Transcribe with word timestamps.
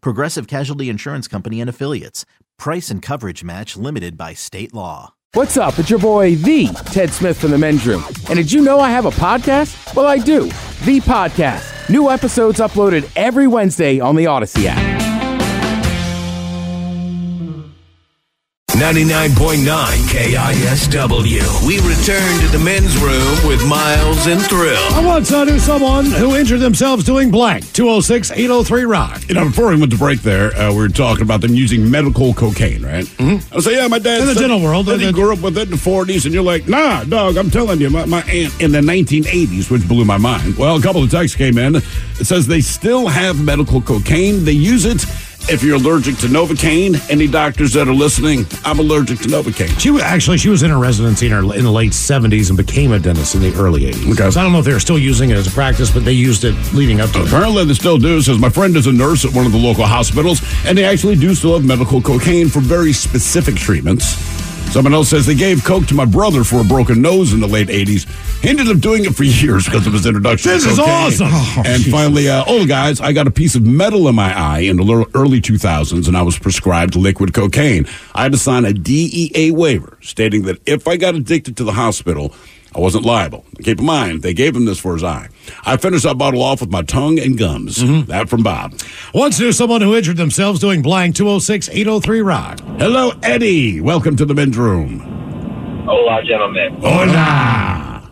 Progressive 0.00 0.46
Casualty 0.46 0.88
Insurance 0.88 1.28
Company 1.28 1.60
and 1.60 1.70
Affiliates. 1.70 2.24
Price 2.58 2.90
and 2.90 3.02
coverage 3.02 3.44
match 3.44 3.76
limited 3.76 4.16
by 4.16 4.34
state 4.34 4.72
law. 4.74 5.14
What's 5.34 5.56
up? 5.56 5.78
It's 5.78 5.90
your 5.90 5.98
boy, 5.98 6.36
the 6.36 6.68
Ted 6.86 7.10
Smith 7.10 7.38
from 7.38 7.50
the 7.50 7.58
men's 7.58 7.86
room. 7.86 8.02
And 8.28 8.36
did 8.36 8.50
you 8.50 8.62
know 8.62 8.80
I 8.80 8.90
have 8.90 9.04
a 9.04 9.10
podcast? 9.10 9.94
Well, 9.94 10.06
I 10.06 10.18
do. 10.18 10.44
The 10.84 11.00
podcast. 11.04 11.90
New 11.90 12.10
episodes 12.10 12.58
uploaded 12.58 13.10
every 13.16 13.46
Wednesday 13.46 14.00
on 14.00 14.16
the 14.16 14.26
Odyssey 14.26 14.66
app. 14.68 15.15
99.9 18.76 19.64
KISW. 20.12 21.66
We 21.66 21.76
return 21.78 22.40
to 22.42 22.48
the 22.48 22.62
men's 22.62 22.94
room 22.98 23.48
with 23.48 23.66
Miles 23.66 24.26
and 24.26 24.38
Thrill. 24.42 24.76
I 24.92 25.02
once 25.02 25.30
knew 25.30 25.58
someone 25.58 26.04
who 26.04 26.36
injured 26.36 26.60
themselves 26.60 27.02
doing 27.02 27.30
blank. 27.30 27.72
206 27.72 28.32
803 28.32 28.84
Rock. 28.84 29.26
You 29.28 29.34
know, 29.34 29.46
before 29.46 29.68
we 29.68 29.76
went 29.80 29.92
to 29.92 29.98
break 29.98 30.20
there, 30.20 30.54
uh, 30.58 30.70
we 30.72 30.76
were 30.76 30.88
talking 30.90 31.22
about 31.22 31.40
them 31.40 31.54
using 31.54 31.90
medical 31.90 32.34
cocaine, 32.34 32.84
right? 32.84 33.06
Mm-hmm. 33.06 33.50
I 33.50 33.56
was 33.56 33.64
like, 33.64 33.76
yeah, 33.76 33.88
my 33.88 33.98
dad. 33.98 34.20
In 34.20 34.26
the 34.26 34.34
said- 34.34 34.40
dental 34.40 34.60
world, 34.60 34.90
And 34.90 35.00
he 35.00 35.10
grew 35.10 35.32
up 35.32 35.40
with 35.40 35.56
it 35.56 35.62
in 35.62 35.70
the 35.70 35.76
40s, 35.76 36.26
and 36.26 36.34
you're 36.34 36.42
like, 36.42 36.68
nah, 36.68 37.02
dog, 37.04 37.38
I'm 37.38 37.50
telling 37.50 37.80
you, 37.80 37.88
my, 37.88 38.04
my 38.04 38.20
aunt 38.24 38.60
in 38.60 38.72
the 38.72 38.80
1980s, 38.80 39.70
which 39.70 39.88
blew 39.88 40.04
my 40.04 40.18
mind. 40.18 40.58
Well, 40.58 40.76
a 40.76 40.82
couple 40.82 41.02
of 41.02 41.10
texts 41.10 41.34
came 41.34 41.56
in. 41.56 41.76
It 41.76 42.26
says 42.26 42.46
they 42.46 42.60
still 42.60 43.08
have 43.08 43.42
medical 43.42 43.80
cocaine. 43.80 44.44
They 44.44 44.52
use 44.52 44.84
it 44.84 45.02
if 45.48 45.62
you're 45.62 45.76
allergic 45.76 46.16
to 46.18 46.26
Novocaine. 46.26 47.00
Any 47.10 47.26
doctors 47.26 47.72
that 47.74 47.88
are 47.88 47.94
listening, 47.94 48.46
I'm 48.64 48.78
allergic 48.78 49.18
to 49.20 49.28
Novocaine. 49.28 49.78
She 49.80 49.90
was 49.90 50.02
actually 50.02 50.38
she 50.38 50.48
was 50.48 50.62
in 50.62 50.70
her 50.70 50.78
residency 50.78 51.26
in, 51.26 51.32
her, 51.32 51.54
in 51.54 51.64
the 51.64 51.70
late 51.70 51.92
70s 51.92 52.48
and 52.48 52.56
became 52.56 52.92
a 52.92 52.98
dentist 52.98 53.34
in 53.34 53.42
the 53.42 53.54
early 53.54 53.92
80s. 53.92 54.12
Okay. 54.12 54.30
So 54.30 54.40
I 54.40 54.42
don't 54.42 54.52
know 54.52 54.58
if 54.60 54.64
they're 54.64 54.80
still 54.80 54.98
using 54.98 55.30
it 55.30 55.34
as 55.34 55.46
a 55.46 55.50
practice, 55.50 55.90
but 55.90 56.04
they 56.04 56.12
used 56.12 56.44
it 56.44 56.54
leading 56.72 57.00
up 57.00 57.10
to 57.10 57.20
it. 57.20 57.28
Apparently, 57.28 57.64
they 57.64 57.74
still 57.74 57.98
do. 57.98 58.20
Says 58.20 58.38
my 58.38 58.50
friend 58.50 58.76
is 58.76 58.86
a 58.86 58.92
nurse 58.92 59.24
at 59.24 59.32
one 59.32 59.46
of 59.46 59.52
the 59.52 59.58
local 59.58 59.84
hospitals, 59.84 60.40
and 60.64 60.76
they 60.76 60.84
actually 60.84 61.16
do 61.16 61.34
still 61.34 61.54
have 61.54 61.64
medical 61.64 62.00
cocaine 62.00 62.48
for 62.48 62.60
very 62.60 62.92
specific 62.92 63.54
treatments. 63.56 64.45
Someone 64.70 64.92
else 64.92 65.08
says 65.08 65.24
they 65.24 65.34
gave 65.34 65.64
coke 65.64 65.86
to 65.86 65.94
my 65.94 66.04
brother 66.04 66.44
for 66.44 66.60
a 66.60 66.64
broken 66.64 67.00
nose 67.00 67.32
in 67.32 67.40
the 67.40 67.46
late 67.46 67.68
'80s. 67.68 68.06
He 68.42 68.50
ended 68.50 68.68
up 68.68 68.78
doing 68.78 69.04
it 69.04 69.14
for 69.14 69.24
years 69.24 69.64
because 69.64 69.86
of 69.86 69.92
his 69.94 70.04
introduction. 70.04 70.50
This 70.50 70.66
is 70.66 70.78
awesome. 70.78 71.28
Oh, 71.30 71.62
and 71.64 71.78
Jesus. 71.82 71.92
finally, 71.92 72.28
uh, 72.28 72.44
oh 72.46 72.66
guys, 72.66 73.00
I 73.00 73.12
got 73.12 73.26
a 73.26 73.30
piece 73.30 73.54
of 73.54 73.62
metal 73.62 74.06
in 74.08 74.14
my 74.14 74.36
eye 74.38 74.60
in 74.60 74.76
the 74.76 75.06
early 75.14 75.40
2000s, 75.40 76.08
and 76.08 76.16
I 76.16 76.22
was 76.22 76.38
prescribed 76.38 76.94
liquid 76.94 77.32
cocaine. 77.32 77.86
I 78.14 78.24
had 78.24 78.32
to 78.32 78.38
sign 78.38 78.64
a 78.64 78.72
DEA 78.74 79.50
waiver 79.52 79.96
stating 80.02 80.42
that 80.42 80.60
if 80.66 80.86
I 80.86 80.96
got 80.96 81.14
addicted 81.14 81.56
to 81.58 81.64
the 81.64 81.72
hospital. 81.72 82.34
I 82.74 82.78
wasn't 82.80 83.06
liable. 83.06 83.46
Keep 83.62 83.78
in 83.78 83.86
mind, 83.86 84.20
they 84.20 84.34
gave 84.34 84.54
him 84.54 84.66
this 84.66 84.78
for 84.78 84.92
his 84.92 85.02
eye. 85.02 85.30
I 85.64 85.78
finished 85.78 86.04
that 86.04 86.18
bottle 86.18 86.42
off 86.42 86.60
with 86.60 86.70
my 86.70 86.82
tongue 86.82 87.18
and 87.18 87.38
gums. 87.38 87.78
Mm-hmm. 87.78 88.10
That 88.10 88.28
from 88.28 88.42
Bob. 88.42 88.78
Once 89.14 89.40
knew 89.40 89.50
someone 89.52 89.80
who 89.80 89.96
injured 89.96 90.18
themselves 90.18 90.60
doing 90.60 90.82
blank. 90.82 91.16
206 91.16 91.70
803 91.70 92.20
Rock. 92.20 92.58
Hello, 92.78 93.10
Eddie. 93.22 93.80
Welcome 93.80 94.16
to 94.16 94.26
the 94.26 94.34
men's 94.34 94.58
room. 94.58 95.00
Hola, 95.88 96.22
gentlemen. 96.24 96.76
Hola. 96.82 98.04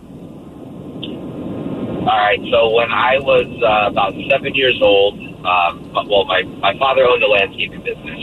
All 2.01 2.19
right, 2.19 2.41
so 2.51 2.71
when 2.71 2.91
I 2.91 3.19
was 3.21 3.45
uh, 3.61 3.93
about 3.93 4.15
seven 4.31 4.55
years 4.55 4.81
old, 4.81 5.21
um, 5.45 6.09
well, 6.09 6.25
my, 6.25 6.45
my 6.65 6.73
father 6.79 7.05
owned 7.05 7.23
a 7.23 7.29
landscaping 7.29 7.85
business. 7.85 8.21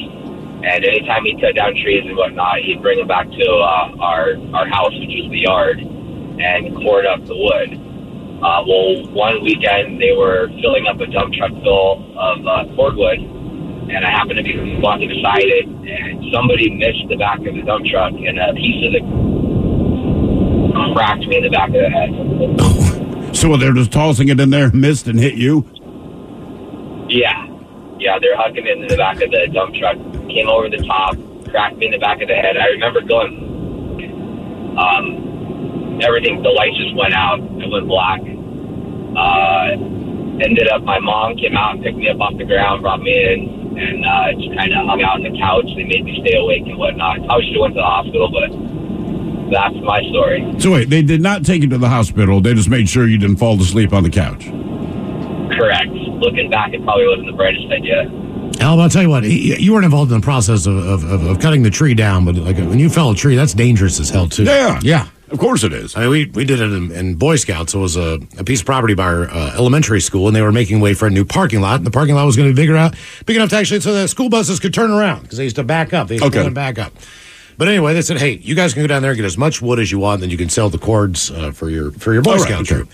And 0.66 0.84
anytime 0.84 1.26
he 1.26 1.40
cut 1.40 1.54
down 1.54 1.78
trees 1.78 2.06
and 2.08 2.18
whatnot, 2.18 2.58
he'd 2.66 2.82
bring 2.82 2.98
them 2.98 3.08
back 3.08 3.30
to 3.30 3.48
uh, 3.62 4.02
our, 4.02 4.34
our 4.58 4.66
house, 4.66 4.98
which 4.98 5.14
was 5.22 5.30
the 5.30 5.46
yard, 5.46 5.78
and 5.78 6.76
cord 6.78 7.06
up 7.06 7.24
the 7.26 7.38
wood. 7.38 7.70
Uh, 8.42 8.66
well, 8.66 9.06
one 9.14 9.44
weekend 9.44 10.02
they 10.02 10.18
were 10.18 10.50
filling 10.60 10.88
up 10.88 11.00
a 11.00 11.06
dump 11.06 11.36
truck 11.36 11.52
full 11.62 12.02
of 12.18 12.42
uh, 12.48 12.66
cordwood, 12.74 13.20
and 13.94 14.06
I 14.06 14.10
happened 14.10 14.38
to 14.38 14.44
be 14.44 14.80
walking 14.80 15.10
beside 15.10 15.44
it, 15.44 15.68
and 15.68 16.24
somebody 16.34 16.70
missed 16.72 17.08
the 17.10 17.18
back 17.18 17.40
of 17.40 17.54
the 17.54 17.62
dump 17.62 17.86
truck, 17.86 18.14
and 18.14 18.40
a 18.40 18.54
piece 18.54 18.88
of 18.88 18.94
it 18.96 19.04
cracked 20.94 21.28
me 21.28 21.38
in 21.38 21.44
the 21.44 21.50
back 21.50 21.70
of 21.70 21.76
the 21.76 21.90
head. 21.90 23.36
So 23.36 23.58
they're 23.58 23.74
just 23.74 23.92
tossing 23.92 24.30
it 24.30 24.40
in 24.40 24.50
there, 24.50 24.72
missed 24.72 25.08
and 25.08 25.20
hit 25.20 25.36
you? 25.36 25.66
Yeah. 27.10 27.48
Yeah, 28.00 28.18
they're 28.20 28.36
hucking 28.36 28.66
it 28.66 28.78
in 28.80 28.88
the 28.88 28.98
back 28.98 29.22
of 29.22 29.30
the 29.30 29.48
dump 29.54 29.76
truck. 29.76 29.98
Came 30.30 30.48
over 30.48 30.70
the 30.70 30.84
top, 30.88 31.18
cracked 31.50 31.78
me 31.78 31.88
in 31.88 31.92
the 31.92 32.00
back 32.00 32.22
of 32.22 32.28
the 32.28 32.36
head. 32.36 32.58
I 32.58 32.68
remember 32.68 33.02
going, 33.02 34.78
um, 34.78 36.00
everything, 36.02 36.42
the 36.42 36.50
lights 36.50 36.78
just 36.78 36.96
went 36.96 37.14
out. 37.14 37.40
It 37.40 37.70
went 37.70 37.88
black. 37.88 38.22
Uh, 39.16 39.76
ended 40.42 40.68
up, 40.70 40.84
my 40.84 41.00
mom 41.00 41.36
came 41.38 41.56
out 41.56 41.76
and 41.76 41.84
picked 41.84 41.98
me 41.98 42.10
up 42.10 42.20
off 42.20 42.38
the 42.38 42.46
ground, 42.46 42.82
brought 42.82 43.02
me 43.02 43.12
in, 43.12 43.61
and 43.78 44.06
uh, 44.06 44.34
just 44.34 44.56
kind 44.58 44.72
of 44.74 44.86
hung 44.86 45.02
out 45.04 45.16
on 45.20 45.24
the 45.24 45.38
couch. 45.40 45.66
They 45.76 45.84
made 45.84 46.04
me 46.04 46.20
stay 46.26 46.38
awake 46.38 46.64
and 46.66 46.78
whatnot. 46.78 47.20
I 47.30 47.42
should 47.42 47.54
have 47.54 47.62
went 47.62 47.74
to 47.76 47.82
the 47.82 47.88
hospital, 47.88 48.30
but 48.32 48.50
that's 49.52 49.76
my 49.84 50.02
story. 50.10 50.44
So 50.60 50.72
wait, 50.72 50.90
they 50.90 51.02
did 51.02 51.22
not 51.22 51.46
take 51.46 51.62
you 51.62 51.70
to 51.70 51.78
the 51.78 51.90
hospital. 51.90 52.42
They 52.42 52.54
just 52.54 52.70
made 52.70 52.88
sure 52.90 53.08
you 53.08 53.18
didn't 53.18 53.38
fall 53.38 53.60
asleep 53.60 53.94
on 53.94 54.04
the 54.04 54.10
couch. 54.10 54.46
Correct. 55.58 55.92
Looking 56.22 56.50
back, 56.50 56.74
it 56.74 56.84
probably 56.84 57.08
wasn't 57.08 57.28
the 57.28 57.36
brightest 57.36 57.68
idea. 57.72 58.10
Al, 58.60 58.80
I'll 58.80 58.90
tell 58.90 59.02
you 59.02 59.10
what, 59.10 59.24
you 59.24 59.74
weren't 59.74 59.86
involved 59.86 60.12
in 60.12 60.20
the 60.20 60.24
process 60.24 60.66
of, 60.66 60.78
of, 60.78 61.04
of, 61.04 61.26
of 61.26 61.40
cutting 61.40 61.64
the 61.64 61.70
tree 61.70 61.94
down, 61.94 62.26
but 62.26 62.36
like 62.36 62.58
when 62.58 62.80
you 62.80 62.90
fell 62.90 63.12
a 63.12 63.16
tree, 63.16 63.36
that's 63.36 63.54
dangerous 63.54 64.00
as 64.00 64.10
hell, 64.10 64.28
too. 64.28 64.44
Yeah. 64.44 64.80
Yeah. 64.84 65.08
Of 65.32 65.40
course 65.40 65.64
it 65.64 65.72
is. 65.72 65.96
I 65.96 66.02
mean, 66.02 66.10
we, 66.10 66.26
we 66.26 66.44
did 66.46 66.60
it 66.60 66.74
in, 66.74 66.92
in 66.92 67.16
Boy 67.16 67.38
Scouts. 67.38 67.74
It 67.74 67.78
was 67.78 67.96
a, 67.96 68.20
a 68.38 68.44
piece 68.44 68.60
of 68.60 68.66
property 68.66 68.94
by 68.96 69.04
our 69.06 69.30
uh, 69.30 69.54
elementary 69.56 70.02
school, 70.02 70.28
and 70.28 70.36
they 70.36 70.42
were 70.42 70.52
making 70.52 70.82
way 70.82 70.94
for 70.94 71.08
a 71.08 71.10
new 71.10 71.24
parking 71.24 71.62
lot. 71.62 71.76
And 71.78 71.86
the 71.86 71.92
parking 71.92 72.16
lot 72.16 72.26
was 72.26 72.36
going 72.36 72.50
to 72.50 72.54
be 72.54 72.62
bigger 72.62 72.76
out, 72.76 72.96
big 73.26 73.38
enough 73.38 73.50
to 73.52 73.56
actually 73.56 73.80
so 73.80 73.94
the 73.94 74.08
school 74.08 74.28
buses 74.30 74.60
could 74.60 74.74
turn 74.74 74.92
around 74.92 75.22
because 75.22 75.38
they 75.38 75.46
used 75.46 75.56
to 75.56 75.64
back 75.64 75.94
up. 75.94 76.10
They 76.10 76.16
used 76.16 76.26
Okay. 76.26 76.44
to 76.44 76.52
back 76.52 76.78
up. 76.78 76.92
But 77.58 77.68
anyway, 77.70 77.94
they 77.94 78.02
said, 78.02 78.18
"Hey, 78.18 78.40
you 78.42 78.56
guys 78.56 78.74
can 78.74 78.84
go 78.84 78.88
down 78.88 79.02
there 79.04 79.12
and 79.12 79.18
get 79.18 79.26
as 79.26 79.38
much 79.38 79.62
wood 79.62 79.80
as 79.80 79.92
you 79.92 80.00
want, 80.00 80.16
and 80.16 80.24
then 80.24 80.30
you 80.32 80.38
can 80.38 80.50
sell 80.50 80.70
the 80.70 80.78
cords 80.80 81.30
uh, 81.32 81.52
for 81.52 81.70
your 81.70 81.92
for 81.92 82.12
your 82.12 82.24
Boy 82.24 82.32
All 82.32 82.38
right, 82.38 82.44
Scout 82.48 82.62
okay. 82.62 82.76
troop." 82.76 82.90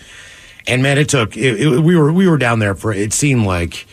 And 0.67 0.83
man, 0.83 0.97
it 0.97 1.09
took 1.09 1.37
it, 1.37 1.59
it, 1.61 1.79
we 1.79 1.95
were 1.95 2.11
we 2.11 2.27
were 2.27 2.37
down 2.37 2.59
there 2.59 2.75
for 2.75 2.91
it 2.93 3.13
seemed 3.13 3.45
like 3.45 3.87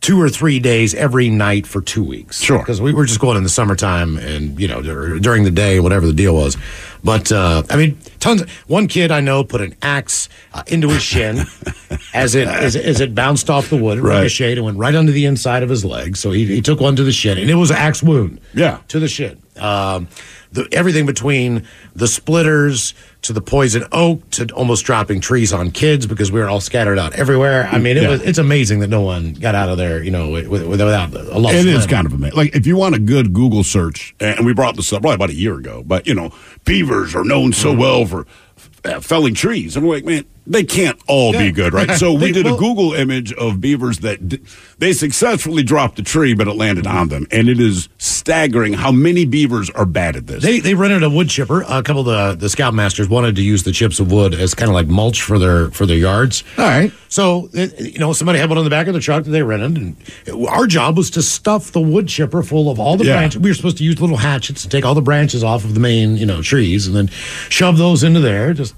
two 0.00 0.20
or 0.20 0.28
three 0.28 0.60
days 0.60 0.94
every 0.94 1.28
night 1.28 1.66
for 1.66 1.80
two 1.80 2.04
weeks. 2.04 2.40
Sure. 2.40 2.60
because 2.60 2.80
we 2.80 2.92
were 2.92 3.04
just 3.04 3.18
going 3.18 3.36
in 3.36 3.42
the 3.42 3.48
summertime 3.48 4.16
and 4.18 4.60
you 4.60 4.68
know 4.68 4.80
dur- 4.80 5.18
during 5.18 5.42
the 5.42 5.50
day, 5.50 5.80
whatever 5.80 6.06
the 6.06 6.12
deal 6.12 6.34
was. 6.36 6.56
But 7.04 7.30
uh, 7.32 7.62
I 7.70 7.76
mean, 7.76 7.98
tons. 8.20 8.42
Of, 8.42 8.50
one 8.68 8.88
kid 8.88 9.10
I 9.10 9.20
know 9.20 9.44
put 9.44 9.60
an 9.60 9.74
axe 9.82 10.28
uh, 10.52 10.62
into 10.66 10.88
his 10.88 11.02
shin 11.02 11.38
as 12.14 12.34
it 12.34 12.48
as, 12.48 12.74
as 12.76 13.00
it 13.00 13.14
bounced 13.14 13.48
off 13.50 13.70
the 13.70 13.76
wood, 13.76 13.98
it 13.98 14.02
Right. 14.02 14.18
ricocheted 14.22 14.58
and 14.58 14.64
went 14.66 14.78
right 14.78 14.94
under 14.94 15.12
the 15.12 15.24
inside 15.26 15.62
of 15.62 15.68
his 15.68 15.84
leg. 15.84 16.16
So 16.16 16.30
he, 16.32 16.44
he 16.46 16.60
took 16.60 16.80
one 16.80 16.96
to 16.96 17.04
the 17.04 17.12
shin, 17.12 17.38
and 17.38 17.48
it 17.50 17.54
was 17.54 17.70
an 17.70 17.76
axe 17.76 18.02
wound. 18.02 18.40
Yeah. 18.54 18.80
to 18.88 18.98
the 18.98 19.08
shin. 19.08 19.40
Um, 19.56 20.08
the, 20.52 20.66
everything 20.72 21.06
between 21.06 21.66
the 21.94 22.08
splitters 22.08 22.94
to 23.22 23.32
the 23.32 23.40
poison 23.40 23.84
oak 23.92 24.28
to 24.30 24.46
almost 24.54 24.84
dropping 24.84 25.20
trees 25.20 25.52
on 25.52 25.70
kids 25.70 26.06
because 26.06 26.30
we 26.32 26.40
were 26.40 26.48
all 26.48 26.60
scattered 26.60 26.98
out 26.98 27.12
everywhere. 27.14 27.68
I 27.70 27.78
mean, 27.78 27.96
it 27.96 28.04
Yeah. 28.04 28.08
was 28.10 28.22
it's 28.22 28.38
amazing 28.38 28.80
that 28.80 28.88
no 28.88 29.02
one 29.02 29.34
got 29.34 29.54
out 29.54 29.68
of 29.68 29.76
there, 29.76 30.02
you 30.02 30.10
know, 30.10 30.30
with, 30.30 30.46
with, 30.46 30.66
without 30.66 31.12
a 31.14 31.38
lost 31.38 31.54
It 31.56 31.66
is 31.66 31.86
kind 31.86 32.06
of 32.06 32.12
amazing. 32.12 32.36
Like 32.36 32.54
if 32.54 32.66
you 32.66 32.76
want 32.76 32.94
a 32.94 32.98
good 32.98 33.32
Google 33.32 33.64
search, 33.64 34.14
and 34.20 34.46
we 34.46 34.54
brought 34.54 34.76
this 34.76 34.92
up 34.92 35.02
probably 35.02 35.16
about 35.16 35.30
a 35.30 35.34
year 35.34 35.56
ago, 35.56 35.82
but 35.86 36.06
you 36.06 36.14
know, 36.14 36.30
beavers 36.64 37.14
are 37.14 37.24
known 37.24 37.52
so 37.52 37.70
Mm-hmm. 37.70 37.80
well 37.80 38.06
for 38.06 38.26
uh, 38.84 39.00
felling 39.00 39.34
trees. 39.34 39.76
And 39.76 39.86
we're 39.86 39.96
like, 39.96 40.04
man, 40.04 40.24
they 40.50 40.64
can't 40.64 40.98
all 41.06 41.32
be 41.32 41.50
good, 41.52 41.72
right? 41.72 41.90
So 41.98 42.12
we 42.12 42.32
did 42.38 42.46
a 42.46 42.56
Google 42.56 42.94
image 42.94 43.32
of 43.34 43.60
beavers 43.60 43.98
that 43.98 44.28
d- 44.28 44.40
they 44.78 44.92
successfully 44.92 45.62
dropped 45.62 45.96
the 45.96 46.02
tree, 46.02 46.34
but 46.34 46.48
it 46.48 46.54
landed 46.54 46.86
on 46.86 47.08
them, 47.08 47.26
and 47.30 47.48
it 47.48 47.60
is 47.60 47.88
staggering 47.98 48.72
how 48.72 48.90
many 48.90 49.24
beavers 49.24 49.70
are 49.70 49.84
bad 49.86 50.16
at 50.16 50.26
this. 50.26 50.42
They 50.42 50.60
they 50.60 50.74
rented 50.74 51.02
a 51.02 51.10
wood 51.10 51.28
chipper. 51.28 51.62
A 51.68 51.82
couple 51.82 52.08
of 52.08 52.36
the 52.38 52.48
the 52.48 52.54
scoutmasters 52.54 53.08
wanted 53.08 53.36
to 53.36 53.42
use 53.42 53.62
the 53.64 53.72
chips 53.72 54.00
of 54.00 54.10
wood 54.10 54.34
as 54.34 54.54
kind 54.54 54.68
of 54.70 54.74
like 54.74 54.86
mulch 54.88 55.22
for 55.22 55.38
their 55.38 55.70
for 55.70 55.86
their 55.86 55.96
yards. 55.96 56.44
All 56.56 56.64
right. 56.64 56.92
So 57.08 57.48
it- 57.52 57.78
you 57.80 57.98
know, 57.98 58.12
somebody 58.12 58.38
had 58.38 58.48
one 58.48 58.58
on 58.58 58.64
the 58.64 58.70
back 58.70 58.86
of 58.86 58.94
the 58.94 59.00
truck 59.00 59.24
that 59.24 59.30
they 59.30 59.42
rented, 59.42 59.76
and 59.76 59.96
our 60.48 60.66
job 60.66 60.96
was 60.96 61.10
to 61.10 61.22
stuff 61.22 61.72
the 61.72 61.80
wood 61.80 62.08
chipper 62.08 62.42
full 62.42 62.70
of 62.70 62.78
all 62.80 62.96
the 62.96 63.04
Yeah. 63.04 63.16
branches. 63.16 63.40
We 63.40 63.50
were 63.50 63.54
supposed 63.54 63.78
to 63.78 63.84
use 63.84 64.00
little 64.00 64.16
hatchets 64.18 64.62
to 64.62 64.68
take 64.68 64.84
all 64.84 64.94
the 64.94 65.02
branches 65.02 65.42
off 65.44 65.64
of 65.64 65.74
the 65.74 65.80
main 65.80 66.16
you 66.16 66.26
know 66.26 66.42
trees, 66.42 66.86
and 66.86 66.94
then 66.96 67.08
shove 67.48 67.78
those 67.78 68.02
into 68.02 68.20
there. 68.20 68.52
Just 68.54 68.74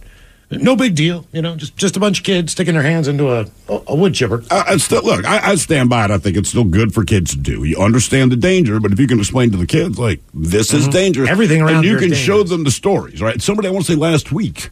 no 0.51 0.75
big 0.77 0.95
deal, 0.95 1.27
you 1.33 1.43
know. 1.43 1.55
Just 1.57 1.77
just 1.77 1.97
a 1.97 2.01
bunch 2.01 2.19
of 2.19 2.25
kids 2.25 2.53
sticking 2.53 2.75
their 2.75 2.83
hands 2.83 3.07
into 3.09 3.31
a 3.31 3.47
a 3.69 3.95
wood 3.95 4.15
chipper. 4.15 4.43
I, 4.51 4.65
I 4.69 4.77
still 4.79 5.03
look. 5.03 5.25
I, 5.25 5.51
I 5.53 5.55
stand 5.55 5.89
by 5.91 6.05
it. 6.07 6.11
I 6.11 6.19
think 6.19 6.37
it's 6.37 6.49
still 6.49 6.65
good 6.65 6.93
for 6.93 7.05
kids 7.05 7.31
to 7.33 7.39
do. 7.39 7.65
You 7.65 7.77
understand 7.79 8.33
the 8.33 8.37
danger, 8.37 8.81
but 8.81 8.93
if 8.93 8.99
you 8.99 9.07
can 9.07 9.19
explain 9.21 9.51
to 9.53 9.57
the 9.57 9.67
kids, 9.67 9.99
like 9.99 10.21
this 10.35 10.73
is 10.75 10.89
dangerous, 10.89 11.29
Mm-hmm. 11.29 11.33
Everything 11.33 11.63
around 11.63 11.77
and 11.77 11.85
you 11.85 11.97
can 11.99 12.13
show 12.15 12.43
them 12.43 12.65
the 12.65 12.71
stories, 12.71 13.21
right? 13.23 13.41
Somebody 13.41 13.69
I 13.69 13.71
want 13.71 13.87
to 13.87 13.93
say 13.93 13.99
last 13.99 14.33
week, 14.33 14.71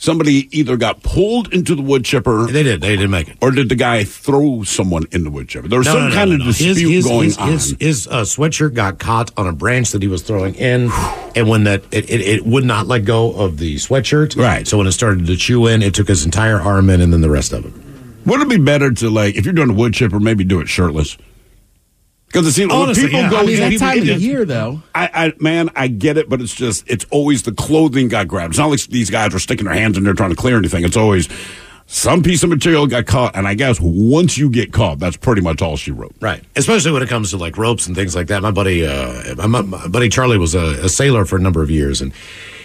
somebody 0.00 0.48
either 0.58 0.76
got 0.76 1.02
pulled 1.04 1.52
into 1.54 1.76
the 1.76 1.82
wood 1.82 2.04
chipper, 2.04 2.46
They 2.46 2.64
did. 2.64 2.80
They 2.80 2.96
didn't 2.96 3.10
make 3.10 3.28
it. 3.28 3.36
or 3.40 3.52
did 3.52 3.68
the 3.68 3.76
guy 3.76 4.02
throw 4.02 4.64
someone 4.64 5.04
in 5.12 5.22
the 5.22 5.30
wood 5.30 5.48
chipper? 5.48 5.68
There 5.68 5.78
was 5.78 5.86
No, 5.86 5.92
some 5.92 6.02
no, 6.04 6.08
no, 6.08 6.14
kind 6.14 6.32
of 6.32 6.40
dispute 6.42 6.76
his, 6.78 6.88
his, 6.90 7.06
going 7.06 7.24
his, 7.26 7.38
on. 7.38 7.48
His, 7.52 7.76
his 7.78 8.06
uh, 8.08 8.22
sweatshirt 8.22 8.74
got 8.74 8.98
caught 8.98 9.30
on 9.36 9.46
a 9.46 9.52
branch 9.52 9.92
that 9.92 10.02
he 10.02 10.08
was 10.08 10.22
throwing 10.22 10.54
in, 10.56 10.90
and 11.36 11.48
when 11.48 11.64
that 11.64 11.84
it, 11.92 12.10
it, 12.10 12.20
it 12.20 12.46
would 12.46 12.64
not 12.64 12.86
let 12.88 13.04
go 13.04 13.32
of 13.34 13.58
the 13.58 13.76
sweatshirt. 13.76 14.36
Right. 14.36 14.66
So 14.66 14.78
when 14.78 14.86
it 14.88 14.92
started 14.92 15.26
to 15.26 15.36
chew 15.36 15.66
in, 15.68 15.82
it 15.82 15.94
took 15.94 16.08
his 16.08 16.24
entire 16.24 16.60
arm 16.60 16.90
in, 16.90 17.00
and 17.00 17.12
then 17.12 17.20
the 17.20 17.30
rest 17.30 17.52
of 17.52 17.64
it. 17.66 17.72
Would 18.26 18.40
it 18.40 18.48
be 18.48 18.58
better 18.58 18.90
to 18.92 19.10
like 19.10 19.36
if 19.36 19.44
you're 19.44 19.54
doing 19.54 19.70
a 19.70 19.74
wood 19.74 19.94
chipper, 19.94 20.18
maybe 20.18 20.44
do 20.44 20.60
it 20.60 20.68
shirtless? 20.68 21.16
Because 22.32 22.46
it 22.46 22.52
seems 22.52 22.72
when 22.72 22.82
Honestly, 22.82 23.04
people 23.06 23.20
yeah. 23.20 23.30
go 23.30 23.36
I 23.36 23.40
I 23.40 23.42
mean, 23.42 23.48
mean, 23.54 23.60
that 23.60 23.70
people- 23.70 23.86
time 23.88 23.98
of 23.98 24.06
the 24.06 24.14
year, 24.14 24.44
though. 24.44 24.82
I, 24.94 25.10
I 25.12 25.32
man, 25.40 25.68
I 25.74 25.88
get 25.88 26.16
it, 26.16 26.28
but 26.28 26.40
it's 26.40 26.54
just 26.54 26.88
it's 26.88 27.04
always 27.10 27.42
the 27.42 27.50
clothing 27.52 28.06
got 28.08 28.28
grabbed. 28.28 28.52
It's 28.52 28.58
not 28.58 28.70
like 28.70 28.80
these 28.84 29.10
guys 29.10 29.34
are 29.34 29.40
sticking 29.40 29.64
their 29.64 29.74
hands 29.74 29.98
in 29.98 30.04
there 30.04 30.14
trying 30.14 30.30
to 30.30 30.36
clear 30.36 30.56
anything. 30.56 30.84
It's 30.84 30.96
always 30.96 31.28
some 31.88 32.22
piece 32.22 32.44
of 32.44 32.48
material 32.50 32.86
got 32.86 33.06
caught, 33.06 33.34
and 33.34 33.48
I 33.48 33.54
guess 33.54 33.78
once 33.80 34.38
you 34.38 34.48
get 34.48 34.72
caught, 34.72 35.00
that's 35.00 35.16
pretty 35.16 35.40
much 35.40 35.60
all 35.60 35.76
she 35.76 35.90
wrote. 35.90 36.14
Right. 36.20 36.44
Especially 36.54 36.92
when 36.92 37.02
it 37.02 37.08
comes 37.08 37.30
to 37.30 37.36
like 37.36 37.58
ropes 37.58 37.88
and 37.88 37.96
things 37.96 38.14
like 38.14 38.28
that. 38.28 38.42
My 38.42 38.52
buddy, 38.52 38.86
uh, 38.86 39.34
my, 39.48 39.62
my 39.62 39.88
buddy 39.88 40.08
Charlie 40.08 40.38
was 40.38 40.54
a, 40.54 40.84
a 40.84 40.88
sailor 40.88 41.24
for 41.24 41.34
a 41.34 41.40
number 41.40 41.62
of 41.64 41.70
years, 41.70 42.00
and 42.00 42.12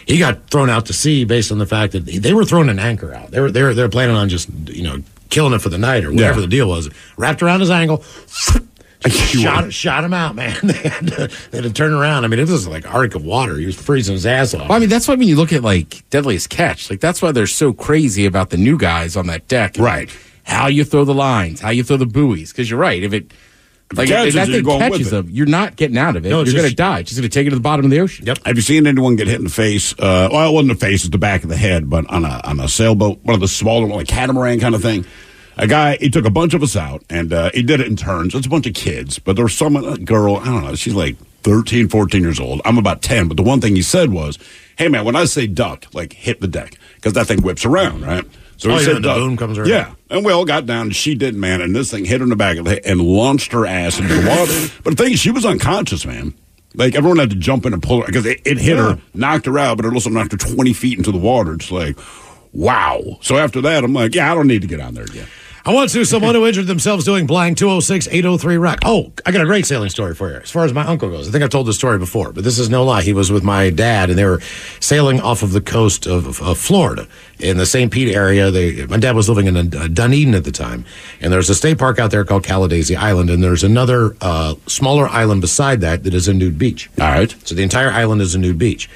he 0.05 0.19
got 0.19 0.47
thrown 0.51 0.69
out 0.69 0.85
to 0.85 0.93
sea 0.93 1.25
based 1.25 1.51
on 1.51 1.57
the 1.57 1.65
fact 1.65 1.93
that 1.93 2.05
they 2.05 2.33
were 2.35 2.45
throwing 2.45 2.69
an 2.69 2.77
anchor 2.77 3.15
out. 3.15 3.31
They 3.31 3.39
were 3.39 3.49
they 3.49 3.63
were 3.63 3.73
they 3.73 3.81
were 3.81 3.89
planning 3.89 4.15
on 4.15 4.29
just 4.29 4.47
you 4.69 4.83
know 4.83 5.01
killing 5.31 5.53
it 5.53 5.59
for 5.59 5.69
the 5.69 5.79
night 5.79 6.05
or 6.05 6.11
whatever 6.11 6.35
Yeah. 6.35 6.41
the 6.41 6.47
deal 6.47 6.67
was. 6.69 6.91
Wrapped 7.17 7.41
around 7.41 7.61
his 7.61 7.71
ankle. 7.71 8.03
You 9.05 9.11
shot 9.11 9.73
shot 9.73 10.03
him 10.03 10.13
out, 10.13 10.35
man. 10.35 10.57
they, 10.63 10.73
had 10.73 11.07
to, 11.07 11.31
they 11.51 11.57
had 11.57 11.63
to 11.63 11.73
turn 11.73 11.93
around. 11.93 12.25
I 12.25 12.27
mean, 12.27 12.39
it 12.39 12.47
was 12.47 12.67
like 12.67 12.91
arc 12.91 13.13
of 13.15 13.23
water. 13.23 13.57
He 13.57 13.65
was 13.65 13.75
freezing 13.75 14.13
his 14.13 14.25
ass 14.25 14.53
off. 14.53 14.69
Well, 14.69 14.77
I 14.77 14.79
mean, 14.79 14.89
that's 14.89 15.07
why 15.07 15.15
when 15.15 15.27
you 15.27 15.35
look 15.35 15.53
at 15.53 15.61
like 15.61 16.09
Deadliest 16.09 16.49
Catch, 16.49 16.89
like 16.89 17.01
that's 17.01 17.21
why 17.21 17.31
they're 17.31 17.47
so 17.47 17.73
crazy 17.73 18.25
about 18.25 18.49
the 18.49 18.57
new 18.57 18.77
guys 18.77 19.15
on 19.15 19.27
that 19.27 19.47
deck. 19.47 19.75
Right. 19.77 20.09
How 20.43 20.67
you 20.67 20.83
throw 20.83 21.05
the 21.05 21.13
lines, 21.13 21.59
how 21.59 21.69
you 21.69 21.83
throw 21.83 21.97
the 21.97 22.05
buoys. 22.05 22.51
Because 22.51 22.69
you're 22.69 22.79
right. 22.79 23.03
If 23.03 23.13
it, 23.13 23.31
like, 23.93 24.09
if 24.09 24.15
catches 24.15 24.33
that 24.33 24.47
thing 24.47 24.63
going 24.63 24.79
with 24.79 24.91
catches 24.93 25.07
it. 25.07 25.11
them, 25.11 25.29
you're 25.29 25.45
not 25.45 25.75
getting 25.75 25.97
out 25.97 26.15
of 26.15 26.25
it. 26.25 26.29
No, 26.29 26.43
you're 26.43 26.55
going 26.55 26.69
to 26.69 26.75
die. 26.75 26.99
It's 26.99 27.09
just 27.09 27.21
going 27.21 27.29
to 27.29 27.33
take 27.33 27.45
it 27.45 27.51
to 27.51 27.55
the 27.55 27.61
bottom 27.61 27.85
of 27.85 27.91
the 27.91 27.99
ocean. 27.99 28.25
Yep. 28.25 28.39
Have 28.45 28.55
you 28.55 28.61
seen 28.61 28.87
anyone 28.87 29.15
get 29.15 29.27
hit 29.27 29.37
in 29.37 29.43
the 29.43 29.49
face? 29.49 29.93
Uh, 29.93 30.29
well, 30.31 30.49
it 30.49 30.53
wasn't 30.53 30.79
the 30.79 30.85
face; 30.85 31.03
it's 31.03 31.11
the 31.11 31.19
back 31.19 31.43
of 31.43 31.49
the 31.49 31.57
head. 31.57 31.89
But 31.89 32.09
on 32.09 32.25
a 32.25 32.41
on 32.43 32.59
a 32.59 32.67
sailboat, 32.67 33.19
one 33.23 33.35
of 33.35 33.41
the 33.41 33.47
smaller, 33.47 33.87
like 33.87 34.07
catamaran 34.07 34.59
kind 34.59 34.73
of 34.73 34.81
thing. 34.81 35.05
A 35.57 35.67
guy, 35.67 35.97
he 35.97 36.09
took 36.09 36.25
a 36.25 36.29
bunch 36.29 36.53
of 36.53 36.61
us 36.63 36.75
out, 36.75 37.03
and 37.09 37.31
uh, 37.31 37.49
he 37.53 37.63
did 37.63 37.79
it 37.79 37.87
in 37.87 37.95
turns. 37.95 38.35
It's 38.35 38.45
a 38.47 38.49
bunch 38.49 38.67
of 38.67 38.73
kids, 38.73 39.19
but 39.19 39.35
there 39.37 39.45
was 39.45 39.57
some 39.57 39.75
a 39.77 39.97
girl. 39.97 40.35
I 40.37 40.45
don't 40.45 40.63
know. 40.65 40.75
She's 40.75 40.93
like 40.95 41.15
13, 41.43 41.87
14 41.87 42.21
years 42.21 42.39
old. 42.39 42.61
I'm 42.65 42.77
about 42.77 43.01
ten. 43.01 43.27
But 43.29 43.37
the 43.37 43.43
one 43.43 43.61
thing 43.61 43.75
he 43.75 43.81
said 43.81 44.11
was, 44.11 44.37
"Hey, 44.77 44.89
man, 44.89 45.05
when 45.05 45.15
I 45.15 45.23
say 45.25 45.47
duck, 45.47 45.85
like 45.93 46.11
hit 46.13 46.41
the 46.41 46.47
deck, 46.47 46.77
because 46.95 47.13
that 47.13 47.27
thing 47.27 47.41
whips 47.41 47.63
around, 47.65 48.01
right?" 48.01 48.25
So 48.57 48.69
Oh, 48.69 48.73
he 48.73 48.79
yeah, 48.81 48.85
said 48.85 48.95
the 48.97 49.01
duck. 49.01 49.17
boom 49.17 49.37
comes 49.37 49.57
around. 49.57 49.69
Yeah, 49.69 49.93
and 50.09 50.25
we 50.25 50.31
all 50.33 50.43
got 50.45 50.65
down, 50.65 50.87
and 50.87 50.95
she 50.95 51.15
didn't, 51.15 51.39
man. 51.39 51.61
And 51.61 51.73
this 51.75 51.89
thing 51.91 52.03
hit 52.05 52.19
her 52.19 52.23
in 52.23 52.29
the 52.29 52.35
back 52.35 52.57
of 52.57 52.65
the 52.65 52.71
head 52.71 52.81
and 52.85 52.99
launched 53.01 53.51
her 53.53 53.65
ass 53.65 53.97
into 53.99 54.13
the 54.13 54.27
water. 54.29 54.73
but 54.83 54.97
the 54.97 55.03
thing 55.03 55.13
is, 55.13 55.19
she 55.19 55.31
was 55.31 55.45
unconscious, 55.45 56.05
man. 56.05 56.33
Like 56.73 56.95
everyone 56.95 57.19
had 57.19 57.29
to 57.29 57.35
jump 57.37 57.65
in 57.65 57.71
and 57.71 57.81
pull 57.81 58.01
her 58.01 58.05
because 58.07 58.25
it, 58.25 58.41
it 58.43 58.57
hit 58.57 58.75
her, 58.77 58.99
knocked 59.13 59.45
her 59.45 59.57
out, 59.57 59.77
but 59.77 59.85
it 59.85 59.93
also 59.93 60.09
knocked 60.09 60.33
her 60.33 60.37
twenty 60.37 60.73
feet 60.73 60.97
into 60.97 61.13
the 61.13 61.17
water. 61.17 61.53
It's 61.53 61.71
like, 61.71 61.97
wow. 62.51 63.01
So 63.21 63.37
after 63.37 63.61
that, 63.61 63.83
I'm 63.85 63.93
like, 63.93 64.13
yeah, 64.15 64.29
I 64.31 64.35
don't 64.35 64.47
need 64.47 64.61
to 64.61 64.67
get 64.67 64.81
on 64.81 64.93
there 64.93 65.05
again. 65.05 65.27
I 65.67 65.73
want 65.73 65.89
to. 65.89 66.05
Someone 66.05 66.35
who 66.35 66.45
injured 66.45 66.67
themselves 66.67 67.05
doing 67.05 67.25
blank 67.25 67.57
206 67.57 68.07
803 68.09 68.57
rack. 68.57 68.79
Oh, 68.85 69.11
I 69.25 69.31
got 69.31 69.41
a 69.41 69.45
great 69.45 69.65
sailing 69.65 69.89
story 69.89 70.13
for 70.13 70.29
you. 70.29 70.35
As 70.35 70.51
far 70.51 70.63
as 70.63 70.73
my 70.73 70.85
uncle 70.85 71.09
goes, 71.09 71.27
I 71.27 71.31
think 71.31 71.43
I've 71.43 71.49
told 71.49 71.65
this 71.65 71.75
story 71.75 71.97
before, 71.97 72.31
but 72.31 72.43
this 72.43 72.59
is 72.59 72.69
no 72.69 72.83
lie. 72.85 73.01
He 73.01 73.13
was 73.13 73.31
with 73.31 73.43
my 73.43 73.71
dad, 73.71 74.11
and 74.11 74.19
they 74.19 74.25
were 74.25 74.41
sailing 74.79 75.19
off 75.19 75.41
of 75.41 75.53
the 75.53 75.61
coast 75.61 76.05
of, 76.05 76.39
of 76.39 76.59
Florida 76.59 77.07
in 77.39 77.57
the 77.57 77.65
St. 77.65 77.91
Pete 77.91 78.15
area. 78.15 78.51
They, 78.51 78.85
my 78.85 78.97
dad 78.97 79.15
was 79.15 79.27
living 79.27 79.47
in 79.47 79.57
uh, 79.57 79.87
Dunedin 79.87 80.35
at 80.35 80.43
the 80.43 80.51
time, 80.51 80.85
and 81.19 81.33
there's 81.33 81.49
a 81.49 81.55
state 81.55 81.79
park 81.79 81.97
out 81.97 82.11
there 82.11 82.23
called 82.23 82.43
Caladesi 82.43 82.95
Island, 82.95 83.31
and 83.31 83.43
there's 83.43 83.63
another 83.63 84.15
uh, 84.21 84.53
smaller 84.67 85.07
island 85.07 85.41
beside 85.41 85.81
that 85.81 86.03
that 86.03 86.13
is 86.13 86.27
a 86.27 86.33
nude 86.35 86.59
beach. 86.59 86.91
All 87.01 87.07
right. 87.07 87.33
So 87.43 87.55
the 87.55 87.63
entire 87.63 87.89
island 87.89 88.21
is 88.21 88.35
a 88.35 88.37
nude 88.37 88.59
beach. 88.59 88.87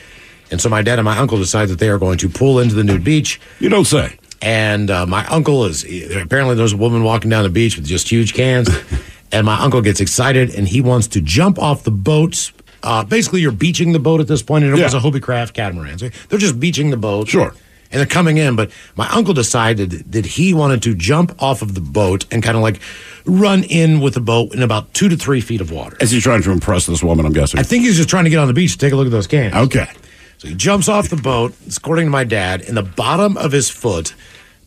And 0.52 0.62
so 0.62 0.70
my 0.70 0.84
dad 0.84 1.00
and 1.00 1.06
my 1.06 1.18
uncle 1.18 1.40
decide 1.40 1.70
that 1.70 1.80
they 1.80 1.90
are 1.90 1.98
going 1.98 2.20
to 2.20 2.30
pull 2.30 2.60
into 2.60 2.76
the 2.76 2.84
nude 2.84 3.04
beach. 3.04 3.42
You 3.60 3.70
don't 3.70 3.86
say. 3.86 4.19
And 4.42 4.90
uh, 4.90 5.06
my 5.06 5.26
uncle 5.28 5.66
is 5.66 5.84
apparently 6.16 6.56
there's 6.56 6.74
a 6.74 6.78
woman 6.78 7.04
walking 7.04 7.30
down 7.30 7.44
the 7.44 7.50
beach 7.50 7.76
with 7.76 7.86
just 7.86 8.10
huge 8.10 8.34
cans, 8.34 8.70
and 9.32 9.46
my 9.46 9.60
uncle 9.60 9.82
gets 9.82 10.00
excited 10.00 10.56
and 10.56 10.68
he 10.68 10.80
wants 10.82 11.08
to 11.10 11.22
jump 11.22 11.60
off 11.60 11.84
the 11.84 11.92
boats. 11.92 12.54
Uh, 12.82 13.04
basically, 13.04 13.42
you're 13.42 13.52
beaching 13.52 13.92
the 13.92 14.00
boat 14.00 14.22
at 14.22 14.28
this 14.28 14.42
point, 14.42 14.64
and 14.64 14.78
it 14.78 14.82
was 14.82 14.94
a 14.94 14.98
Yeah. 14.98 15.04
Hobie 15.04 15.22
Craft 15.22 15.54
catamaran. 15.54 15.98
So 15.98 16.10
they're 16.30 16.40
just 16.40 16.60
beaching 16.60 16.90
the 16.90 16.98
boat. 16.98 17.28
Sure. 17.28 17.54
And 17.92 18.00
they're 18.00 18.06
coming 18.06 18.38
in, 18.38 18.56
but 18.56 18.72
my 18.96 19.10
uncle 19.10 19.34
decided 19.34 19.90
that 20.12 20.24
he 20.26 20.54
wanted 20.54 20.84
to 20.84 20.94
jump 20.94 21.42
off 21.42 21.62
of 21.64 21.74
the 21.74 21.82
boat 21.82 22.26
and 22.32 22.44
kind 22.44 22.56
of 22.56 22.62
like 22.62 22.80
run 23.26 23.64
in 23.64 24.00
with 24.00 24.14
the 24.14 24.20
boat 24.22 24.54
in 24.54 24.62
about 24.62 24.94
two 24.94 25.10
to 25.10 25.18
three 25.18 25.42
feet 25.42 25.60
of 25.60 25.72
water. 25.72 25.98
Is 26.00 26.12
he 26.12 26.22
trying 26.22 26.44
to 26.44 26.52
impress 26.52 26.86
this 26.86 27.02
woman? 27.04 27.26
I'm 27.26 27.34
guessing. 27.34 27.60
I 27.60 27.64
think 27.64 27.84
he's 27.86 27.98
just 27.98 28.08
trying 28.08 28.26
to 28.26 28.30
get 28.30 28.38
on 28.38 28.48
the 28.48 28.54
beach 28.54 28.74
to 28.74 28.78
take 28.78 28.94
a 28.94 28.96
look 28.96 29.08
at 29.08 29.12
those 29.12 29.26
cans. 29.28 29.56
okay. 29.56 29.88
So 30.40 30.48
he 30.48 30.56
jumps 30.56 30.88
off 30.88 31.10
the 31.10 31.18
boat, 31.18 31.54
according 31.76 32.06
to 32.06 32.12
my 32.12 32.24
dad, 32.24 32.62
and 32.62 32.78
the 32.78 32.82
bottom 32.82 33.36
of 33.36 33.52
his 33.52 33.70
foot, 33.70 34.16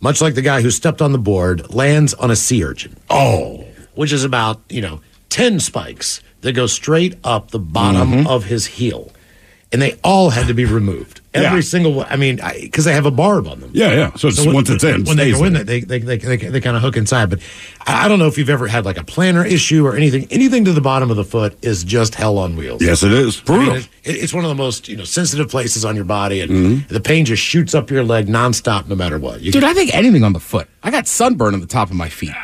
much 0.03 0.21
like 0.21 0.35
the 0.35 0.43
guy 0.43 0.61
who 0.61 0.71
stepped 0.71 1.01
on 1.01 1.13
the 1.13 1.19
board, 1.19 1.73
lands 1.73 2.13
on 2.13 2.31
a 2.31 2.37
sea 2.37 2.63
urchin. 2.63 2.95
Oh. 3.09 3.65
Which 3.95 4.13
is 4.13 4.23
about, 4.23 4.61
you 4.69 4.83
know, 4.83 5.01
10 5.31 5.61
spikes 5.61 6.21
that 6.43 6.53
go 6.53 6.67
straight 6.67 7.17
up 7.25 7.53
the 7.53 7.59
bottom 7.59 8.11
mm-hmm. 8.11 8.27
of 8.27 8.45
his 8.45 8.67
heel. 8.67 9.13
And 9.73 9.81
they 9.81 9.99
all 10.05 10.29
had 10.31 10.49
to 10.49 10.55
be 10.55 10.65
removed. 10.67 11.21
Every. 11.35 11.57
Yeah. 11.59 11.61
single 11.63 11.95
one. 11.95 12.07
I 12.11 12.17
mean, 12.17 12.39
because 12.61 12.85
they 12.85 12.93
have 12.93 13.07
a 13.07 13.11
barb 13.11 13.47
on 13.49 13.59
them. 13.61 13.71
Yeah, 13.73 13.93
yeah. 13.95 14.15
So, 14.17 14.29
it's, 14.29 14.45
when- 14.45 14.55
once 14.55 14.69
it's 14.69 14.85
in, 14.85 15.05
when 15.05 15.17
they 15.17 15.33
go 15.33 15.45
in, 15.45 15.55
there. 15.55 15.65
they 15.65 15.81
they 15.81 15.99
they, 15.99 16.19
they, 16.19 16.37
they, 16.37 16.61
kind 16.61 16.77
of 16.77 16.83
hook 16.83 16.99
inside. 16.99 17.31
But 17.31 17.41
I 17.87 18.05
I 18.05 18.09
don't 18.09 18.19
know 18.19 18.27
if 18.27 18.37
you've 18.37 18.51
ever 18.51 18.67
had 18.67 18.85
like 18.85 18.99
a 18.99 19.03
plantar 19.05 19.51
issue 19.51 19.87
or 19.87 19.97
anything. 19.97 20.27
Anything 20.31 20.67
to 20.67 20.75
the 20.75 20.83
bottom 20.83 21.11
of 21.11 21.17
the 21.17 21.25
foot 21.25 21.57
is 21.65 21.85
just 21.85 22.15
hell 22.17 22.37
on 22.37 22.55
wheels. 22.55 22.83
Yes, 22.83 23.03
it 23.03 23.13
is. 23.13 23.43
I 23.49 23.53
mean, 23.53 23.65
Brutal. 23.65 23.77
it- 23.77 23.89
it's 24.05 24.35
one 24.35 24.45
of 24.45 24.51
the 24.51 24.55
most 24.55 24.89
you 24.89 24.97
know 24.99 25.05
sensitive 25.05 25.49
places 25.49 25.87
on 25.87 25.97
your 25.97 26.05
body, 26.05 26.43
and 26.43 26.51
Mm-hmm. 26.51 26.93
the 26.93 27.01
pain 27.01 27.25
just 27.25 27.43
shoots 27.43 27.75
up 27.75 27.91
your 27.91 28.05
leg 28.05 28.27
nonstop, 28.27 28.89
no 28.89 28.95
matter 28.95 29.19
what. 29.19 29.41
You, 29.41 29.53
Dude, 29.53 29.65
I 29.65 29.73
think 29.73 29.95
anything 29.95 30.25
on 30.25 30.35
the 30.35 30.41
foot. 30.41 30.69
I 30.83 30.91
got 30.91 31.07
sunburn 31.07 31.55
on 31.55 31.61
the 31.61 31.67
top 31.67 31.89
of 31.89 31.97
my 31.97 32.11
feet. 32.11 32.35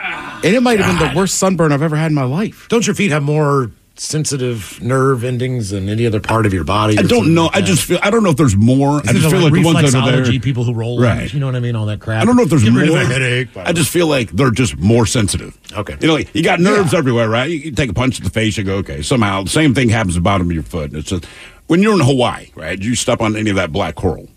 And 0.44 0.54
it 0.54 0.62
might 0.62 0.78
have 0.80 0.98
been 0.98 1.08
the 1.12 1.14
worst 1.18 1.34
sunburn 1.34 1.72
I've 1.72 1.82
ever 1.82 1.96
had 1.96 2.06
in 2.06 2.14
my 2.14 2.22
life. 2.24 2.68
don't 2.70 2.86
your 2.86 2.94
feet 2.94 3.10
have 3.10 3.22
more 3.24 3.70
sensitive 4.00 4.80
nerve 4.82 5.24
endings 5.24 5.70
than 5.70 5.88
any 5.88 6.06
other 6.06 6.20
part 6.20 6.46
of 6.46 6.54
your 6.54 6.64
body? 6.64 6.98
I 6.98 7.02
don't 7.02 7.34
know. 7.34 7.44
like 7.46 7.56
I 7.56 7.60
just 7.60 7.84
feel. 7.84 7.98
I 8.02 8.10
don't 8.10 8.22
know 8.22 8.30
if 8.30 8.36
there's 8.36 8.56
more. 8.56 8.96
I 9.06 9.10
Is 9.10 9.10
it 9.10 9.12
just 9.20 9.30
feel 9.30 9.40
like 9.42 9.52
the 9.52 9.62
ones 9.64 9.92
that 9.92 9.94
are 9.98 10.10
there. 10.10 10.22
reflexology, 10.22 10.42
people 10.42 10.64
who 10.64 10.72
roll, 10.74 11.00
Right. 11.00 11.32
You 11.32 11.40
know 11.40 11.46
what 11.46 11.56
I 11.56 11.60
mean? 11.60 11.76
All 11.76 11.86
that 11.86 12.00
crap. 12.00 12.22
I 12.22 12.24
don't 12.24 12.36
know 12.36 12.42
if 12.42 12.50
there's 12.50 12.64
Get 12.64 12.72
more. 12.72 12.82
rid 12.82 12.88
of 12.90 12.96
a 12.96 13.04
headache. 13.04 13.48
I 13.56 13.72
just 13.72 13.90
feel 13.90 14.06
like 14.06 14.30
they're 14.30 14.50
just 14.50 14.76
more 14.78 15.06
sensitive. 15.06 15.58
Okay. 15.76 15.96
You 16.00 16.08
know, 16.08 16.14
like, 16.14 16.34
you 16.34 16.42
got 16.42 16.60
nerves 16.60 16.94
everywhere, 16.94 17.28
right? 17.28 17.50
You, 17.50 17.58
you 17.58 17.70
take 17.72 17.90
a 17.90 17.94
punch 17.94 18.16
to 18.16 18.22
the 18.22 18.30
face, 18.30 18.56
you 18.56 18.64
go, 18.64 18.76
okay. 18.76 19.02
Somehow, 19.02 19.42
the 19.42 19.50
same 19.50 19.74
thing 19.74 19.88
happens 19.88 20.16
at 20.16 20.20
the 20.20 20.22
bottom 20.24 20.46
of 20.48 20.52
your 20.52 20.62
foot. 20.62 20.94
It's 20.94 21.08
just 21.10 21.24
when 21.66 21.82
you're 21.82 21.94
in 21.94 22.00
Hawaii, 22.00 22.48
right? 22.54 22.78
Do 22.78 22.86
you 22.88 22.94
step 22.94 23.20
on 23.20 23.36
any 23.36 23.50
of 23.50 23.56
that 23.56 23.72
black 23.72 23.94
coral. 23.94 24.28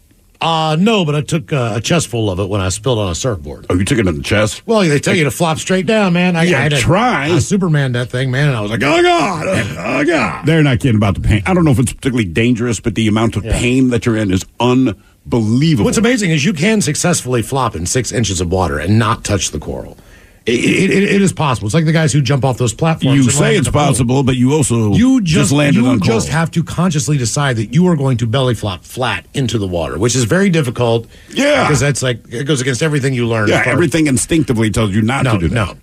Uh, 0.42 0.76
no, 0.80 1.06
but 1.06 1.14
I 1.14 1.22
took 1.22 1.54
uh, 1.54 1.74
a 1.76 1.82
chest 1.82 2.08
full 2.08 2.32
of 2.32 2.40
it 2.40 2.50
when 2.50 2.62
I 2.62 2.70
spilled 2.70 2.98
on 2.98 3.12
a 3.12 3.16
surfboard. 3.16 3.68
Oh, 3.70 3.76
you 3.76 3.86
took 3.86 4.00
it 4.00 4.08
in 4.08 4.18
the 4.18 4.24
chest. 4.24 4.66
Well, 4.66 4.82
they 4.82 5.00
tell 5.00 5.14
you 5.16 5.26
to 5.26 5.32
flop 5.32 5.60
straight 5.60 5.86
down, 5.86 6.14
man. 6.14 6.36
I, 6.36 6.44
Yeah, 6.44 6.58
I 6.58 6.62
had 6.64 6.72
try. 6.74 7.28
I 7.28 7.40
Superman 7.40 7.92
that 7.92 8.10
thing, 8.10 8.32
man, 8.32 8.48
and 8.48 8.58
I 8.58 8.62
was 8.62 8.72
like, 8.72 8.82
oh 8.84 9.02
god, 9.04 9.46
oh 9.48 10.04
god. 10.04 10.46
They're 10.46 10.64
not 10.64 10.80
kidding 10.80 10.96
about 10.96 11.14
the 11.14 11.22
pain. 11.22 11.44
I 11.46 11.54
don't 11.54 11.64
know 11.64 11.72
if 11.72 11.80
it's 11.80 11.94
particularly 11.94 12.26
dangerous, 12.26 12.80
but 12.80 12.96
the 12.96 13.08
amount 13.08 13.36
of 13.36 13.44
pain 13.44 13.90
that 13.90 14.06
you're 14.08 14.18
in 14.18 14.32
is 14.32 14.44
unbelievable. 14.60 15.86
What's 15.86 16.00
amazing 16.00 16.32
is 16.32 16.44
you 16.44 16.54
can 16.54 16.82
successfully 16.82 17.44
flop 17.44 17.76
in 17.76 17.86
six 17.86 18.12
inches 18.12 18.42
of 18.42 18.52
water 18.52 18.80
and 18.80 18.98
not 18.98 19.24
touch 19.24 19.52
the 19.52 19.60
coral. 19.60 19.98
It, 20.44 20.54
it, 20.60 20.90
it, 20.90 21.04
it 21.04 21.22
is 21.22 21.32
possible. 21.34 21.68
It's 21.68 21.76
like 21.76 21.86
the 21.86 21.92
guys 21.92 22.12
who 22.12 22.20
jump 22.20 22.44
off 22.44 22.58
those 22.58 22.74
platforms. 22.74 23.16
You 23.16 23.30
say 23.30 23.56
it's 23.58 23.68
the 23.68 23.72
pool. 23.72 23.82
possible, 23.82 24.24
but 24.24 24.36
you 24.38 24.54
also 24.54 24.92
You 24.94 25.22
just, 25.22 25.52
landed 25.52 25.76
you 25.84 25.88
on 25.88 26.00
coral. 26.00 26.16
just 26.16 26.30
have 26.30 26.50
to 26.52 26.64
consciously 26.64 27.16
decide 27.18 27.58
that 27.58 27.76
you 27.76 27.88
are 27.88 27.96
going 27.96 28.18
to 28.18 28.26
belly 28.28 28.56
flop 28.56 28.84
flat 28.84 29.26
into 29.36 29.60
the 29.60 29.68
water, 29.68 30.00
which 30.00 30.16
is 30.16 30.24
very 30.24 30.50
difficult. 30.50 31.06
Yeah. 31.30 31.64
because 31.68 31.80
that's 31.80 32.02
like 32.02 32.28
it 32.34 32.46
goes 32.46 32.60
against 32.60 32.82
everything 32.82 33.14
you 33.14 33.28
learn. 33.28 33.50
yeah, 33.50 33.58
far 33.62 33.68
as- 33.74 33.74
everything 33.74 34.08
instinctively 34.08 34.72
tells 34.72 34.92
you 34.96 35.04
not 35.04 35.26
no, 35.26 35.34
to 35.34 35.38
do 35.38 35.48
that. 35.50 35.54
no. 35.54 35.78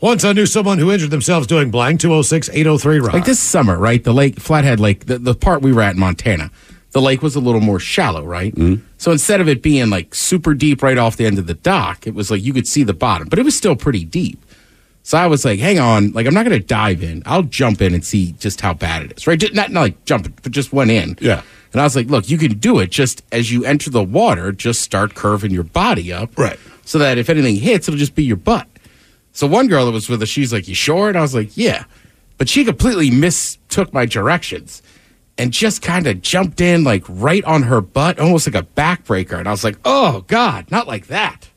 Once 0.00 0.22
I 0.22 0.32
knew 0.32 0.46
someone 0.46 0.78
who 0.78 0.92
injured 0.92 1.10
themselves 1.10 1.46
doing 1.46 1.70
blank 1.70 1.98
206 2.00 2.50
803 2.50 3.00
rock. 3.00 3.14
Like 3.14 3.24
this 3.24 3.40
summer, 3.40 3.76
right? 3.78 4.04
The 4.04 4.12
lake, 4.12 4.38
Flathead 4.38 4.78
Lake, 4.80 5.06
the, 5.06 5.18
the 5.18 5.34
part 5.34 5.60
we 5.62 5.72
were 5.72 5.80
at 5.82 5.94
in 5.94 5.98
Montana, 6.00 6.50
the 6.98 7.02
lake 7.02 7.22
was 7.22 7.36
a 7.36 7.40
little 7.40 7.60
more 7.60 7.78
shallow, 7.78 8.24
right? 8.24 8.52
Mm-hmm. 8.52 8.84
So 8.96 9.12
instead 9.12 9.40
of 9.40 9.48
it 9.48 9.62
being 9.62 9.88
like 9.88 10.16
super 10.16 10.52
deep 10.52 10.82
right 10.82 10.98
off 10.98 11.16
the 11.16 11.26
end 11.26 11.38
of 11.38 11.46
the 11.46 11.54
dock, 11.54 12.08
it 12.08 12.14
was 12.14 12.28
like 12.28 12.42
you 12.42 12.52
could 12.52 12.66
see 12.66 12.82
the 12.82 12.92
bottom, 12.92 13.28
but 13.28 13.38
it 13.38 13.44
was 13.44 13.56
still 13.56 13.76
pretty 13.76 14.04
deep. 14.04 14.44
So 15.04 15.16
I 15.16 15.28
was 15.28 15.44
like, 15.44 15.60
hang 15.60 15.78
on, 15.78 16.10
like 16.10 16.26
I'm 16.26 16.34
not 16.34 16.44
going 16.44 16.60
to 16.60 16.66
dive 16.66 17.04
in. 17.04 17.22
I'll 17.24 17.44
jump 17.44 17.80
in 17.80 17.94
and 17.94 18.04
see 18.04 18.32
just 18.32 18.60
how 18.60 18.74
bad 18.74 19.04
it 19.04 19.16
is, 19.16 19.28
right? 19.28 19.38
Just, 19.38 19.54
not, 19.54 19.70
not 19.70 19.82
like 19.82 20.04
jump, 20.06 20.42
but 20.42 20.50
just 20.50 20.72
went 20.72 20.90
in. 20.90 21.16
Yeah. 21.20 21.42
And 21.72 21.80
I 21.80 21.84
was 21.84 21.94
like, 21.94 22.08
look, 22.08 22.28
you 22.28 22.36
can 22.36 22.58
do 22.58 22.80
it. 22.80 22.90
Just 22.90 23.22
as 23.30 23.52
you 23.52 23.64
enter 23.64 23.90
the 23.90 24.02
water, 24.02 24.50
just 24.50 24.80
start 24.82 25.14
curving 25.14 25.52
your 25.52 25.62
body 25.62 26.12
up. 26.12 26.36
Right. 26.36 26.58
So 26.84 26.98
that 26.98 27.16
if 27.16 27.30
anything 27.30 27.54
hits, 27.54 27.86
it'll 27.86 27.98
just 27.98 28.16
be 28.16 28.24
your 28.24 28.36
butt. 28.36 28.66
So 29.32 29.46
one 29.46 29.68
girl 29.68 29.86
that 29.86 29.92
was 29.92 30.08
with 30.08 30.20
us, 30.20 30.28
she's 30.28 30.52
like, 30.52 30.66
You 30.66 30.74
sure? 30.74 31.08
And 31.08 31.16
I 31.16 31.20
was 31.20 31.34
like, 31.34 31.56
Yeah. 31.56 31.84
But 32.38 32.48
she 32.48 32.64
completely 32.64 33.12
mistook 33.12 33.92
my 33.94 34.04
directions 34.04 34.82
and 35.38 35.52
just 35.52 35.80
kind 35.80 36.06
of 36.06 36.20
jumped 36.20 36.60
in 36.60 36.84
like 36.84 37.04
right 37.08 37.44
on 37.44 37.62
her 37.62 37.80
butt, 37.80 38.18
almost 38.18 38.46
like 38.52 38.62
a 38.62 38.66
backbreaker. 38.66 39.38
And 39.38 39.48
I 39.48 39.50
was 39.52 39.64
like, 39.64 39.78
Oh 39.84 40.24
God, 40.26 40.70
not 40.70 40.86
like 40.86 41.06
that. 41.06 41.48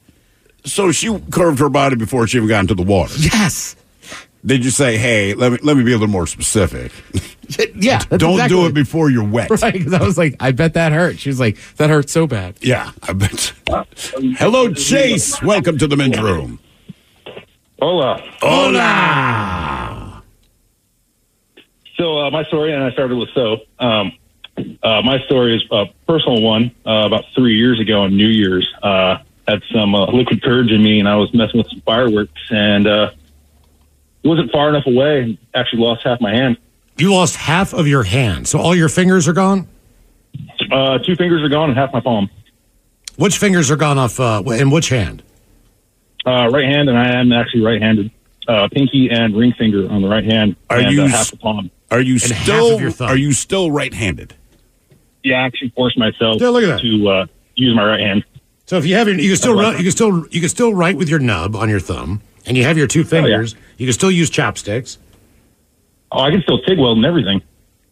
So 0.63 0.91
she 0.91 1.19
curved 1.31 1.59
her 1.59 1.69
body 1.69 1.95
before 1.95 2.27
she 2.27 2.37
even 2.37 2.47
got 2.47 2.59
into 2.59 2.75
the 2.75 2.83
water. 2.83 3.15
Yes. 3.17 3.75
Did 4.43 4.65
you 4.65 4.71
say, 4.71 4.97
"Hey, 4.97 5.35
let 5.35 5.51
me 5.51 5.59
let 5.61 5.77
me 5.77 5.83
be 5.83 5.91
a 5.91 5.97
little 5.97 6.07
more 6.07 6.27
specific. 6.27 6.91
Yeah. 7.75 7.99
Don't 7.99 8.35
exactly 8.35 8.47
do 8.47 8.65
it 8.65 8.73
before 8.73 9.09
you're 9.09 9.27
wet." 9.27 9.49
Right. 9.61 9.73
Because 9.73 9.93
I 9.93 10.01
was 10.03 10.17
like, 10.17 10.37
I 10.39 10.51
bet 10.51 10.73
that 10.75 10.93
hurt. 10.93 11.19
She 11.19 11.29
was 11.29 11.39
like, 11.39 11.57
That 11.75 11.89
hurt 11.89 12.09
so 12.09 12.25
bad. 12.25 12.55
Yeah, 12.61 12.91
I 13.03 13.13
bet. 13.13 13.53
Hello, 14.37 14.73
Chase. 14.73 15.41
Welcome 15.43 15.77
to 15.77 15.85
the 15.85 15.97
men's 15.97 16.19
room. 16.19 16.59
Hola. 17.79 18.23
Hola. 18.41 20.00
So 22.01 22.17
uh, 22.17 22.31
my 22.31 22.43
story, 22.45 22.73
and 22.73 22.83
I 22.83 22.91
started 22.93 23.15
with 23.15 23.29
so. 23.35 23.57
Um, 23.77 24.13
uh, 24.81 25.03
my 25.03 25.19
story 25.27 25.55
is 25.55 25.63
a 25.71 25.85
personal 26.07 26.41
one. 26.41 26.71
Uh, 26.83 27.03
about 27.05 27.25
three 27.35 27.55
years 27.55 27.79
ago 27.79 28.01
on 28.01 28.17
New 28.17 28.25
Year's, 28.25 28.67
uh, 28.81 29.19
had 29.47 29.61
some 29.71 29.93
uh, 29.93 30.07
liquid 30.07 30.41
courage 30.41 30.71
in 30.71 30.81
me, 30.81 30.97
and 30.97 31.07
I 31.07 31.15
was 31.17 31.31
messing 31.31 31.59
with 31.59 31.69
some 31.69 31.81
fireworks, 31.81 32.41
and 32.49 32.87
uh, 32.87 33.11
it 34.23 34.27
wasn't 34.27 34.51
far 34.51 34.69
enough 34.69 34.87
away. 34.87 35.21
and 35.21 35.37
Actually, 35.53 35.83
lost 35.83 36.01
half 36.03 36.19
my 36.19 36.31
hand. 36.31 36.57
you 36.97 37.13
lost 37.13 37.35
half 37.35 37.71
of 37.71 37.87
your 37.87 38.01
hand, 38.01 38.47
so 38.47 38.57
all 38.57 38.75
your 38.75 38.89
fingers 38.89 39.27
are 39.27 39.33
gone? 39.33 39.67
Uh, 40.71 40.97
two 40.97 41.15
fingers 41.15 41.43
are 41.43 41.49
gone, 41.49 41.69
and 41.69 41.77
half 41.77 41.93
my 41.93 41.99
palm. 41.99 42.31
Which 43.17 43.37
fingers 43.37 43.69
are 43.69 43.75
gone 43.75 43.99
off, 43.99 44.19
uh, 44.19 44.41
in 44.47 44.71
which 44.71 44.89
hand? 44.89 45.21
Uh, 46.25 46.49
right 46.51 46.65
hand, 46.65 46.89
and 46.89 46.97
I 46.97 47.19
am 47.19 47.31
actually 47.31 47.61
right-handed. 47.61 48.09
Uh, 48.47 48.67
pinky 48.69 49.07
and 49.11 49.37
ring 49.37 49.53
finger 49.53 49.87
on 49.91 50.01
the 50.01 50.07
right 50.07 50.25
hand, 50.25 50.55
Are 50.71 50.79
and 50.79 50.91
you 50.91 51.03
uh, 51.03 51.07
half 51.07 51.29
the 51.29 51.37
palm. 51.37 51.69
Are 51.91 51.99
you 52.01 52.13
And 52.13 52.21
half 52.31 52.43
still 52.43 52.75
of 52.75 52.81
your 52.81 52.91
thumb. 52.91 53.09
are 53.09 53.17
you 53.17 53.33
still 53.33 53.69
right-handed? 53.71 54.33
Yeah, 55.23 55.41
I 55.41 55.45
actually 55.45 55.69
forced 55.75 55.97
myself 55.97 56.41
Yeah, 56.41 56.49
look 56.49 56.63
at 56.63 56.67
that. 56.67 56.81
to 56.81 57.09
uh, 57.09 57.25
use 57.55 57.75
my 57.75 57.85
right 57.85 57.99
hand. 57.99 58.23
So 58.65 58.77
if 58.77 58.85
you 58.85 58.95
have 58.95 59.07
your, 59.07 59.17
you 59.19 59.29
can 59.29 59.37
still 59.37 59.53
run, 59.55 59.75
you 59.77 59.83
can 59.83 59.91
still 59.91 60.25
you 60.29 60.39
can 60.39 60.49
still 60.49 60.73
write 60.73 60.95
with 60.95 61.09
your 61.09 61.19
nub 61.19 61.55
on 61.55 61.67
your 61.69 61.81
thumb, 61.81 62.21
and 62.45 62.55
you 62.55 62.63
have 62.63 62.77
your 62.77 62.87
two 62.87 63.03
fingers. 63.03 63.53
You 63.77 63.85
can 63.85 63.93
still 63.93 64.09
use 64.11 64.29
chopsticks. 64.29 64.97
Oh, 66.11 66.21
I 66.21 66.31
can 66.31 66.41
still 66.41 66.59
TIG 66.61 66.79
weld 66.79 66.97
and 66.97 67.05
everything. 67.05 67.41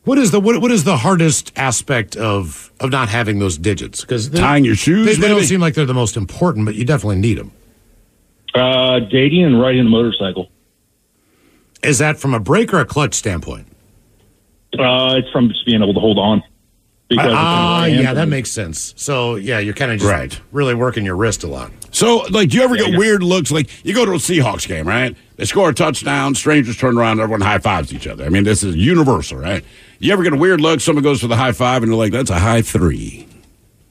What 0.06 0.18
is 0.18 0.32
the 0.32 0.40
what, 0.40 0.62
what 0.62 0.72
is 0.72 0.86
the 0.86 0.98
hardest 0.98 1.52
aspect 1.58 2.16
of 2.16 2.72
of 2.80 2.92
not 2.92 3.10
having 3.10 3.40
those 3.40 3.58
digits? 3.58 4.02
Because 4.02 4.30
Tying 4.30 4.64
your 4.64 4.76
shoes, 4.76 5.06
they, 5.06 5.16
they 5.16 5.28
don't 5.28 5.44
seem 5.44 5.60
like 5.60 5.74
they're 5.74 5.86
the 5.86 5.94
most 5.94 6.16
important, 6.16 6.66
but 6.66 6.76
you 6.76 6.86
definitely 6.86 7.18
need 7.18 7.38
them. 7.38 7.52
Uh, 8.56 9.00
dating 9.00 9.44
and 9.44 9.60
riding 9.62 9.82
a 9.82 9.90
motorcycle. 9.90 10.50
Is 11.84 11.98
that 12.00 12.18
from 12.18 12.34
a 12.34 12.40
brake 12.40 12.74
or 12.74 12.80
a 12.80 12.86
clutch 12.86 13.14
standpoint? 13.14 13.68
Uh, 14.78 15.16
it's 15.18 15.30
from 15.32 15.50
just 15.50 15.66
being 15.66 15.82
able 15.82 15.94
to 15.94 16.00
hold 16.00 16.20
on. 16.20 16.44
Because 17.10 17.26
it's 17.26 17.36
Ah, 17.36 17.86
yeah, 17.86 18.14
that 18.14 18.28
makes 18.28 18.52
sense. 18.52 18.94
So 18.96 19.36
yeah, 19.36 19.58
you're 19.58 19.74
kind 19.74 19.92
of 19.92 19.98
just 20.00 20.12
Right. 20.12 20.40
really 20.52 20.76
working 20.76 21.04
your 21.06 21.16
wrist 21.16 21.44
a 21.44 21.48
lot. 21.48 21.72
So, 21.92 22.18
like, 22.30 22.50
do 22.50 22.58
you 22.58 22.64
ever 22.64 22.76
get 22.76 22.96
weird 23.00 23.24
looks? 23.24 23.52
Like, 23.52 23.68
you 23.84 23.96
go 23.96 24.06
to 24.06 24.12
a 24.12 24.16
Seahawks 24.18 24.68
game, 24.68 24.88
right? 24.88 25.16
They 25.38 25.46
score 25.46 25.70
a 25.70 25.74
touchdown, 25.74 26.36
strangers 26.36 26.78
turn 26.78 27.00
around, 27.00 27.20
everyone 27.20 27.42
high 27.42 27.58
fives 27.58 27.92
each 27.92 28.06
other. 28.06 28.24
I 28.26 28.30
mean, 28.30 28.44
this 28.44 28.62
is 28.64 28.76
universal, 28.76 29.40
right? 29.40 29.64
You 29.98 30.14
ever 30.14 30.22
get 30.22 30.34
a 30.34 30.38
weird 30.38 30.62
look? 30.62 30.82
Someone 30.82 31.04
goes 31.04 31.20
for 31.20 31.26
the 31.28 31.36
high 31.36 31.52
five, 31.52 31.82
and 31.82 31.92
they're 31.92 31.98
like, 31.98 32.12
"That's 32.12 32.30
a 32.30 32.38
high 32.38 32.62
three. 32.62 33.26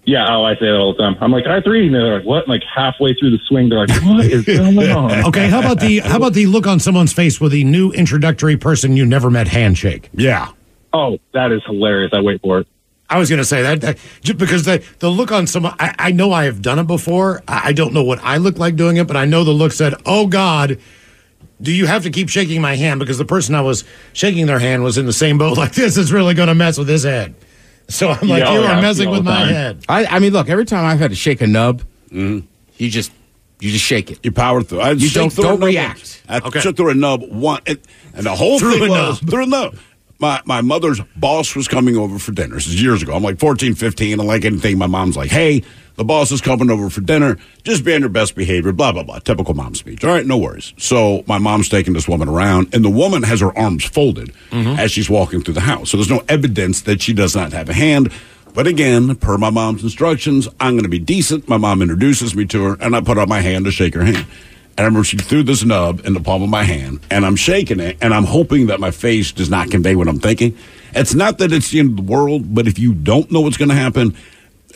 Yeah, 0.05 0.27
oh, 0.31 0.45
I 0.45 0.55
say 0.55 0.61
that 0.67 0.77
all 0.77 0.93
the 0.95 0.99
time. 1.03 1.17
I'm 1.21 1.33
like, 1.33 1.47
I 1.47 1.61
three, 1.61 1.87
and 1.87 1.95
they're 1.95 2.19
like, 2.19 2.25
what? 2.25 2.45
And 2.45 2.49
like 2.49 2.63
halfway 2.73 3.15
through 3.15 3.33
the 3.33 3.39
swing, 3.49 3.69
they're 3.69 3.81
like, 3.85 3.91
what 4.05 4.25
is 4.25 4.45
going 4.47 4.79
on? 4.91 5.25
Okay, 5.27 5.49
how 5.51 5.59
about 5.59 5.81
the 5.81 5.99
how 5.99 6.17
about 6.19 6.35
the 6.35 6.47
look 6.47 6.67
on 6.69 6.79
someone's 6.79 7.13
face 7.13 7.41
with 7.41 7.51
the 7.53 7.65
new 7.65 7.91
introductory 7.91 8.57
person 8.57 8.97
you 8.97 9.05
never 9.05 9.29
met 9.29 9.49
handshake? 9.49 10.09
Yeah. 10.15 10.49
Oh, 10.93 11.19
that 11.33 11.53
is 11.53 11.63
hilarious. 11.67 12.11
I 12.15 12.21
wait 12.21 12.41
for 12.41 12.61
it. 12.61 12.67
I 13.11 13.19
was 13.19 13.31
going 13.31 13.39
to 13.39 13.45
say 13.45 13.63
that, 13.63 13.81
that 13.83 13.99
just 14.23 14.39
because 14.39 14.65
the 14.65 14.85
the 14.99 15.09
look 15.09 15.33
on 15.33 15.47
someone, 15.47 15.75
I, 15.79 15.95
I 15.99 16.13
know 16.13 16.31
I 16.33 16.45
have 16.45 16.61
done 16.61 16.79
it 16.79 16.87
before. 16.87 17.43
I, 17.49 17.69
I 17.69 17.73
don't 17.73 17.95
know 17.95 18.03
what 18.03 18.19
I 18.23 18.37
look 18.37 18.59
like 18.59 18.77
doing 18.77 18.99
it, 18.99 19.07
but 19.07 19.17
I 19.17 19.25
know 19.25 19.45
the 19.45 19.51
look 19.51 19.73
said, 19.73 19.95
"Oh 20.05 20.27
God, 20.27 20.79
do 21.63 21.73
you 21.73 21.87
have 21.87 22.03
to 22.03 22.11
keep 22.11 22.29
shaking 22.29 22.61
my 22.61 22.77
hand?" 22.77 23.01
Because 23.01 23.17
the 23.17 23.25
person 23.25 23.55
I 23.55 23.63
was 23.63 23.85
shaking 24.13 24.45
their 24.47 24.59
hand 24.59 24.83
was 24.83 24.99
in 24.99 25.07
the 25.07 25.13
same 25.15 25.39
boat. 25.39 25.57
Like 25.57 25.73
this 25.73 25.97
is 25.97 26.13
really 26.13 26.35
going 26.35 26.49
to 26.49 26.55
mess 26.55 26.77
with 26.77 26.89
his 26.89 27.05
head. 27.05 27.35
So 27.89 28.11
I'm 28.11 28.29
like, 28.29 28.41
Yeah, 28.43 28.53
you 28.53 28.61
yeah, 28.61 28.73
are 28.73 28.75
I 28.75 28.81
messing 28.83 29.09
with 29.09 29.25
my 29.25 29.47
head. 29.47 29.83
I, 29.89 30.05
I 30.05 30.19
mean, 30.19 30.35
look, 30.35 30.51
every 30.51 30.67
time 30.67 30.85
I've 30.85 30.99
had 30.99 31.09
to 31.11 31.17
shake 31.17 31.41
a 31.41 31.47
nub, 31.47 31.81
mm-hmm. 32.11 32.47
you 32.77 32.91
just 32.91 33.11
you 33.61 33.73
just 33.73 33.85
shake 33.87 34.11
it. 34.11 34.19
You 34.23 34.33
power 34.33 34.63
through. 34.63 34.81
I 34.81 34.91
You 34.91 35.09
shook 35.09 35.23
don't- 35.23 35.33
through 35.33 35.45
don't 35.45 35.55
a 35.55 35.59
nub 35.61 35.65
react. 35.67 36.23
I 36.29 36.39
Okay. 36.41 36.61
shook 36.61 36.77
through 36.77 36.91
a 36.91 36.95
nub 36.95 37.23
one, 37.23 37.63
and, 37.67 37.79
and 38.13 38.27
the 38.27 38.37
whole 38.37 38.59
Through 38.59 38.75
thing 38.81 38.89
a 38.89 38.91
was 38.91 39.23
nub. 39.23 39.31
through 39.31 39.43
a 39.45 39.47
nub. 39.47 39.77
My 40.21 40.43
my 40.45 40.61
mother's 40.63 41.01
boss 41.17 41.55
was 41.55 41.69
coming 41.69 41.97
over 41.97 42.19
for 42.19 42.33
dinner. 42.33 42.57
This 42.57 42.67
is 42.67 42.83
years 42.83 43.03
ago. 43.03 43.15
I'm 43.15 43.23
like 43.23 43.39
14, 43.39 43.75
15. 43.75 44.19
And 44.19 44.29
like 44.29 44.45
anything, 44.45 44.77
my 44.77 44.89
mom's 44.89 45.17
like, 45.17 45.31
"Hey, 45.31 45.63
the 45.95 46.05
boss 46.05 46.33
is 46.33 46.41
coming 46.41 46.71
over 46.71 46.91
for 46.91 47.01
dinner. 47.01 47.37
Just 47.63 47.85
be 47.85 47.95
on 47.95 48.01
your 48.01 48.09
best 48.09 48.35
behavior." 48.35 48.73
Blah 48.73 48.93
blah 48.93 49.05
blah. 49.05 49.21
Typical 49.21 49.55
mom 49.55 49.77
speech. 49.77 50.05
All 50.05 50.11
right, 50.11 50.27
no 50.27 50.37
worries. 50.37 50.73
So 50.77 51.23
my 51.29 51.39
mom's 51.39 51.69
taking 51.69 51.93
this 51.93 52.09
woman 52.09 52.29
around, 52.29 52.75
and 52.75 52.85
the 52.85 52.91
woman 52.91 53.23
has 53.23 53.41
her 53.41 53.57
arms 53.57 53.85
folded 53.85 54.33
mm-hmm. 54.51 54.79
as 54.79 54.91
she's 54.91 55.09
walking 55.09 55.43
through 55.43 55.55
the 55.55 55.61
house. 55.61 55.91
So 55.91 55.97
there's 55.97 56.11
no 56.11 56.25
evidence 56.29 56.83
that 56.83 57.01
she 57.01 57.13
does 57.13 57.37
not 57.37 57.53
have 57.53 57.69
a 57.69 57.75
hand. 57.75 58.13
But 58.55 58.67
again, 58.67 59.15
per 59.15 59.39
my 59.39 59.51
mom's 59.51 59.85
instructions, 59.85 60.49
I'm 60.59 60.73
going 60.73 60.83
to 60.83 60.89
be 60.89 60.99
decent. 60.99 61.49
My 61.49 61.59
mom 61.59 61.81
introduces 61.81 62.35
me 62.35 62.45
to 62.47 62.65
her, 62.65 62.77
and 62.81 62.97
I 62.97 63.03
put 63.03 63.19
out 63.19 63.29
my 63.29 63.41
hand 63.41 63.67
to 63.67 63.71
shake 63.71 63.95
her 63.95 64.03
hand. 64.03 64.27
And 64.79 64.85
I 64.85 64.87
remember 64.87 65.03
she 65.05 65.17
threw 65.17 65.43
this 65.43 65.65
nub 65.65 66.07
in 66.07 66.15
the 66.15 66.21
palm 66.21 66.41
of 66.43 66.49
my 66.49 66.63
hand, 66.63 67.01
and 67.11 67.27
I'm 67.27 67.35
shaking 67.37 67.81
it, 67.81 67.99
and 68.01 68.15
I'm 68.15 68.23
hoping 68.25 68.69
that 68.69 68.79
my 68.79 68.93
face 68.93 69.33
does 69.33 69.51
not 69.51 69.71
convey 69.73 69.97
what 69.97 70.07
I'm 70.07 70.21
thinking. 70.21 70.57
It's 70.95 71.15
not 71.15 71.39
that 71.39 71.53
it's 71.53 71.71
the 71.73 71.81
end 71.81 71.99
of 71.99 72.07
the 72.07 72.13
world, 72.13 72.55
but 72.55 72.69
if 72.69 72.79
you 72.79 72.95
don't 72.95 73.29
know 73.33 73.41
what's 73.41 73.57
going 73.57 73.71
to 73.71 73.75
happen, 73.75 74.17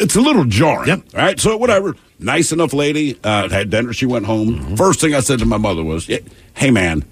it's 0.00 0.16
a 0.16 0.20
little 0.20 0.44
jarring. 0.44 0.88
Yep. 0.88 1.02
All 1.14 1.20
right. 1.20 1.38
So 1.38 1.56
whatever. 1.56 1.94
Nice 2.18 2.50
enough 2.50 2.72
lady. 2.72 3.16
Uh, 3.22 3.48
had 3.48 3.70
dinner. 3.70 3.92
She 3.92 4.06
went 4.06 4.26
home. 4.26 4.76
First 4.76 5.00
thing 5.00 5.14
I 5.14 5.20
said 5.20 5.38
to 5.38 5.44
my 5.46 5.56
mother 5.58 5.84
was, 5.84 6.08
"Hey, 6.54 6.70
man." 6.72 7.04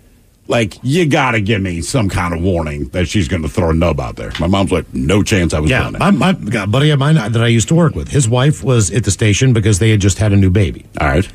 Like 0.49 0.75
you 0.83 1.07
got 1.07 1.33
to 1.33 1.41
give 1.41 1.63
me 1.63 1.81
some 1.81 2.09
kind 2.09 2.35
of 2.35 2.41
warning 2.43 2.89
that 2.89 3.07
she's 3.07 3.29
going 3.29 3.43
to 3.43 3.49
throw 3.49 3.71
a 3.71 3.73
nub 3.73 4.01
out 4.01 4.17
there. 4.17 4.33
My 4.41 4.49
mom's 4.49 4.73
like, 4.73 4.93
no 4.93 5.23
chance 5.23 5.55
I 5.55 5.61
was 5.61 5.71
Yeah, 5.71 5.83
doing 5.83 5.93
that. 5.93 6.13
my, 6.15 6.33
my 6.33 6.67
buddy 6.67 6.91
of 6.91 6.99
mine 6.99 7.15
that 7.15 7.37
I 7.41 7.47
used 7.47 7.69
to 7.69 7.77
work 7.77 7.95
with. 7.95 8.09
His 8.09 8.29
wife 8.29 8.65
was 8.65 8.91
at 8.91 9.05
the 9.05 9.13
station 9.13 9.53
because 9.53 9.79
they 9.79 9.91
had 9.91 10.01
just 10.01 10.19
had 10.19 10.33
a 10.33 10.37
new 10.37 10.51
baby. 10.51 10.87
All 11.01 11.07
right. 11.07 11.29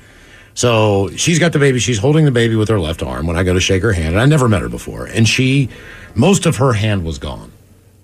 So 0.56 1.10
she's 1.18 1.38
got 1.38 1.52
the 1.54 1.60
baby. 1.60 1.80
She's 1.80 1.98
holding 2.00 2.26
the 2.26 2.32
baby 2.32 2.56
with 2.56 2.70
her 2.70 2.80
left 2.80 3.04
arm 3.04 3.28
when 3.28 3.36
I 3.38 3.44
go 3.44 3.54
to 3.54 3.60
shake 3.60 3.84
her 3.84 3.92
hand. 3.94 4.10
And 4.16 4.20
I 4.20 4.26
never 4.26 4.48
met 4.50 4.62
her 4.62 4.70
before. 4.70 5.06
And 5.06 5.28
she, 5.28 5.70
most 6.16 6.46
of 6.46 6.56
her 6.58 6.74
hand 6.74 7.04
was 7.06 7.20
gone. 7.20 7.52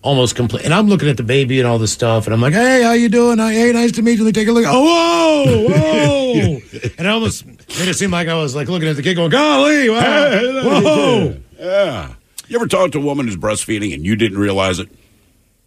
Almost 0.04 0.36
complete. 0.36 0.66
And 0.66 0.74
I'm 0.74 0.88
looking 0.88 1.08
at 1.10 1.16
the 1.18 1.24
baby 1.24 1.60
and 1.60 1.68
all 1.68 1.78
this 1.78 1.94
stuff. 1.94 2.26
And 2.28 2.34
I'm 2.34 2.42
like, 2.42 2.54
hey, 2.54 2.82
how 2.84 2.92
you 2.94 3.08
doing? 3.08 3.38
Hey, 3.38 3.72
nice 3.72 3.94
to 3.94 4.02
meet 4.02 4.18
you. 4.18 4.26
They 4.26 4.32
take 4.32 4.48
a 4.48 4.52
look. 4.52 4.66
Oh, 4.68 5.46
whoa, 5.46 5.70
whoa. 5.70 6.90
and 6.98 7.08
I 7.08 7.12
almost 7.12 7.46
made 7.46 7.88
it 7.88 7.96
seem 7.96 8.12
like 8.12 8.28
I 8.28 8.36
was 8.36 8.54
like 8.56 8.68
looking 8.68 8.90
at 8.90 8.96
the 8.96 9.04
kid 9.04 9.16
going, 9.16 9.30
golly, 9.30 9.90
wow, 9.90 10.30
whoa. 10.64 11.38
Yeah. 11.58 12.14
You 12.48 12.58
ever 12.58 12.68
talk 12.68 12.92
to 12.92 12.98
a 12.98 13.02
woman 13.02 13.28
who's 13.28 13.38
breastfeeding 13.38 13.94
and 13.94 14.04
you 14.06 14.16
didn't 14.18 14.40
realize 14.40 14.80
it? 14.80 14.90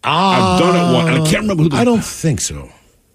Ah, 0.03 0.53
I've 0.55 0.59
done 0.61 0.75
it 0.75 0.93
once, 0.93 1.09
and 1.09 1.17
I 1.23 1.31
can't 1.31 1.41
remember 1.43 1.63
who 1.63 1.69
the- 1.69 1.77
I 1.77 1.83
don't 1.83 2.03
think 2.03 2.39
so. 2.41 2.69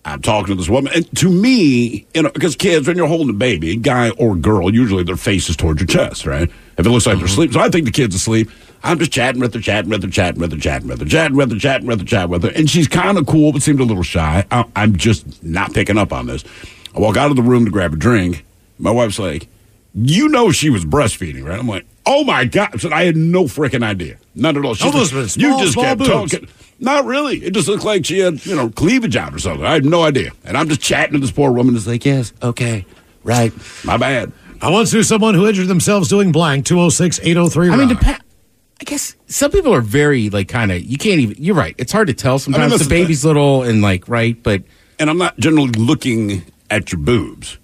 I'm 0.05 0.23
talking 0.23 0.47
to 0.49 0.55
this 0.55 0.69
woman, 0.69 0.93
and 0.95 1.19
to 1.19 1.29
me, 1.29 2.07
you 2.15 2.23
know, 2.23 2.31
because 2.31 2.57
kids, 2.57 2.89
when 2.89 2.97
you're 2.97 3.07
holding 3.07 3.29
a 3.31 3.35
baby, 3.39 3.77
guy 3.77 4.11
or 4.11 4.35
girl, 4.35 4.73
usually 4.73 5.03
their 5.03 5.17
face 5.17 5.51
is 5.51 5.57
towards 5.57 5.81
your 5.81 5.87
chest, 5.87 6.25
right? 6.25 6.51
If 6.79 6.87
it 6.87 6.91
looks 6.91 7.07
like 7.07 7.19
they're 7.19 7.27
asleep, 7.27 7.53
so 7.53 7.61
I 7.61 7.69
think 7.69 7.85
the 7.85 7.91
kid's 7.91 8.15
asleep. 8.15 8.51
I'm 8.83 8.99
just 8.99 9.13
chatting 9.13 9.43
with 9.43 9.53
her, 9.53 9.61
chatting 9.61 9.91
with 9.91 10.03
her, 10.03 10.09
chatting 10.09 10.41
with 10.41 10.53
her, 10.53 10.59
chatting 10.59 10.89
with 10.89 11.01
her, 11.03 11.07
chatting 11.07 11.37
with 11.37 11.53
her, 11.53 11.59
chatting 11.59 11.87
with 11.87 12.01
her, 12.01 12.07
chatting 12.07 12.31
with 12.31 12.43
her, 12.45 12.49
and 12.51 12.71
she's 12.71 12.89
kind 12.89 13.19
of 13.19 13.27
cool, 13.27 13.53
but 13.53 13.61
seemed 13.61 13.81
a 13.81 13.85
little 13.85 14.03
shy. 14.03 14.47
I, 14.51 14.65
I'm 14.75 14.97
just 14.97 15.43
not 15.45 15.75
picking 15.75 15.99
up 15.99 16.15
on 16.15 16.27
this. 16.27 16.45
I 16.95 16.99
walk 17.01 17.19
out 17.19 17.31
of 17.31 17.37
the 17.37 17.43
room 17.43 17.67
to 17.67 17.71
grab 17.71 17.93
a 17.93 17.97
drink. 17.97 18.47
My 18.79 18.91
wife's 18.91 19.19
like, 19.19 19.49
"You 19.95 20.29
know 20.31 20.51
she 20.51 20.71
was 20.71 20.87
breastfeeding, 20.87 21.45
right?" 21.47 21.59
I'm 21.59 21.69
like, 21.69 21.85
"Oh 22.07 22.25
my 22.25 22.47
god!" 22.47 22.71
I 22.73 22.79
said, 22.79 22.93
"I 22.95 23.05
had 23.05 23.17
no 23.17 23.45
freaking 23.45 23.85
idea, 23.85 24.17
none 24.35 24.57
at 24.57 24.65
all." 24.65 24.73
She's 24.75 24.87
Almost 24.87 25.13
like, 25.13 25.29
small- 25.29 25.47
you 25.51 25.59
just 25.61 25.75
small 25.75 25.85
kept 25.85 25.99
boobs. 25.99 26.33
talking. 26.33 26.49
Not 26.81 27.05
really. 27.05 27.37
It 27.45 27.53
just 27.53 27.69
looked 27.69 27.85
like 27.85 28.07
she 28.07 28.21
had, 28.21 28.45
you 28.47 28.57
know, 28.57 28.71
cleavage 28.71 29.15
out 29.15 29.35
or 29.35 29.39
something. 29.39 29.65
I 29.65 29.75
had 29.75 29.85
no 29.85 30.03
idea. 30.03 30.31
And 30.45 30.57
I'm 30.57 30.69
just 30.69 30.81
chatting 30.81 31.13
to 31.13 31.19
this 31.19 31.31
poor 31.31 31.53
woman. 31.53 31.77
It's 31.77 31.87
like, 31.87 32.05
yes, 32.07 32.33
okay, 32.43 32.87
right. 33.23 33.53
My 33.85 33.99
bad. 33.99 34.33
I 34.63 34.71
once 34.71 34.93
knew 34.93 35.03
someone 35.03 35.35
who 35.35 35.47
injured 35.47 35.69
themselves 35.69 36.09
doing 36.09 36.33
blank 36.33 36.65
206 36.67 37.21
803. 37.23 37.71
I 37.71 37.77
mean, 37.77 37.89
dep- 37.89 38.23
I 38.81 38.85
guess 38.85 39.15
some 39.27 39.51
people 39.51 39.75
are 39.75 39.83
very 39.83 40.31
like 40.31 40.49
kind 40.49 40.73
of. 40.73 40.83
You 40.83 40.97
can't 40.97 41.21
even. 41.21 41.43
You're 41.43 41.55
right. 41.55 41.75
It's 41.79 41.93
hard 41.93 42.09
to 42.09 42.15
tell 42.15 42.39
sometimes. 42.39 42.73
listen, 42.73 42.89
the 42.89 42.95
baby's 42.95 43.25
little 43.25 43.63
and 43.63 43.83
like 43.83 44.09
right, 44.09 44.43
but 44.43 44.63
And 44.99 45.11
I'm 45.11 45.19
not 45.19 45.39
generally 45.39 45.71
looking 45.73 46.45
at 46.71 46.93
your 46.93 47.01
boobs. 47.01 47.59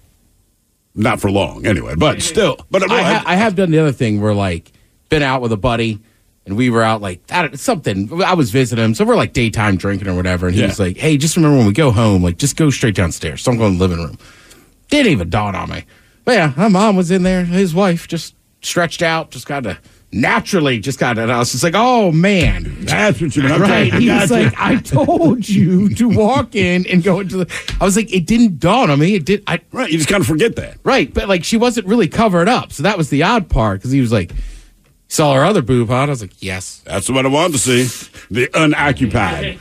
Not 0.93 1.19
for 1.19 1.29
long, 1.29 1.65
anyway. 1.67 1.93
But 1.95 2.23
still, 2.23 2.57
but 2.71 2.89
I, 2.91 3.03
ha- 3.03 3.23
I 3.27 3.35
have 3.35 3.55
done 3.55 3.69
the 3.69 3.77
other 3.77 3.91
thing 3.91 4.19
where 4.19 4.33
like 4.33 4.71
been 5.09 5.21
out 5.21 5.41
with 5.41 5.51
a 5.51 5.57
buddy 5.57 5.99
and 6.47 6.57
we 6.57 6.69
were 6.69 6.81
out 6.81 7.01
like 7.01 7.25
don't- 7.27 7.59
something. 7.59 8.09
I 8.23 8.33
was 8.33 8.49
visiting 8.51 8.83
him, 8.83 8.95
so 8.95 9.05
we're 9.05 9.15
like 9.15 9.33
daytime 9.33 9.77
drinking 9.77 10.07
or 10.07 10.15
whatever. 10.15 10.47
And 10.47 10.55
he 10.55 10.61
Yeah. 10.61 10.67
was 10.67 10.79
like, 10.79 10.97
"Hey, 10.97 11.17
just 11.17 11.35
remember 11.35 11.57
when 11.57 11.67
we 11.67 11.73
go 11.73 11.91
home, 11.91 12.23
like 12.23 12.37
just 12.37 12.55
go 12.55 12.69
straight 12.69 12.95
downstairs. 12.95 13.43
Don't 13.43 13.57
go 13.57 13.67
in 13.67 13.77
the 13.77 13.79
living 13.87 14.03
room." 14.03 14.17
Didn't 14.89 15.11
even 15.11 15.29
dawn 15.29 15.53
on 15.55 15.69
me. 15.69 15.83
But 16.25 16.35
yeah, 16.35 16.53
my 16.57 16.67
mom 16.69 16.95
was 16.95 17.11
in 17.11 17.23
there. 17.23 17.45
His 17.45 17.73
wife 17.75 18.07
just 18.07 18.33
stretched 18.61 19.01
out, 19.01 19.31
just 19.31 19.45
kind 19.45 19.65
of 19.65 19.77
naturally, 20.11 20.79
just 20.79 20.97
kind 20.99 21.19
of. 21.19 21.29
I 21.29 21.37
was 21.39 21.51
just 21.51 21.63
like, 21.63 21.73
"Oh 21.75 22.11
man." 22.11 22.75
That's 22.81 23.19
what 23.21 23.35
you 23.35 23.43
mean. 23.43 23.59
Right. 23.59 23.87
Okay, 23.93 23.99
He 23.99 24.09
was 24.09 24.31
like, 24.31 24.53
I 24.57 24.77
told 24.77 25.47
you 25.47 25.89
to 25.95 26.07
walk 26.09 26.55
in 26.55 26.85
and 26.87 27.03
go 27.03 27.19
into 27.19 27.37
the. 27.37 27.75
I 27.79 27.83
was 27.85 27.95
like, 27.97 28.13
it 28.13 28.25
didn't 28.25 28.59
dawn 28.59 28.89
on 28.89 28.99
me. 28.99 29.15
It 29.15 29.25
did. 29.25 29.43
I, 29.47 29.59
right. 29.73 29.91
You 29.91 29.97
just 29.97 30.09
kind 30.09 30.21
of 30.21 30.27
forget 30.27 30.55
that. 30.55 30.77
Right, 30.83 31.13
but 31.13 31.27
like 31.27 31.43
she 31.43 31.57
wasn't 31.57 31.87
really 31.87 32.07
covered 32.07 32.47
up, 32.49 32.71
so 32.71 32.83
that 32.83 32.97
was 32.97 33.09
the 33.09 33.23
odd 33.23 33.49
part 33.49 33.79
because 33.79 33.91
he 33.91 33.99
was 34.01 34.11
like, 34.11 34.31
saw 35.07 35.33
her 35.33 35.43
other 35.43 35.61
boob, 35.61 35.89
huh? 35.89 35.95
I 35.95 36.05
was 36.05 36.21
like, 36.21 36.41
yes. 36.41 36.81
That's 36.85 37.09
what 37.09 37.25
I 37.25 37.29
wanted 37.29 37.53
to 37.53 37.59
see. 37.59 38.09
The 38.29 38.49
unoccupied. 38.53 39.59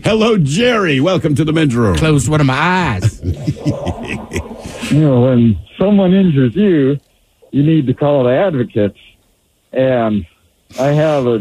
Hello, 0.04 0.38
Jerry. 0.38 1.00
Welcome 1.00 1.34
to 1.34 1.44
the 1.44 1.52
men's 1.52 1.74
room. 1.74 1.96
Closed 1.96 2.28
one 2.28 2.40
of 2.40 2.46
my 2.46 2.54
eyes. 2.54 3.20
you 4.92 5.00
know, 5.00 5.22
when 5.22 5.58
someone 5.78 6.14
injures 6.14 6.54
you, 6.54 6.98
you 7.50 7.62
need 7.62 7.86
to 7.86 7.94
call 7.94 8.24
the 8.24 8.30
advocates. 8.30 8.98
And 9.72 10.26
I 10.78 10.88
have 10.88 11.26
a 11.26 11.40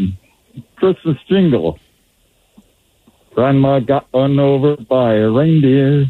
Christmas 0.77 1.17
jingle. 1.29 1.79
Grandma 3.33 3.79
got 3.79 4.07
run 4.13 4.39
over 4.39 4.77
by 4.77 5.15
a 5.15 5.29
reindeer 5.29 6.05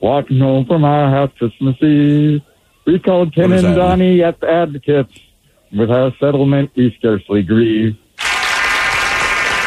walking 0.00 0.38
home 0.38 0.64
from 0.64 0.84
our 0.84 1.10
house 1.10 1.32
Christmas 1.38 1.76
Eve. 1.82 2.40
We 2.88 2.98
called 2.98 3.34
Ken 3.34 3.52
and 3.52 3.64
that 3.64 3.68
mean? 3.68 3.76
Donnie 3.76 4.22
at 4.22 4.40
the 4.40 4.48
advocates. 4.50 5.12
With 5.76 5.90
our 5.90 6.10
settlement, 6.18 6.70
we 6.74 6.94
scarcely 6.98 7.42
grieve. 7.42 7.94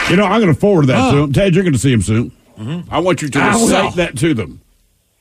You 0.10 0.18
know, 0.18 0.26
I'm 0.26 0.42
going 0.42 0.52
to 0.52 0.60
forward 0.60 0.88
that 0.88 1.10
Oh. 1.10 1.12
to 1.12 1.18
him. 1.24 1.32
Ted, 1.34 1.54
you're 1.54 1.64
going 1.64 1.74
to 1.74 1.80
see 1.80 1.94
him 1.94 2.02
soon. 2.02 2.32
Mm-hmm. 2.58 2.92
I 2.94 2.98
want 2.98 3.22
you 3.22 3.30
to 3.30 3.40
I 3.40 3.56
will. 3.56 3.62
recite 3.68 3.96
that 3.98 4.18
to 4.18 4.34
them, 4.34 4.62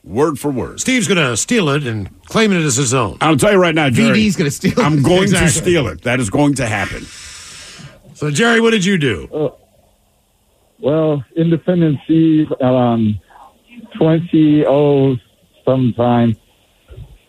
word 0.03 0.39
for 0.39 0.51
word. 0.51 0.81
Steve's 0.81 1.07
going 1.07 1.19
to 1.19 1.37
steal 1.37 1.69
it 1.69 1.87
and 1.87 2.09
claim 2.25 2.53
it 2.53 2.63
as 2.63 2.77
his 2.77 2.95
own. 2.95 3.19
I'll 3.21 3.37
tell 3.37 3.53
you 3.53 3.59
right 3.59 3.75
now, 3.75 3.91
Jerry. 3.91 4.19
VD's 4.19 4.37
gonna 4.37 4.51
steal 4.51 4.73
it. 4.73 4.79
I'm 4.79 5.03
going 5.03 5.29
to 5.29 5.49
steal 5.51 5.87
it. 5.89 6.01
That 6.03 6.19
is 6.21 6.31
going 6.31 6.55
to 6.55 6.67
happen. 6.67 7.03
So, 8.15 8.31
Jerry, 8.31 8.63
what 8.63 8.71
did 8.71 8.85
you 8.87 8.97
do? 8.97 9.29
Uh, 9.33 9.51
well, 10.79 11.23
Independence 11.37 12.01
Eve 12.09 12.51
on 12.61 13.21
20 13.99 14.65
oh 14.67 15.17
sometime, 15.67 16.37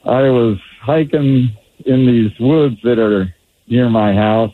I 0.06 0.30
was 0.30 0.58
hiking 0.82 1.56
in 1.86 2.06
these 2.06 2.32
woods 2.40 2.78
that 2.84 3.00
are 3.00 3.34
near 3.68 3.90
my 3.90 4.14
house, 4.14 4.54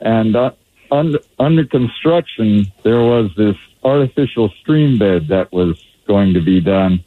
and 0.00 0.36
uh, 0.36 0.50
under, 0.90 1.18
under 1.38 1.64
construction, 1.66 2.66
there 2.84 3.00
was 3.00 3.30
this 3.36 3.56
artificial 3.82 4.50
stream 4.60 4.98
bed 4.98 5.28
that 5.28 5.52
was 5.52 5.82
going 6.06 6.34
to 6.34 6.40
be 6.40 6.60
done, 6.60 7.04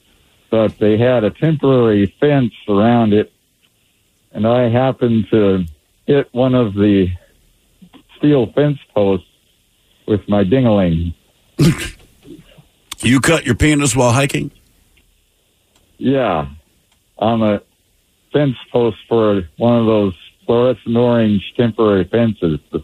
but 0.50 0.78
they 0.80 0.98
had 0.98 1.24
a 1.24 1.32
temporary 1.32 2.14
fence 2.20 2.54
around 2.68 3.14
it, 3.14 3.32
and 4.32 4.48
I 4.48 4.70
happened 4.70 5.28
to 5.32 5.66
hit 6.08 6.30
one 6.34 6.56
of 6.56 6.74
the 6.74 7.08
steel 8.18 8.52
fence 8.54 8.80
posts 8.94 9.28
with 10.08 10.28
my 10.28 10.44
dingaling. 10.44 11.14
You 13.04 13.20
cut 13.20 13.46
your 13.46 13.56
penis 13.56 13.96
while 13.96 14.12
hiking? 14.12 14.52
Yeah, 15.98 16.50
on 17.22 17.42
a 17.42 17.62
fence 18.34 18.58
post 18.72 18.98
for 19.08 19.44
one 19.58 19.78
of 19.78 19.86
those 19.86 20.18
fluorescent 20.46 20.98
orange 20.98 21.54
temporary 21.56 22.04
fences. 22.06 22.60
The, 22.72 22.84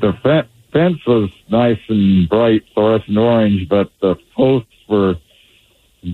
the 0.00 0.12
fe- 0.22 0.48
fence 0.72 0.98
was 1.06 1.30
nice 1.50 1.80
and 1.88 2.28
bright 2.28 2.62
fluorescent 2.72 3.18
orange, 3.18 3.68
but 3.68 3.90
the 4.00 4.16
posts 4.34 4.70
were 4.88 5.16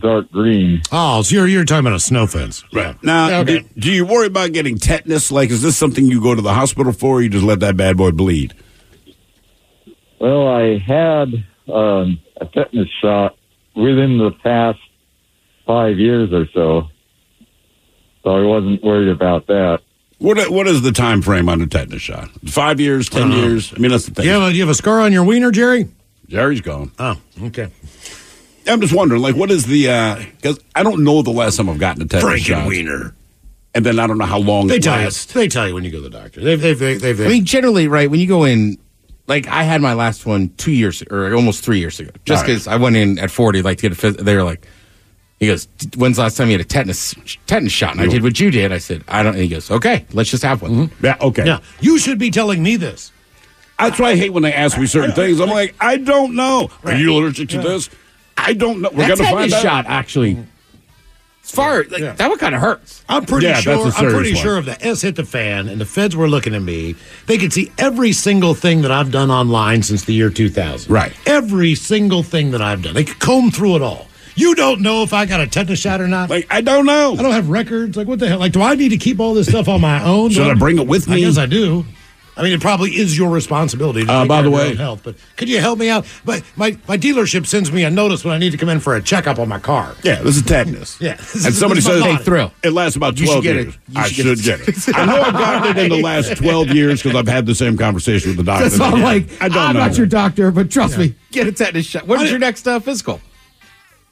dark 0.00 0.31
green. 0.31 0.83
Oh, 0.90 1.22
so 1.22 1.35
you're, 1.35 1.46
you're 1.46 1.64
talking 1.64 1.87
about 1.87 1.96
a 1.96 2.00
snow 2.00 2.26
fence. 2.26 2.64
Right. 2.72 3.00
Now, 3.02 3.42
do, 3.42 3.61
do 3.78 3.92
you 3.92 4.04
worry 4.04 4.26
about 4.26 4.52
getting 4.52 4.78
tetanus? 4.78 5.31
Like, 5.31 5.50
is 5.50 5.62
this 5.62 5.76
something 5.76 6.07
you 6.07 6.20
go 6.20 6.35
to 6.35 6.42
the 6.42 6.54
hospital 6.54 6.92
for, 6.92 7.18
or 7.18 7.22
you 7.22 7.28
just 7.28 7.44
let 7.44 7.61
that 7.61 7.76
bad 7.76 7.96
boy 7.96 8.11
bleed? 8.11 8.54
Well, 10.20 10.48
I 10.48 10.78
had 10.78 11.44
um, 11.72 12.20
a 12.40 12.46
tetanus 12.46 12.88
shot 13.00 13.37
within 13.74 14.18
the 14.18 14.33
past 14.42 14.81
five 15.66 15.98
years 15.98 16.33
or 16.33 16.46
so, 16.52 16.88
so 18.22 18.31
I 18.37 18.42
wasn't 18.44 18.83
worried 18.83 19.09
about 19.09 19.46
that. 19.48 19.81
What 20.18 20.50
What 20.50 20.66
is 20.66 20.83
the 20.83 20.92
time 20.92 21.22
frame 21.22 21.48
on 21.48 21.61
a 21.61 21.66
tetanus 21.66 22.02
shot? 22.02 22.28
Five 22.46 22.81
years, 22.81 23.09
ten 23.09 23.31
Uh-huh. 23.31 23.40
years? 23.40 23.72
I 23.74 23.78
mean, 23.78 23.90
that's 23.92 24.07
the 24.07 24.14
thing. 24.14 24.24
You 24.26 24.33
have, 24.33 24.42
a, 24.42 24.52
you 24.52 24.61
have 24.62 24.68
a 24.68 24.74
scar 24.74 25.00
on 25.00 25.12
your 25.12 25.22
wiener, 25.24 25.50
Jerry? 25.52 25.88
Jerry's 26.28 26.61
gone. 26.61 26.90
Oh, 26.98 27.16
okay. 27.44 27.68
I'm 28.66 28.81
just 28.83 28.92
wondering, 28.92 29.22
like, 29.22 29.35
what 29.37 29.50
is 29.50 29.64
the? 29.64 30.26
Because 30.37 30.59
I 30.74 30.83
don't 30.83 31.02
know 31.04 31.22
the 31.22 31.31
last 31.31 31.57
time 31.57 31.70
I've 31.70 31.78
gotten 31.78 32.02
a 32.02 32.07
tetanus 32.07 32.40
shot. 32.42 32.66
Wiener. 32.68 33.14
and 33.74 33.87
then 33.87 33.98
I 33.98 34.07
don't 34.07 34.18
know 34.18 34.26
how 34.26 34.38
long 34.38 34.66
They 34.66 34.76
it 34.76 34.83
tell 34.83 35.00
you. 35.00 35.09
They 35.11 35.48
tell 35.48 35.66
you 35.68 35.74
when 35.74 35.85
you 35.85 35.90
go 35.90 35.98
to 35.98 36.02
the 36.02 36.11
doctor. 36.11 36.40
They've, 36.42 36.61
they've, 36.61 36.78
they've, 36.78 37.00
they've, 37.00 37.20
I 37.20 37.28
mean, 37.28 37.44
generally, 37.44 37.87
right 37.88 38.11
when 38.11 38.18
you 38.20 38.26
go 38.26 38.44
in, 38.44 38.76
like 39.26 39.46
I 39.46 39.62
had 39.62 39.81
my 39.81 39.94
last 39.94 40.26
one 40.26 40.50
two 40.57 40.72
years 40.72 41.02
or 41.11 41.33
almost 41.33 41.64
three 41.64 41.78
years 41.78 41.98
ago, 42.00 42.11
just 42.24 42.42
All 42.42 42.42
right. 42.42 42.46
because 42.48 42.66
I 42.66 42.76
went 42.76 42.96
in 42.96 43.18
at 43.20 43.31
forty, 43.31 43.62
like 43.62 43.78
to 43.78 43.88
get 43.88 43.92
a. 43.92 44.07
phys- 44.12 44.18
They 44.22 44.35
were 44.35 44.42
like, 44.42 44.66
he 45.40 45.46
goes, 45.46 45.68
"When's 45.96 46.16
the 46.16 46.22
last 46.22 46.37
time 46.37 46.48
you 46.48 46.53
had 46.55 46.61
a 46.61 46.64
tetanus 46.64 47.14
tetanus 47.46 47.72
shot?" 47.72 47.92
And 47.92 48.01
I 48.01 48.07
did 48.07 48.22
what 48.22 48.38
you 48.40 48.51
did. 48.51 48.72
I 48.72 48.79
said, 48.79 49.05
"I 49.09 49.22
don't." 49.22 49.35
And 49.35 49.42
he 49.42 49.48
goes, 49.48 49.70
"Okay, 49.70 50.05
let's 50.12 50.31
just 50.31 50.42
have 50.42 50.62
one." 50.62 50.88
Mm-hmm. 50.88 51.05
Yeah, 51.07 51.16
okay. 51.20 51.46
yeah, 51.46 51.61
you 51.81 51.98
should 51.98 52.18
be 52.18 52.31
telling 52.31 52.62
me 52.62 52.77
this. 52.77 53.12
That's 53.79 54.01
why 54.01 54.11
I 54.11 54.16
hate 54.16 54.33
when 54.33 54.42
they 54.42 54.53
ask 54.53 54.77
me 54.77 54.87
certain 54.87 55.12
things. 55.14 55.38
I'm 55.40 55.51
like, 55.51 55.74
I 55.81 55.98
don't 55.98 56.35
know. 56.35 56.68
Are 56.83 56.94
you 56.96 57.12
allergic 57.12 57.48
to 57.51 57.59
this? 57.61 57.88
I 58.37 58.53
don't 58.53 58.81
know. 58.81 58.90
We're 58.92 59.07
That 59.07 59.18
gonna 59.18 59.31
find 59.31 59.51
tetanus 59.51 59.55
out. 59.55 59.62
shot 59.62 59.87
actually, 59.87 60.37
as 61.44 61.51
far 61.53 61.85
like, 61.88 62.01
Yeah. 62.01 62.12
that 62.14 62.29
one 62.29 62.38
kind 62.38 62.57
of 62.57 62.61
hurts. 62.61 63.05
I'm 63.09 63.24
pretty 63.24 63.46
Yeah, 63.46 63.61
sure. 63.61 63.85
that's 63.85 63.96
a 63.96 64.05
I'm 64.05 64.12
pretty 64.12 64.35
one. 64.35 64.42
sure 64.42 64.59
if 64.59 64.64
the 64.64 64.85
S 64.85 65.03
hit 65.03 65.14
the 65.14 65.24
fan 65.24 65.68
and 65.68 65.81
the 65.81 65.87
feds 65.87 66.16
were 66.16 66.29
looking 66.29 66.57
at 66.57 66.62
me, 66.62 66.96
they 67.27 67.38
could 67.38 67.53
see 67.53 67.70
every 67.79 68.12
single 68.12 68.55
thing 68.55 68.83
that 68.83 68.90
I've 68.90 69.12
done 69.12 69.31
online 69.31 69.85
since 69.85 70.03
the 70.05 70.12
year 70.12 70.29
2000. 70.31 70.90
Right. 70.92 71.12
Every 71.24 71.77
single 71.77 72.24
thing 72.24 72.51
that 72.51 72.61
I've 72.61 72.83
done. 72.83 72.94
They 72.94 73.05
could 73.05 73.20
comb 73.20 73.53
through 73.53 73.77
it 73.77 73.83
all. 73.83 74.08
You 74.38 74.55
don't 74.55 74.81
know 74.81 75.03
if 75.03 75.12
I 75.12 75.27
got 75.27 75.40
a 75.40 75.46
tetanus 75.46 75.81
shot 75.81 76.01
or 76.01 76.09
not. 76.09 76.31
Like, 76.31 76.46
I 76.51 76.61
don't 76.61 76.87
know. 76.87 77.14
I 77.18 77.22
don't 77.22 77.33
have 77.33 77.51
records. 77.51 77.96
Like, 77.96 78.07
what 78.07 78.18
the 78.18 78.29
hell? 78.29 78.38
Like, 78.38 78.53
do 78.53 78.62
I 78.62 78.74
need 78.74 78.90
to 78.90 78.96
keep 78.98 79.18
all 79.20 79.35
this 79.35 79.48
stuff 79.48 79.68
on 79.68 79.81
my 79.81 80.03
own? 80.05 80.31
Should 80.31 80.44
Do 80.44 80.51
I 80.51 80.55
bring 80.55 80.79
it 80.79 80.87
with 80.87 81.09
I 81.11 81.16
me? 81.16 81.20
guess 81.22 81.38
I 81.38 81.46
do. 81.46 81.85
I 82.37 82.42
mean, 82.44 82.53
it 82.53 82.61
probably 82.61 82.90
is 82.92 83.18
your 83.18 83.31
responsibility. 83.31 84.05
To 84.05 84.12
Uh, 84.12 84.24
by 84.24 84.42
the 84.42 84.51
way- 84.51 84.77
health. 84.77 85.01
But 85.03 85.16
could 85.37 85.48
you 85.48 85.59
help 85.61 85.77
me 85.81 85.88
out? 85.88 86.07
But 86.24 86.44
my 86.55 86.77
my 86.87 86.96
dealership 86.96 87.46
sends 87.46 87.72
me 87.72 87.83
a 87.83 87.90
notice 87.90 88.24
when 88.24 88.33
I 88.33 88.38
need 88.38 88.51
to 88.53 88.57
come 88.57 88.68
in 88.68 88.79
for 88.79 88.94
a 88.94 89.03
checkup 89.03 89.40
on 89.40 89.48
my 89.48 89.59
car. 89.59 89.96
Yeah, 90.05 90.22
this 90.22 90.37
is 90.37 90.42
tetanus. 90.42 90.96
Yeah. 91.01 91.16
And 91.18 91.53
somebody 91.53 91.81
says, 91.88 92.01
my 92.01 92.12
Hey, 92.12 92.16
thrill. 92.22 92.53
It 92.62 92.70
lasts 92.70 92.94
about 92.94 93.18
You 93.18 93.27
should 93.27 93.42
12 93.42 93.42
get 93.42 93.57
it. 93.57 93.62
years. 93.64 93.74
You 93.88 94.01
I 94.01 94.07
should 94.09 94.14
should 94.27 94.38
get 94.44 94.59
get 94.61 94.68
it. 94.68 94.88
it. 94.88 94.96
I 94.96 95.05
know 95.07 95.20
I've 95.20 95.33
gotten 95.33 95.77
it 95.79 95.83
in 95.83 95.88
the 95.90 96.01
last 96.01 96.37
12 96.37 96.68
years 96.68 97.03
because 97.03 97.18
I've 97.18 97.27
had 97.27 97.44
the 97.46 97.57
same 97.57 97.77
conversation 97.77 98.29
with 98.31 98.37
the 98.37 98.44
doctor. 98.44 98.70
So 98.70 98.85
I'm 98.85 99.03
like, 99.03 99.27
I 99.42 99.48
don't 99.48 99.59
I'm 99.59 99.74
know. 99.74 99.81
not 99.81 99.98
your 99.98 100.07
doctor, 100.07 100.53
but 100.53 100.70
trust 100.70 100.96
me, 100.96 101.16
get 101.33 101.48
a 101.48 101.53
tetanus 101.53 101.87
shot. 101.87 102.07
When's 102.07 102.31
your 102.31 102.38
next 102.38 102.68
uh, 102.68 102.79
physical? 102.79 103.20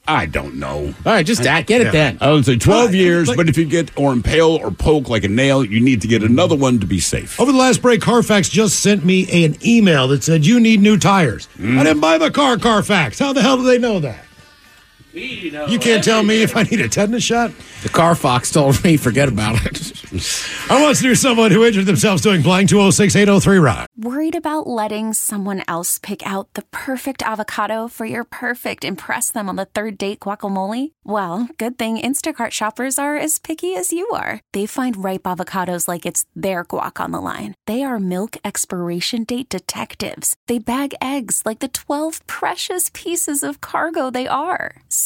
I 0.09 0.27
don't 0.27 0.55
know. 0.57 0.95
All 1.05 1.12
right, 1.12 1.27
just 1.27 1.42
that, 1.42 1.66
get 1.66 1.81
it 1.81 1.92
then. 1.92 2.19
I 2.21 2.31
would 2.33 2.45
say 2.45 2.57
12 2.57 2.90
Uh, 2.90 2.92
years, 2.92 3.29
like- 3.29 3.37
but 3.37 3.49
if 3.49 3.59
you 3.59 3.64
get 3.64 3.90
or 3.97 4.12
impale 4.12 4.51
or 4.62 4.71
poke 4.71 5.09
like 5.09 5.25
a 5.25 5.29
nail, 5.29 5.64
you 5.64 5.81
need 5.81 6.01
to 6.03 6.09
get 6.09 6.23
another 6.23 6.55
one 6.55 6.79
to 6.81 6.87
be 6.87 7.01
safe. 7.01 7.40
Over 7.40 7.51
the 7.53 7.59
last 7.59 7.83
break, 7.83 8.01
Carfax 8.01 8.49
just 8.49 8.79
sent 8.81 9.05
me 9.05 9.45
an 9.45 9.57
email 9.64 10.07
that 10.09 10.23
said 10.23 10.47
you 10.47 10.61
need 10.61 10.81
new 10.81 10.97
tires. 10.97 11.49
Mm. 11.59 11.79
I 11.79 11.85
didn't 11.85 12.01
buy 12.01 12.19
the 12.19 12.31
car, 12.31 12.57
Carfax. 12.57 13.19
How 13.19 13.33
the 13.33 13.42
hell 13.42 13.57
do 13.57 13.64
they 13.64 13.79
know 13.79 13.99
that? 14.01 14.26
You 15.16 15.79
can't 15.79 16.05
tell 16.05 16.22
me 16.22 16.42
if 16.42 16.55
I 16.55 16.64
need 16.64 16.81
a 16.81 16.88
tetanus 16.90 17.24
shot. 17.24 17.50
The 17.83 17.88
car 17.88 18.14
fox 18.14 18.50
told 18.50 18.83
me, 18.85 18.98
forget 18.98 19.29
about 19.29 19.64
it. 19.64 19.92
I 20.70 20.83
once 20.83 21.02
knew 21.02 21.14
someone 21.14 21.50
who 21.50 21.64
injured 21.64 21.87
themselves 21.87 22.20
doing 22.20 22.42
blank 22.42 22.68
206 22.68 23.16
803 23.16 23.59
Rock. 23.59 23.88
Worried 23.96 24.37
about 24.37 24.66
letting 24.66 25.14
someone 25.14 25.62
else 25.66 25.98
pick 25.98 26.26
out 26.26 26.52
the 26.52 26.62
perfect 26.70 27.22
avocado 27.22 27.88
for 27.88 28.05
your 28.05 28.24
perfect 28.24 28.85
impress 28.85 29.33
them 29.33 29.48
on 29.48 29.57
the 29.57 29.64
third 29.64 29.96
date 29.96 30.20
guacamole? 30.20 30.92
Well, 31.02 31.48
good 31.57 31.79
thing 31.79 31.98
Instacart 31.98 32.50
shoppers 32.50 32.98
are 32.98 33.16
as 33.16 33.38
picky 33.38 33.74
as 33.74 33.92
you 33.92 34.07
are. 34.11 34.40
They 34.52 34.66
find 34.66 35.02
ripe 35.02 35.22
avocados 35.22 35.88
like 35.88 36.05
it's 36.05 36.26
their 36.37 36.64
guac 36.66 37.00
on 37.00 37.12
the 37.12 37.20
line. 37.22 37.55
They 37.66 37.85
are 37.85 37.98
milk 37.98 38.37
expiration 38.44 39.24
date 39.24 39.48
detectives. 39.48 40.37
They 40.46 40.59
bag 40.59 40.94
eggs 41.00 41.42
like 41.46 41.61
the 41.61 41.68
12 41.68 42.26
precious 42.26 42.90
pieces 42.92 43.42
of 43.42 43.62
cargo 43.62 44.11
they 44.11 44.26
are. 44.26 44.76
So 44.88 45.06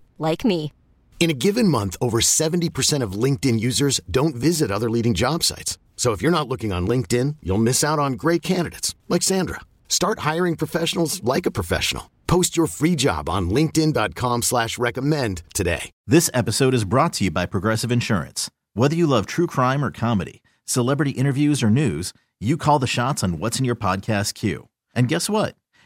like 0.21 0.43
me. 0.43 0.71
In 1.19 1.29
a 1.29 1.33
given 1.33 1.67
month, 1.67 1.95
over 2.01 2.19
70% 2.19 3.03
of 3.03 3.11
LinkedIn 3.11 3.59
users 3.59 3.99
don't 4.09 4.33
visit 4.33 4.71
other 4.71 4.89
leading 4.89 5.13
job 5.13 5.43
sites. 5.43 5.77
So 5.95 6.13
if 6.13 6.21
you're 6.23 6.37
not 6.37 6.47
looking 6.47 6.73
on 6.73 6.87
LinkedIn, 6.87 7.35
you'll 7.43 7.59
miss 7.59 7.83
out 7.83 7.99
on 7.99 8.13
great 8.13 8.41
candidates 8.41 8.95
like 9.07 9.21
Sandra. 9.21 9.59
Start 9.87 10.19
hiring 10.19 10.55
professionals 10.55 11.23
like 11.23 11.45
a 11.45 11.51
professional. 11.51 12.09
Post 12.25 12.55
your 12.55 12.65
free 12.65 12.95
job 12.95 13.29
on 13.29 13.49
linkedin.com 13.49 14.41
slash 14.41 14.79
recommend 14.79 15.43
today. 15.53 15.91
This 16.07 16.31
episode 16.33 16.73
is 16.73 16.85
brought 16.85 17.13
to 17.13 17.25
you 17.25 17.31
by 17.31 17.45
Progressive 17.45 17.91
Insurance. 17.91 18.49
Whether 18.73 18.95
you 18.95 19.05
love 19.05 19.25
true 19.25 19.47
crime 19.47 19.83
or 19.83 19.91
comedy, 19.91 20.41
celebrity 20.63 21.11
interviews 21.11 21.61
or 21.61 21.69
news, 21.69 22.13
you 22.39 22.57
call 22.57 22.79
the 22.79 22.87
shots 22.87 23.21
on 23.21 23.37
what's 23.37 23.59
in 23.59 23.65
your 23.65 23.75
podcast 23.75 24.33
queue. 24.33 24.69
And 24.95 25.09
guess 25.09 25.29
what? 25.29 25.55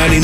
99.9 0.00 0.16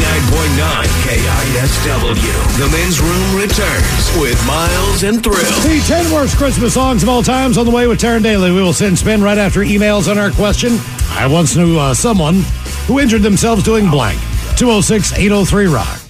KISW. 1.05 2.57
The 2.57 2.69
men's 2.73 2.99
room 2.99 3.37
returns 3.37 4.19
with 4.19 4.47
Miles 4.47 5.03
and 5.03 5.23
Thrill. 5.23 5.37
The 5.37 5.85
10 5.87 6.11
worst 6.11 6.39
Christmas 6.39 6.73
songs 6.73 7.03
of 7.03 7.11
all 7.11 7.23
times 7.23 7.59
on 7.59 7.67
the 7.67 7.71
way 7.71 7.87
with 7.87 8.01
Taryn 8.01 8.23
Daly. 8.23 8.53
We 8.53 8.63
will 8.63 8.73
send 8.73 8.97
spin 8.97 9.23
right 9.23 9.37
after 9.37 9.61
emails 9.61 10.11
on 10.11 10.17
our 10.17 10.31
question. 10.31 10.79
I 11.11 11.27
once 11.31 11.57
knew 11.57 11.79
uh, 11.79 11.93
someone 11.93 12.41
who 12.87 13.01
injured 13.01 13.21
themselves 13.21 13.63
doing 13.63 13.91
blank. 13.91 14.19
206 14.57 15.13
803 15.13 15.67
Rock. 15.67 16.01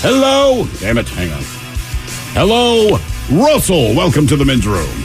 Hello. 0.00 0.68
Damn 0.78 0.98
it. 0.98 1.08
Hang 1.08 1.32
on. 1.32 1.42
Hello, 2.38 2.98
Russell. 3.32 3.96
Welcome 3.96 4.28
to 4.28 4.36
the 4.36 4.44
men's 4.44 4.64
room. 4.64 5.04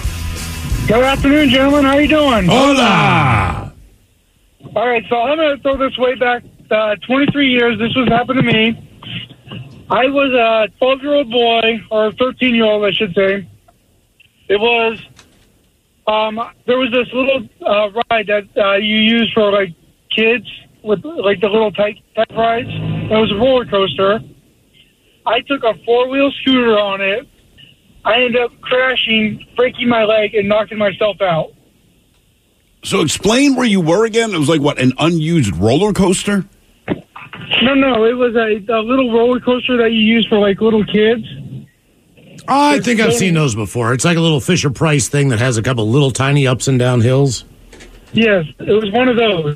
Good 0.86 1.04
afternoon, 1.04 1.50
gentlemen. 1.50 1.84
How 1.84 1.94
are 1.94 2.02
you 2.02 2.08
doing? 2.08 2.46
Hola. 2.46 3.74
All 4.76 4.88
right, 4.88 5.04
so 5.10 5.16
I'm 5.16 5.36
going 5.36 5.58
to 5.58 5.64
throw 5.64 5.78
this 5.78 5.98
way 5.98 6.14
back 6.14 6.44
uh, 6.74 6.96
23 7.08 7.50
years. 7.50 7.80
This 7.80 7.96
was 7.96 8.08
happened 8.10 8.40
to 8.40 8.44
me. 8.44 8.90
I 9.90 10.08
was 10.08 10.32
a 10.34 10.76
12 10.80 11.02
year 11.02 11.14
old 11.14 11.32
boy, 11.32 11.80
or 11.92 12.12
13 12.14 12.56
year 12.56 12.66
old, 12.66 12.86
I 12.86 12.92
should 12.92 13.14
say. 13.14 13.48
It 14.50 14.60
was, 14.60 15.00
um, 16.08 16.36
there 16.66 16.78
was 16.78 16.92
this 16.92 17.08
little 17.14 17.48
uh, 17.66 18.02
ride 18.10 18.28
that 18.28 18.48
uh, 18.58 18.76
you 18.76 18.98
use 18.98 19.32
for 19.34 19.52
like 19.52 19.70
kids 20.10 20.50
with 20.84 21.04
like 21.06 21.40
the 21.42 21.48
little 21.48 21.72
type, 21.72 21.96
type 22.16 22.32
rides. 22.32 22.70
It 22.70 23.16
was 23.16 23.32
a 23.32 23.36
roller 23.36 23.66
coaster. 23.66 24.20
I 25.26 25.42
took 25.42 25.64
a 25.64 25.74
four 25.86 26.10
wheel 26.10 26.32
scooter 26.42 26.78
on 26.78 27.02
it. 27.02 27.28
I 28.06 28.16
ended 28.16 28.42
up 28.42 28.52
crashing, 28.62 29.46
breaking 29.56 29.88
my 29.88 30.04
leg, 30.04 30.36
and 30.36 30.50
knocking 30.50 30.78
myself 30.78 31.22
out. 31.22 31.54
So 32.84 33.02
explain 33.02 33.56
where 33.56 33.66
you 33.66 33.80
were 33.80 34.06
again. 34.06 34.34
It 34.34 34.38
was 34.38 34.50
like 34.50 34.60
what 34.60 34.78
an 34.78 34.92
unused 35.00 35.56
roller 35.56 35.94
coaster. 35.94 36.46
No, 37.62 37.74
no, 37.76 38.06
it 38.06 38.14
was 38.14 38.36
a, 38.36 38.74
a 38.74 38.82
little 38.82 39.12
roller 39.14 39.40
coaster 39.40 39.78
that 39.78 39.92
you 39.92 40.00
use 40.00 40.26
for 40.28 40.40
like 40.40 40.60
little 40.62 40.86
kids. 40.86 41.26
Oh, 42.48 42.72
I 42.72 42.80
think 42.80 43.00
I've 43.00 43.14
seen 43.14 43.34
those 43.36 43.56
before. 43.56 43.94
It's 43.94 44.04
like 44.04 44.18
a 44.18 44.22
little 44.22 44.42
Fisher 44.42 44.70
Price 44.70 45.08
thing 45.08 45.30
that 45.30 45.40
has 45.40 45.58
a 45.58 45.62
couple 45.62 45.88
little 45.90 46.12
tiny 46.12 46.46
ups 46.48 46.68
and 46.68 46.78
down 46.78 47.00
hills. 47.02 47.46
Yes, 48.12 48.46
it 48.60 48.72
was 48.74 48.92
one 48.92 49.08
of 49.08 49.16
those. 49.18 49.56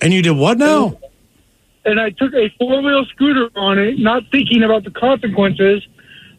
And 0.00 0.12
you 0.12 0.22
did 0.22 0.32
what 0.32 0.58
now? 0.58 0.98
And 1.84 2.00
I 2.00 2.10
took 2.10 2.32
a 2.34 2.48
four 2.58 2.80
wheel 2.82 3.04
scooter 3.06 3.50
on 3.56 3.78
it, 3.78 3.98
not 3.98 4.22
thinking 4.30 4.62
about 4.62 4.84
the 4.84 4.90
consequences, 4.92 5.86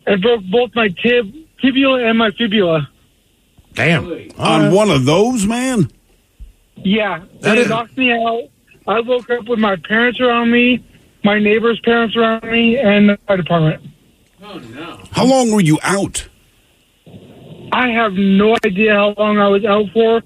and 0.08 0.22
broke 0.22 0.44
both 0.46 0.72
my 0.74 0.88
tib, 0.88 1.34
tibia 1.62 1.90
and 2.10 2.18
my 2.18 2.32
fibula. 2.32 2.90
Damn. 3.74 4.06
On 4.38 4.74
one 4.74 4.90
of 4.90 5.06
those, 5.06 5.46
man. 5.46 5.92
Yeah, 6.78 7.24
That 7.42 7.58
it 7.58 7.64
is- 7.64 7.70
knocked 7.70 7.98
me 7.98 8.12
out. 8.12 8.44
I 8.88 9.00
woke 9.00 9.30
up 9.30 9.48
with 9.48 9.60
my 9.60 9.76
parents 9.76 10.19
around 10.19 10.52
me, 10.52 10.84
my 11.24 11.39
neighbors' 11.39 11.80
parents 11.84 12.15
around 12.15 12.43
me, 12.43 12.78
and 12.78 13.10
the 13.10 13.17
fire 13.28 13.38
department. 13.38 13.84
Oh 14.41 14.58
no. 14.60 15.04
How 15.12 15.26
long 15.26 15.52
were 15.52 15.62
you 15.62 15.80
out? 15.84 16.28
I 17.72 17.89
have 17.89 18.13
no 18.13 18.56
idea 18.65 18.93
how 18.93 19.15
long 19.17 19.39
I 19.39 19.48
was 19.48 19.65
out 19.65 19.86
for. 19.93 20.22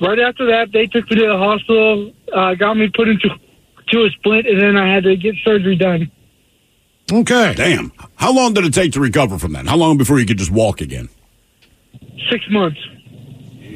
Right 0.00 0.18
after 0.18 0.46
that, 0.46 0.72
they 0.72 0.86
took 0.86 1.08
me 1.10 1.16
to 1.16 1.26
the 1.28 1.36
hospital, 1.36 2.12
uh, 2.34 2.54
got 2.54 2.76
me 2.76 2.90
put 2.92 3.08
into 3.08 3.28
to 3.88 4.04
a 4.04 4.10
splint, 4.10 4.46
and 4.46 4.60
then 4.60 4.76
I 4.76 4.92
had 4.92 5.04
to 5.04 5.16
get 5.16 5.34
surgery 5.44 5.76
done. 5.76 6.10
Okay. 7.12 7.54
Damn. 7.54 7.92
How 8.16 8.32
long 8.32 8.54
did 8.54 8.64
it 8.64 8.72
take 8.72 8.92
to 8.92 9.00
recover 9.00 9.38
from 9.38 9.52
that? 9.52 9.66
How 9.66 9.76
long 9.76 9.98
before 9.98 10.18
you 10.18 10.26
could 10.26 10.38
just 10.38 10.50
walk 10.50 10.80
again? 10.80 11.08
Six 12.30 12.44
months. 12.50 12.80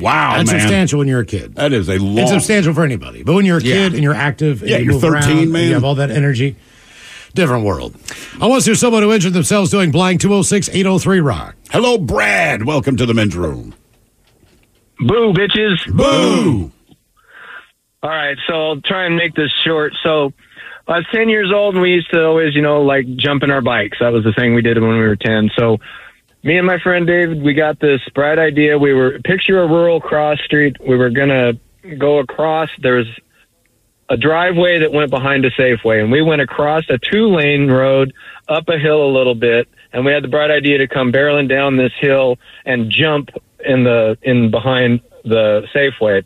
Wow, 0.00 0.36
That's 0.36 0.50
man. 0.50 0.60
substantial 0.60 0.98
when 0.98 1.08
you're 1.08 1.20
a 1.20 1.26
kid. 1.26 1.54
That 1.56 1.72
is 1.72 1.88
a 1.88 1.98
long. 1.98 2.18
It's 2.18 2.30
substantial 2.30 2.74
for 2.74 2.84
anybody. 2.84 3.22
But 3.22 3.34
when 3.34 3.44
you're 3.44 3.58
a 3.58 3.62
kid 3.62 3.94
and 3.94 4.02
you're 4.02 4.14
active, 4.14 4.62
and 4.62 4.70
Yeah, 4.70 4.78
you 4.78 4.84
you're 4.84 4.92
move 4.94 5.02
13, 5.02 5.14
around, 5.14 5.38
and 5.38 5.52
man. 5.52 5.68
You 5.68 5.74
have 5.74 5.84
all 5.84 5.94
that 5.96 6.10
energy. 6.10 6.56
Different 7.34 7.64
world. 7.64 7.94
I 8.40 8.46
want 8.46 8.62
to 8.64 8.70
hear 8.70 8.74
someone 8.74 9.02
who 9.02 9.12
injured 9.12 9.34
themselves 9.34 9.70
doing 9.70 9.90
blank 9.90 10.20
206 10.22 10.70
803 10.70 11.20
Rock. 11.20 11.54
Hello, 11.70 11.98
Brad. 11.98 12.64
Welcome 12.64 12.96
to 12.96 13.04
the 13.06 13.12
men's 13.12 13.36
room. 13.36 13.74
Boo, 14.98 15.34
bitches. 15.34 15.76
Boo. 15.94 16.70
All 18.02 18.10
right, 18.10 18.36
so 18.48 18.54
I'll 18.54 18.80
try 18.80 19.04
and 19.06 19.16
make 19.16 19.34
this 19.34 19.52
short. 19.64 19.92
So 20.02 20.32
I 20.88 20.98
was 20.98 21.06
10 21.12 21.28
years 21.28 21.50
old 21.54 21.74
and 21.74 21.82
we 21.82 21.90
used 21.90 22.10
to 22.12 22.24
always, 22.24 22.54
you 22.54 22.62
know, 22.62 22.82
like 22.82 23.04
jump 23.16 23.42
in 23.42 23.50
our 23.50 23.60
bikes. 23.60 23.98
That 24.00 24.12
was 24.12 24.24
the 24.24 24.32
thing 24.32 24.54
we 24.54 24.62
did 24.62 24.80
when 24.80 24.90
we 24.92 24.98
were 25.00 25.16
10. 25.16 25.50
So 25.58 25.78
me 26.42 26.58
and 26.58 26.66
my 26.66 26.78
friend 26.78 27.06
David, 27.06 27.42
we 27.42 27.54
got 27.54 27.80
this 27.80 28.00
bright 28.14 28.38
idea. 28.38 28.78
We 28.78 28.94
were, 28.94 29.18
picture 29.20 29.62
a 29.62 29.66
rural 29.66 30.00
cross 30.00 30.38
street. 30.44 30.76
We 30.80 30.96
were 30.96 31.10
to 31.30 31.58
go 31.98 32.18
across. 32.18 32.68
There's 32.78 33.08
a 34.08 34.16
driveway 34.16 34.80
that 34.80 34.92
went 34.92 35.10
behind 35.10 35.44
a 35.44 35.50
Safeway, 35.50 36.00
and 36.00 36.12
we 36.12 36.22
went 36.22 36.40
across 36.40 36.84
a 36.88 36.98
two 36.98 37.28
lane 37.28 37.68
road 37.68 38.12
up 38.48 38.68
a 38.68 38.78
hill 38.78 39.04
a 39.04 39.10
little 39.10 39.34
bit, 39.34 39.68
and 39.92 40.04
we 40.04 40.12
had 40.12 40.22
the 40.22 40.28
bright 40.28 40.50
idea 40.50 40.78
to 40.78 40.88
come 40.88 41.12
barreling 41.12 41.48
down 41.48 41.76
this 41.76 41.92
hill 42.00 42.38
and 42.64 42.90
jump 42.90 43.30
in 43.64 43.84
the 43.84 44.16
in 44.22 44.50
behind 44.50 45.00
the 45.24 45.66
Safeway. 45.74 46.24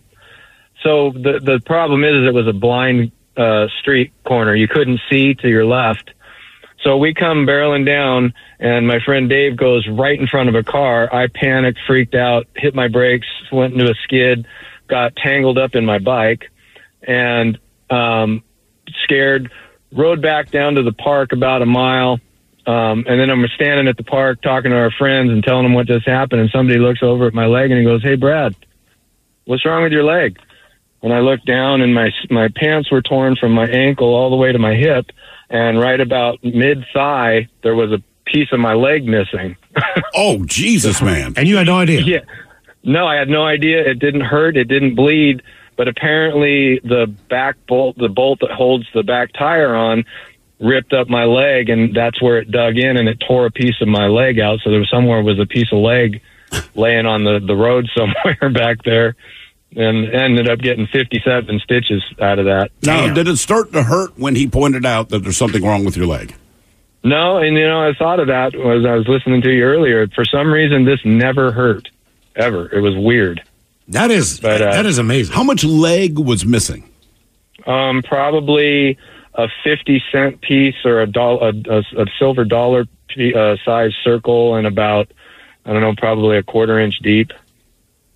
So 0.82 1.12
the 1.12 1.40
the 1.42 1.60
problem 1.64 2.04
is 2.04 2.26
it 2.26 2.34
was 2.34 2.46
a 2.46 2.52
blind 2.52 3.12
uh, 3.36 3.68
street 3.80 4.12
corner. 4.24 4.54
You 4.54 4.68
couldn't 4.68 5.00
see 5.10 5.34
to 5.36 5.48
your 5.48 5.64
left. 5.64 6.10
So 6.82 6.96
we 6.96 7.12
come 7.12 7.46
barreling 7.46 7.84
down, 7.84 8.32
and 8.58 8.86
my 8.86 9.00
friend 9.00 9.28
Dave 9.28 9.56
goes 9.56 9.86
right 9.86 10.18
in 10.18 10.26
front 10.26 10.48
of 10.48 10.54
a 10.54 10.62
car. 10.62 11.12
I 11.14 11.26
panicked, 11.26 11.78
freaked 11.86 12.14
out, 12.14 12.46
hit 12.56 12.74
my 12.74 12.88
brakes, 12.88 13.26
went 13.52 13.74
into 13.74 13.90
a 13.90 13.94
skid, 14.04 14.46
got 14.88 15.14
tangled 15.16 15.58
up 15.58 15.74
in 15.74 15.84
my 15.84 15.98
bike, 15.98 16.50
and 17.02 17.58
um, 17.90 18.42
scared. 19.04 19.50
Rode 19.92 20.22
back 20.22 20.50
down 20.50 20.76
to 20.76 20.82
the 20.82 20.92
park 20.92 21.32
about 21.32 21.62
a 21.62 21.66
mile, 21.66 22.20
um, 22.66 23.04
and 23.08 23.20
then 23.20 23.28
I'm 23.28 23.44
standing 23.56 23.88
at 23.88 23.96
the 23.96 24.04
park 24.04 24.40
talking 24.40 24.70
to 24.70 24.76
our 24.76 24.92
friends 24.92 25.30
and 25.30 25.42
telling 25.42 25.64
them 25.64 25.74
what 25.74 25.86
just 25.86 26.06
happened. 26.06 26.40
And 26.40 26.50
somebody 26.50 26.78
looks 26.78 27.02
over 27.02 27.26
at 27.26 27.34
my 27.34 27.46
leg 27.46 27.70
and 27.70 27.78
he 27.78 27.84
goes, 27.84 28.02
"Hey, 28.02 28.14
Brad, 28.14 28.54
what's 29.44 29.66
wrong 29.66 29.82
with 29.82 29.92
your 29.92 30.04
leg?" 30.04 30.38
And 31.02 31.12
I 31.12 31.20
looked 31.20 31.44
down, 31.44 31.80
and 31.80 31.94
my 31.94 32.10
my 32.30 32.48
pants 32.54 32.90
were 32.90 33.02
torn 33.02 33.36
from 33.36 33.52
my 33.52 33.66
ankle 33.68 34.14
all 34.14 34.30
the 34.30 34.36
way 34.36 34.52
to 34.52 34.58
my 34.58 34.74
hip, 34.74 35.06
and 35.50 35.78
right 35.78 36.00
about 36.00 36.42
mid 36.42 36.84
thigh 36.94 37.48
there 37.62 37.74
was 37.74 37.92
a 37.92 38.02
piece 38.24 38.48
of 38.52 38.60
my 38.60 38.74
leg 38.74 39.04
missing. 39.04 39.56
oh 40.14 40.44
Jesus, 40.44 41.02
man! 41.02 41.34
And 41.36 41.48
you 41.48 41.56
had 41.56 41.66
no 41.66 41.76
idea. 41.76 42.00
Yeah, 42.02 42.20
no, 42.82 43.06
I 43.06 43.16
had 43.16 43.28
no 43.28 43.44
idea. 43.44 43.88
It 43.88 43.98
didn't 43.98 44.22
hurt. 44.22 44.56
It 44.56 44.64
didn't 44.64 44.94
bleed. 44.94 45.42
But 45.76 45.88
apparently, 45.88 46.78
the 46.80 47.06
back 47.28 47.56
bolt, 47.66 47.96
the 47.96 48.08
bolt 48.08 48.40
that 48.40 48.50
holds 48.50 48.86
the 48.92 49.02
back 49.02 49.32
tire 49.32 49.74
on, 49.74 50.04
ripped 50.58 50.92
up 50.92 51.08
my 51.08 51.24
leg, 51.24 51.70
and 51.70 51.94
that's 51.94 52.20
where 52.20 52.38
it 52.38 52.50
dug 52.50 52.76
in, 52.76 52.96
and 52.96 53.08
it 53.08 53.22
tore 53.26 53.46
a 53.46 53.50
piece 53.50 53.80
of 53.80 53.88
my 53.88 54.06
leg 54.06 54.38
out. 54.38 54.60
So 54.62 54.70
there 54.70 54.78
was 54.78 54.90
somewhere 54.90 55.22
was 55.22 55.40
a 55.40 55.46
piece 55.46 55.72
of 55.72 55.78
leg 55.78 56.20
laying 56.74 57.06
on 57.06 57.24
the 57.24 57.40
the 57.40 57.56
road 57.56 57.88
somewhere 57.96 58.50
back 58.52 58.82
there. 58.84 59.16
And 59.76 60.12
ended 60.12 60.48
up 60.48 60.58
getting 60.58 60.86
57 60.86 61.60
stitches 61.60 62.02
out 62.20 62.38
of 62.38 62.46
that. 62.46 62.70
Now, 62.82 63.12
did 63.12 63.28
it 63.28 63.36
start 63.36 63.72
to 63.72 63.82
hurt 63.84 64.18
when 64.18 64.34
he 64.34 64.48
pointed 64.48 64.84
out 64.84 65.10
that 65.10 65.20
there's 65.20 65.36
something 65.36 65.62
wrong 65.62 65.84
with 65.84 65.96
your 65.96 66.06
leg? 66.06 66.34
No, 67.02 67.38
and 67.38 67.56
you 67.56 67.66
know, 67.66 67.88
I 67.88 67.94
thought 67.94 68.20
of 68.20 68.26
that 68.26 68.54
as 68.54 68.84
I 68.84 68.94
was 68.94 69.08
listening 69.08 69.40
to 69.42 69.50
you 69.50 69.64
earlier. 69.64 70.06
For 70.08 70.24
some 70.24 70.52
reason, 70.52 70.84
this 70.84 71.00
never 71.04 71.50
hurt, 71.52 71.88
ever. 72.36 72.68
It 72.74 72.80
was 72.80 72.94
weird. 72.96 73.42
That 73.88 74.10
is 74.10 74.38
But, 74.40 74.60
uh, 74.60 74.72
that 74.72 74.86
is 74.86 74.98
amazing. 74.98 75.34
How 75.34 75.42
much 75.42 75.64
leg 75.64 76.18
was 76.18 76.44
missing? 76.44 76.88
Um, 77.66 78.02
probably 78.02 78.98
a 79.34 79.48
50 79.64 80.02
cent 80.12 80.40
piece 80.40 80.76
or 80.84 81.00
a, 81.00 81.06
doll, 81.06 81.42
a, 81.42 81.52
a, 81.70 81.78
a 82.02 82.06
silver 82.18 82.44
dollar 82.44 82.86
p- 83.08 83.34
uh, 83.34 83.56
size 83.64 83.94
circle 84.02 84.56
and 84.56 84.66
about, 84.66 85.10
I 85.64 85.72
don't 85.72 85.80
know, 85.82 85.94
probably 85.96 86.36
a 86.36 86.42
quarter 86.42 86.78
inch 86.78 86.98
deep. 87.00 87.32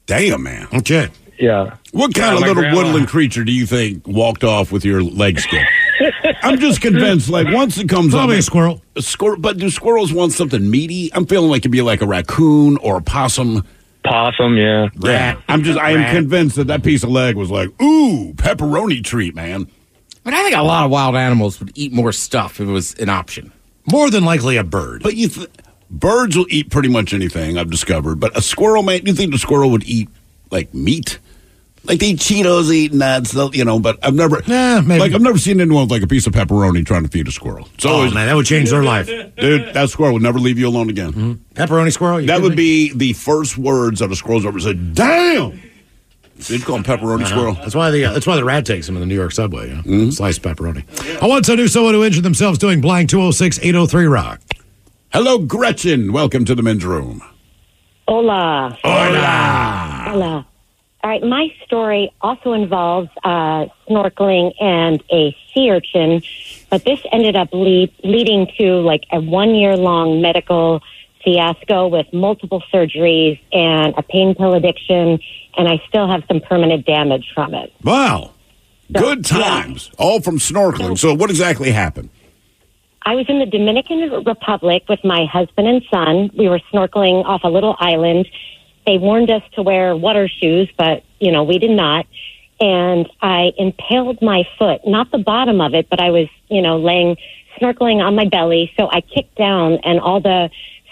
Damn, 0.07 0.43
man. 0.43 0.69
Okay. 0.75 1.09
Yeah. 1.39 1.77
What 1.93 2.17
Yeah, 2.17 2.23
kind 2.25 2.35
of 2.37 2.41
little 2.41 2.55
grandma- 2.55 2.77
woodland 2.77 3.09
creature 3.09 3.45
do 3.45 3.53
you 3.53 3.67
think 3.67 4.07
walked 4.07 4.45
off 4.45 4.71
with 4.73 4.85
your 4.85 5.03
leg 5.03 5.39
skin? 5.41 5.65
I'm 6.43 6.59
just 6.59 6.81
convinced, 6.81 7.29
like, 7.29 7.49
once 7.53 7.79
it 7.79 7.89
comes 7.89 8.13
Probably 8.13 8.37
up. 8.37 8.41
a 8.41 8.43
squirrel. 8.43 8.83
A 8.97 9.03
squirrel. 9.03 9.39
But 9.39 9.59
do 9.59 9.71
squirrels 9.71 10.13
want 10.13 10.33
something 10.33 10.71
meaty? 10.71 11.11
I'm 11.15 11.27
feeling 11.27 11.51
like 11.51 11.61
it'd 11.63 11.71
be 11.73 11.83
like 11.83 12.03
a 12.03 12.07
raccoon 12.07 12.77
or 12.79 12.99
a 12.99 13.03
possum. 13.03 13.65
Possum, 14.05 14.57
yeah. 14.57 14.89
Yeah. 15.01 15.37
I'm 15.49 15.63
just, 15.63 15.79
I 15.79 15.91
am 15.93 15.97
Rat. 16.01 16.15
convinced 16.15 16.57
that 16.57 16.67
that 16.67 16.83
piece 16.83 17.03
of 17.03 17.11
leg 17.11 17.37
was 17.37 17.51
like, 17.51 17.69
ooh, 17.83 18.35
pepperoni 18.35 19.03
treat, 19.03 19.35
man. 19.35 19.67
But 20.25 20.35
I 20.35 20.43
think 20.43 20.57
a 20.57 20.63
lot 20.63 20.85
of 20.85 20.91
wild 20.91 21.17
animals 21.17 21.59
would 21.61 21.73
eat 21.75 21.93
more 21.93 22.13
stuff 22.13 22.61
if 22.61 22.69
it 22.69 22.73
was 22.73 22.95
an 22.95 23.09
option. 23.09 23.51
More 23.91 24.11
than 24.11 24.25
likely 24.25 24.57
a 24.57 24.65
bird. 24.65 25.03
But 25.03 25.17
you, 25.17 25.29
th- 25.29 25.49
birds 25.91 26.37
will 26.37 26.47
eat 26.49 26.71
pretty 26.71 26.89
much 26.89 27.13
anything 27.15 27.57
I've 27.59 27.71
discovered. 27.71 28.21
But 28.21 28.37
a 28.37 28.43
squirrel, 28.43 28.83
man, 28.83 29.01
do 29.05 29.11
you 29.11 29.17
think 29.17 29.33
the 29.33 29.39
squirrel 29.39 29.71
would 29.71 29.85
eat 29.85 30.09
like 30.51 30.73
meat? 30.75 31.19
Like 31.87 32.01
they 32.01 32.07
eat 32.09 32.19
Cheetos, 32.19 32.69
they 32.69 32.77
eat 32.77 32.95
nuts, 32.95 33.33
they'll- 33.33 33.55
you 33.55 33.65
know. 33.65 33.79
But 33.79 33.99
I've 34.03 34.15
never, 34.15 34.43
Yeah, 34.47 34.81
maybe. 34.81 35.01
like 35.01 35.13
I've 35.13 35.21
never 35.21 35.37
seen 35.39 35.61
anyone 35.61 35.83
with 35.85 35.91
like 35.91 36.03
a 36.03 36.07
piece 36.07 36.27
of 36.27 36.33
pepperoni 36.33 36.85
trying 36.87 37.03
to 37.03 37.11
feed 37.11 37.29
a 37.29 37.33
squirrel. 37.33 37.69
It's 37.75 37.85
oh 37.85 37.91
always, 37.93 38.15
man, 38.15 38.27
that 38.27 38.35
would 38.35 38.47
change 38.47 38.71
their 38.71 38.83
life. 38.83 39.07
dude, 39.37 39.75
that 39.75 39.91
squirrel 39.91 40.15
would 40.15 40.23
never 40.23 40.39
leave 40.39 40.59
you 40.59 40.67
alone 40.67 40.89
again. 40.89 41.13
Mm-hmm. 41.13 41.33
Pepperoni 41.63 41.93
squirrel. 41.93 42.21
you 42.21 42.27
That 42.29 42.41
would 42.41 42.57
me? 42.57 42.89
be 42.91 42.93
the 42.95 43.13
first 43.13 43.59
words 43.59 44.01
that 44.01 44.11
a 44.11 44.17
squirrel's 44.17 44.47
ever 44.47 44.59
said. 44.61 44.95
Damn. 44.95 45.61
They'd 46.49 46.65
call 46.65 46.77
him 46.77 46.83
pepperoni 46.85 47.21
uh-huh. 47.23 47.27
squirrel. 47.27 47.55
That's 47.55 47.75
why 47.75 47.91
the 47.91 48.07
uh, 48.07 48.13
that's 48.13 48.27
why 48.27 48.37
the 48.37 48.45
rat 48.45 48.67
takes 48.67 48.87
them 48.87 48.97
in 48.97 49.01
the 49.01 49.07
New 49.07 49.15
York 49.15 49.31
subway. 49.33 49.69
You 49.69 49.75
know? 49.77 49.83
Mm-hmm. 49.83 50.11
Sliced 50.11 50.43
pepperoni. 50.43 50.85
I 51.23 51.27
once 51.27 51.47
to 51.47 51.55
know 51.57 51.67
someone 51.67 51.95
who 51.95 52.03
injured 52.03 52.25
themselves 52.25 52.59
doing 52.59 52.81
blank 52.81 53.09
206 53.11 53.59
803 53.59 54.07
rock. 54.07 54.41
Hello, 55.13 55.39
Gretchen. 55.39 56.13
Welcome 56.13 56.45
to 56.47 56.55
the 56.57 56.63
men's 56.63 56.85
room. 56.85 57.23
Hola. 58.09 58.77
Hola. 58.83 60.05
Hola. 60.09 60.47
All 61.05 61.11
right, 61.11 61.23
my 61.23 61.49
story 61.67 62.11
also 62.23 62.55
involves 62.55 63.11
uh, 63.23 63.67
snorkeling 63.87 64.55
and 64.59 65.05
a 65.13 65.37
sea 65.53 65.71
urchin, 65.71 66.23
but 66.71 66.83
this 66.87 66.99
ended 67.13 67.37
up 67.37 67.51
lead, 67.53 67.93
leading 68.03 68.51
to 68.57 68.77
like 68.81 69.03
a 69.13 69.21
one 69.21 69.55
year 69.55 69.77
long 69.77 70.23
medical 70.23 70.81
fiasco 71.23 71.89
with 71.89 72.11
multiple 72.15 72.63
surgeries 72.73 73.39
and 73.53 73.93
a 73.99 74.03
pain 74.03 74.35
pill 74.35 74.55
addiction, 74.55 75.19
and 75.59 75.69
I 75.69 75.83
still 75.87 76.09
have 76.09 76.23
some 76.27 76.41
permanent 76.41 76.87
damage 76.87 77.31
from 77.35 77.53
it. 77.53 77.71
Wow. 77.83 78.33
Good 78.91 79.27
times. 79.27 79.91
All 79.99 80.23
from 80.23 80.39
snorkeling. 80.39 80.99
So 80.99 81.13
what 81.13 81.29
exactly 81.29 81.71
happened? 81.71 82.09
I 83.03 83.15
was 83.15 83.27
in 83.29 83.41
the 83.41 83.47
Dominican 83.47 84.25
Republic 84.25 84.85
with 84.89 85.05
my 85.05 85.27
husband 85.27 85.69
and 85.69 85.83
son. 85.91 86.31
We 86.35 86.49
were 86.49 86.61
snorkeling 86.73 87.27
off 87.27 87.43
a 87.45 87.51
little 87.51 87.77
island. 87.79 88.27
They 88.87 88.99
warned 88.99 89.31
us 89.31 89.43
to 89.55 89.63
wear 89.63 89.97
water 89.97 90.29
shoes, 90.29 90.69
but 90.77 91.05
you 91.21 91.33
know, 91.33 91.45
we 91.45 91.59
did 91.59 91.71
not. 91.71 92.07
And 92.61 93.09
I 93.21 93.53
impaled 93.59 94.23
my 94.23 94.45
foot, 94.59 94.83
not 94.87 95.11
the 95.11 95.19
bottom 95.19 95.61
of 95.61 95.75
it, 95.75 95.89
but 95.91 96.01
I 96.01 96.11
was, 96.11 96.29
you 96.49 96.63
know, 96.63 96.79
laying 96.79 97.17
snorkeling 97.61 98.05
on 98.05 98.15
my 98.15 98.27
belly. 98.27 98.73
So 98.79 98.89
I 98.91 99.01
kicked 99.01 99.37
down 99.37 99.79
and 99.85 100.01
all 100.01 100.21
the 100.21 100.51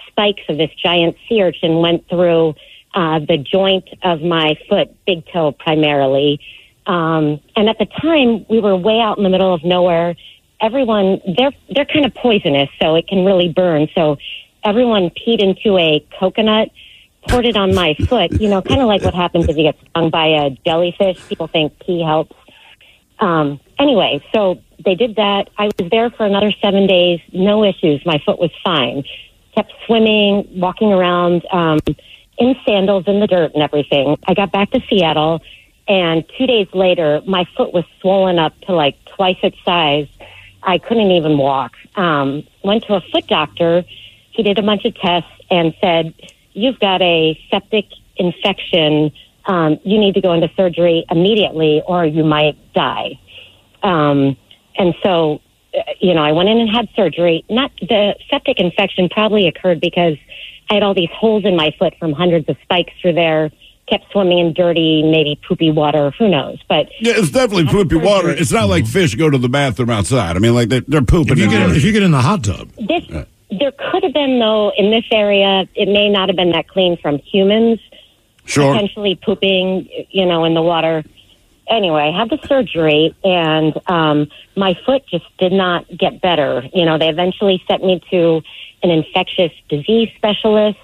spikes 0.09 0.42
of 0.48 0.57
this 0.59 0.70
giant 0.83 1.16
sea 1.28 1.42
urchin 1.42 1.81
went 1.81 2.09
through 2.09 2.55
uh, 2.94 3.20
the 3.20 3.38
joint 3.38 3.88
of 4.02 4.22
my 4.22 4.57
foot, 4.68 4.94
big 5.07 5.24
toe 5.33 5.52
primarily. 5.52 6.40
Um, 6.87 7.40
and 7.57 7.68
at 7.68 7.78
the 7.78 7.87
time, 7.87 8.44
we 8.48 8.61
were 8.61 8.76
way 8.76 9.00
out 9.00 9.16
in 9.16 9.24
the 9.24 9.31
middle 9.31 9.55
of 9.55 9.64
nowhere. 9.64 10.16
Everyone, 10.61 11.20
they're 11.37 11.52
they're 11.70 11.87
kind 11.87 12.05
of 12.05 12.14
poisonous, 12.14 12.68
so 12.81 12.94
it 12.94 13.09
can 13.09 13.24
really 13.24 13.48
burn. 13.48 13.88
So 13.94 14.18
everyone 14.64 15.11
peed 15.11 15.40
into 15.40 15.78
a 15.78 16.05
coconut, 16.18 16.70
poured 17.29 17.47
it 17.47 17.57
on 17.57 17.75
my 17.75 17.95
foot. 18.09 18.33
You 18.41 18.49
know, 18.49 18.63
kind 18.63 18.81
of 18.81 18.87
like 18.87 19.03
what 19.03 19.15
happens 19.15 19.49
if 19.49 19.57
you 19.57 19.65
get 19.65 19.77
stung 19.91 20.11
by 20.11 20.27
a 20.27 20.51
jellyfish. 20.65 21.19
People 21.29 21.47
think 21.47 21.79
pee 21.81 22.03
helps. 22.03 22.37
Um, 23.19 23.61
anyway, 23.79 24.25
so 24.33 24.61
they 24.85 24.95
did 24.95 25.17
that. 25.17 25.51
I 25.57 25.67
was 25.67 25.91
there 25.91 26.11
for 26.11 26.27
another 26.27 26.53
seven 26.61 26.87
days, 26.87 27.21
no 27.33 27.65
issues. 27.65 28.05
My 28.05 28.21
foot 28.25 28.39
was 28.39 28.51
fine. 28.65 29.05
Kept 29.55 29.73
swimming, 29.87 30.49
walking 30.59 30.93
around 30.93 31.47
um, 31.53 31.79
in 32.39 32.57
sandals 32.67 33.05
in 33.07 33.21
the 33.21 33.27
dirt 33.27 33.53
and 33.55 33.63
everything. 33.63 34.19
I 34.27 34.35
got 34.35 34.51
back 34.51 34.71
to 34.71 34.81
Seattle, 34.89 35.41
and 35.87 36.25
two 36.37 36.47
days 36.47 36.69
later, 36.73 37.21
my 37.27 37.47
foot 37.57 37.73
was 37.73 37.85
swollen 38.01 38.39
up 38.39 38.59
to 38.63 38.73
like 38.73 38.97
twice 39.05 39.39
its 39.43 39.57
size. 39.65 40.09
I 40.63 40.79
couldn't 40.79 41.11
even 41.11 41.39
walk. 41.39 41.73
Um, 41.97 42.45
went 42.65 42.85
to 42.85 42.95
a 42.95 43.01
foot 43.01 43.27
doctor. 43.27 43.85
He 44.31 44.43
did 44.43 44.59
a 44.59 44.63
bunch 44.63 44.85
of 44.85 44.95
tests 44.95 45.31
and 45.51 45.75
said, 45.81 46.15
"You've 46.55 46.79
got 46.79 47.03
a 47.03 47.38
septic 47.51 47.87
infection. 48.17 49.12
Um, 49.47 49.79
you 49.85 49.99
need 49.99 50.15
to 50.15 50.21
go 50.21 50.33
into 50.33 50.49
surgery 50.57 51.05
immediately, 51.11 51.83
or 51.87 52.05
you 52.05 52.25
might 52.25 52.57
die." 52.75 53.19
Um, 53.83 54.37
and 54.77 54.95
so, 55.03 55.41
uh, 55.77 55.83
you 56.01 56.15
know, 56.15 56.23
I 56.23 56.33
went 56.33 56.49
in 56.49 56.59
and 56.59 56.71
had 56.71 56.88
surgery. 56.95 57.45
Not 57.51 57.73
the 57.81 58.15
septic 58.31 58.59
infection 58.59 59.09
probably 59.09 59.49
occurred 59.49 59.81
because 59.81 60.17
I 60.71 60.75
had 60.75 60.83
all 60.83 60.95
these 60.95 61.11
holes 61.12 61.45
in 61.45 61.57
my 61.57 61.75
foot 61.79 61.95
from 61.99 62.12
hundreds 62.12 62.49
of 62.49 62.57
spikes 62.62 62.93
through 63.01 63.15
there. 63.15 63.51
Kept 63.88 64.11
swimming 64.12 64.38
in 64.38 64.53
dirty, 64.55 65.03
maybe 65.03 65.38
poopy 65.47 65.71
water. 65.71 66.12
Who 66.19 66.29
knows? 66.29 66.59
But 66.69 66.88
Yeah, 67.01 67.15
it's 67.17 67.31
definitely 67.31 67.67
poopy 67.67 67.97
water. 67.97 68.31
It's 68.31 68.53
not 68.53 68.69
like 68.69 68.87
fish 68.87 69.17
go 69.17 69.29
to 69.29 69.37
the 69.37 69.49
bathroom 69.49 69.91
outside. 69.91 70.37
I 70.37 70.38
mean, 70.38 70.55
like 70.55 70.69
they, 70.69 70.81
they're 70.81 71.03
pooping. 71.03 71.33
If 71.33 71.38
you 71.38 71.45
in 71.45 71.51
get 71.51 71.77
if 71.77 71.85
you 71.85 71.93
get 71.93 72.03
in 72.03 72.12
the 72.12 72.21
hot 72.21 72.45
tub, 72.45 72.71
this 72.79 73.05
there 73.59 73.73
could 73.73 74.03
have 74.03 74.12
been 74.12 74.38
though 74.38 74.73
in 74.77 74.91
this 74.91 75.05
area. 75.11 75.69
It 75.75 75.88
may 75.88 76.09
not 76.09 76.29
have 76.29 76.37
been 76.37 76.53
that 76.53 76.69
clean 76.69 76.97
from 76.97 77.19
humans 77.19 77.81
Sure. 78.45 78.73
potentially 78.73 79.15
pooping, 79.15 79.88
you 80.11 80.27
know, 80.27 80.45
in 80.45 80.55
the 80.55 80.62
water. 80.62 81.05
Anyway, 81.69 82.03
I 82.12 82.19
had 82.19 82.29
the 82.29 82.45
surgery, 82.47 83.15
and 83.23 83.79
um, 83.87 84.29
my 84.57 84.75
foot 84.85 85.07
just 85.07 85.25
did 85.38 85.53
not 85.53 85.87
get 85.97 86.21
better. 86.21 86.69
You 86.75 86.85
know, 86.85 86.99
they 86.99 87.09
eventually 87.09 87.62
sent 87.69 87.85
me 87.85 88.03
to 88.11 88.43
an 88.83 88.91
infectious 88.91 89.53
disease 89.69 90.11
specialist, 90.17 90.79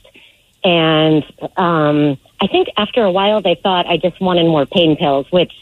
and 0.63 1.25
um, 1.57 2.17
I 2.41 2.47
think 2.47 2.69
after 2.77 3.03
a 3.03 3.11
while 3.11 3.43
they 3.43 3.57
thought 3.57 3.87
I 3.87 3.97
just 3.97 4.21
wanted 4.21 4.45
more 4.45 4.67
pain 4.67 4.97
pills, 4.97 5.27
which 5.31 5.53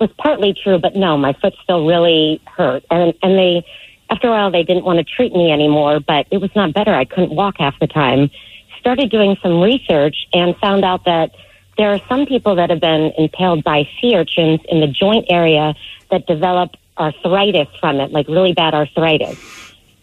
was 0.00 0.10
partly 0.16 0.54
true, 0.54 0.78
but 0.78 0.96
no, 0.96 1.16
my 1.18 1.34
foot 1.34 1.54
still 1.62 1.86
really 1.86 2.40
hurt, 2.46 2.84
and 2.90 3.12
and 3.22 3.38
they 3.38 3.66
after 4.14 4.28
a 4.28 4.30
while 4.30 4.50
they 4.50 4.62
didn't 4.62 4.84
want 4.84 4.98
to 4.98 5.04
treat 5.04 5.32
me 5.32 5.50
anymore, 5.50 5.98
but 5.98 6.26
it 6.30 6.38
was 6.38 6.50
not 6.54 6.72
better. 6.72 6.94
I 6.94 7.04
couldn't 7.04 7.34
walk 7.34 7.56
half 7.58 7.78
the 7.80 7.88
time. 7.88 8.30
Started 8.78 9.10
doing 9.10 9.36
some 9.42 9.60
research 9.60 10.26
and 10.32 10.56
found 10.58 10.84
out 10.84 11.04
that 11.04 11.32
there 11.76 11.92
are 11.92 12.00
some 12.08 12.24
people 12.26 12.54
that 12.54 12.70
have 12.70 12.80
been 12.80 13.12
impaled 13.18 13.64
by 13.64 13.88
sea 14.00 14.14
urchins 14.14 14.60
in 14.68 14.80
the 14.80 14.86
joint 14.86 15.26
area 15.28 15.74
that 16.10 16.26
develop 16.26 16.76
arthritis 16.96 17.66
from 17.80 17.96
it, 17.96 18.12
like 18.12 18.28
really 18.28 18.52
bad 18.52 18.72
arthritis. 18.72 19.36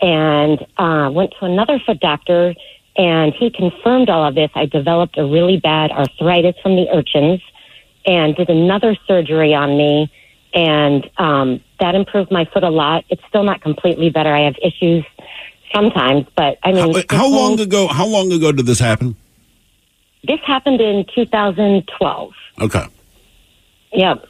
And 0.02 0.66
uh, 0.78 1.10
went 1.14 1.34
to 1.40 1.46
another 1.46 1.80
foot 1.80 2.00
doctor, 2.02 2.54
and 2.98 3.34
he 3.34 3.50
confirmed 3.50 4.10
all 4.10 4.28
of 4.28 4.36
this. 4.36 4.50
I 4.56 4.66
developed 4.66 5.18
a 5.18 5.26
really 5.26 5.58
bad 5.58 5.92
arthritis 5.92 6.56
from 6.62 6.76
the 6.76 6.90
urchins, 6.92 7.40
and 8.06 8.36
did 8.36 8.50
another 8.50 8.98
surgery 9.08 9.54
on 9.54 9.78
me, 9.78 10.12
and 10.54 11.10
um, 11.18 11.62
that 11.82 11.94
improved 11.96 12.32
my 12.32 12.46
foot 12.46 12.64
a 12.64 12.70
lot. 12.70 13.04
It's 13.10 13.22
still 13.28 13.44
not 13.44 13.62
completely 13.62 14.10
better. 14.10 14.34
I 14.34 14.46
have 14.46 14.56
issues 14.64 15.04
sometimes, 15.74 16.26
but 16.36 16.58
I 16.64 16.72
mean, 16.72 16.94
How, 17.10 17.18
how 17.18 17.28
long 17.30 17.60
ago? 17.60 17.88
How 17.88 18.06
long 18.06 18.32
ago 18.32 18.52
did 18.54 18.66
this 18.66 18.80
happen? 18.80 19.18
This 20.24 20.40
happened 20.46 20.80
in 20.80 21.06
2012. 21.14 22.32
Okay. 22.62 22.86
Yep. 23.92 24.26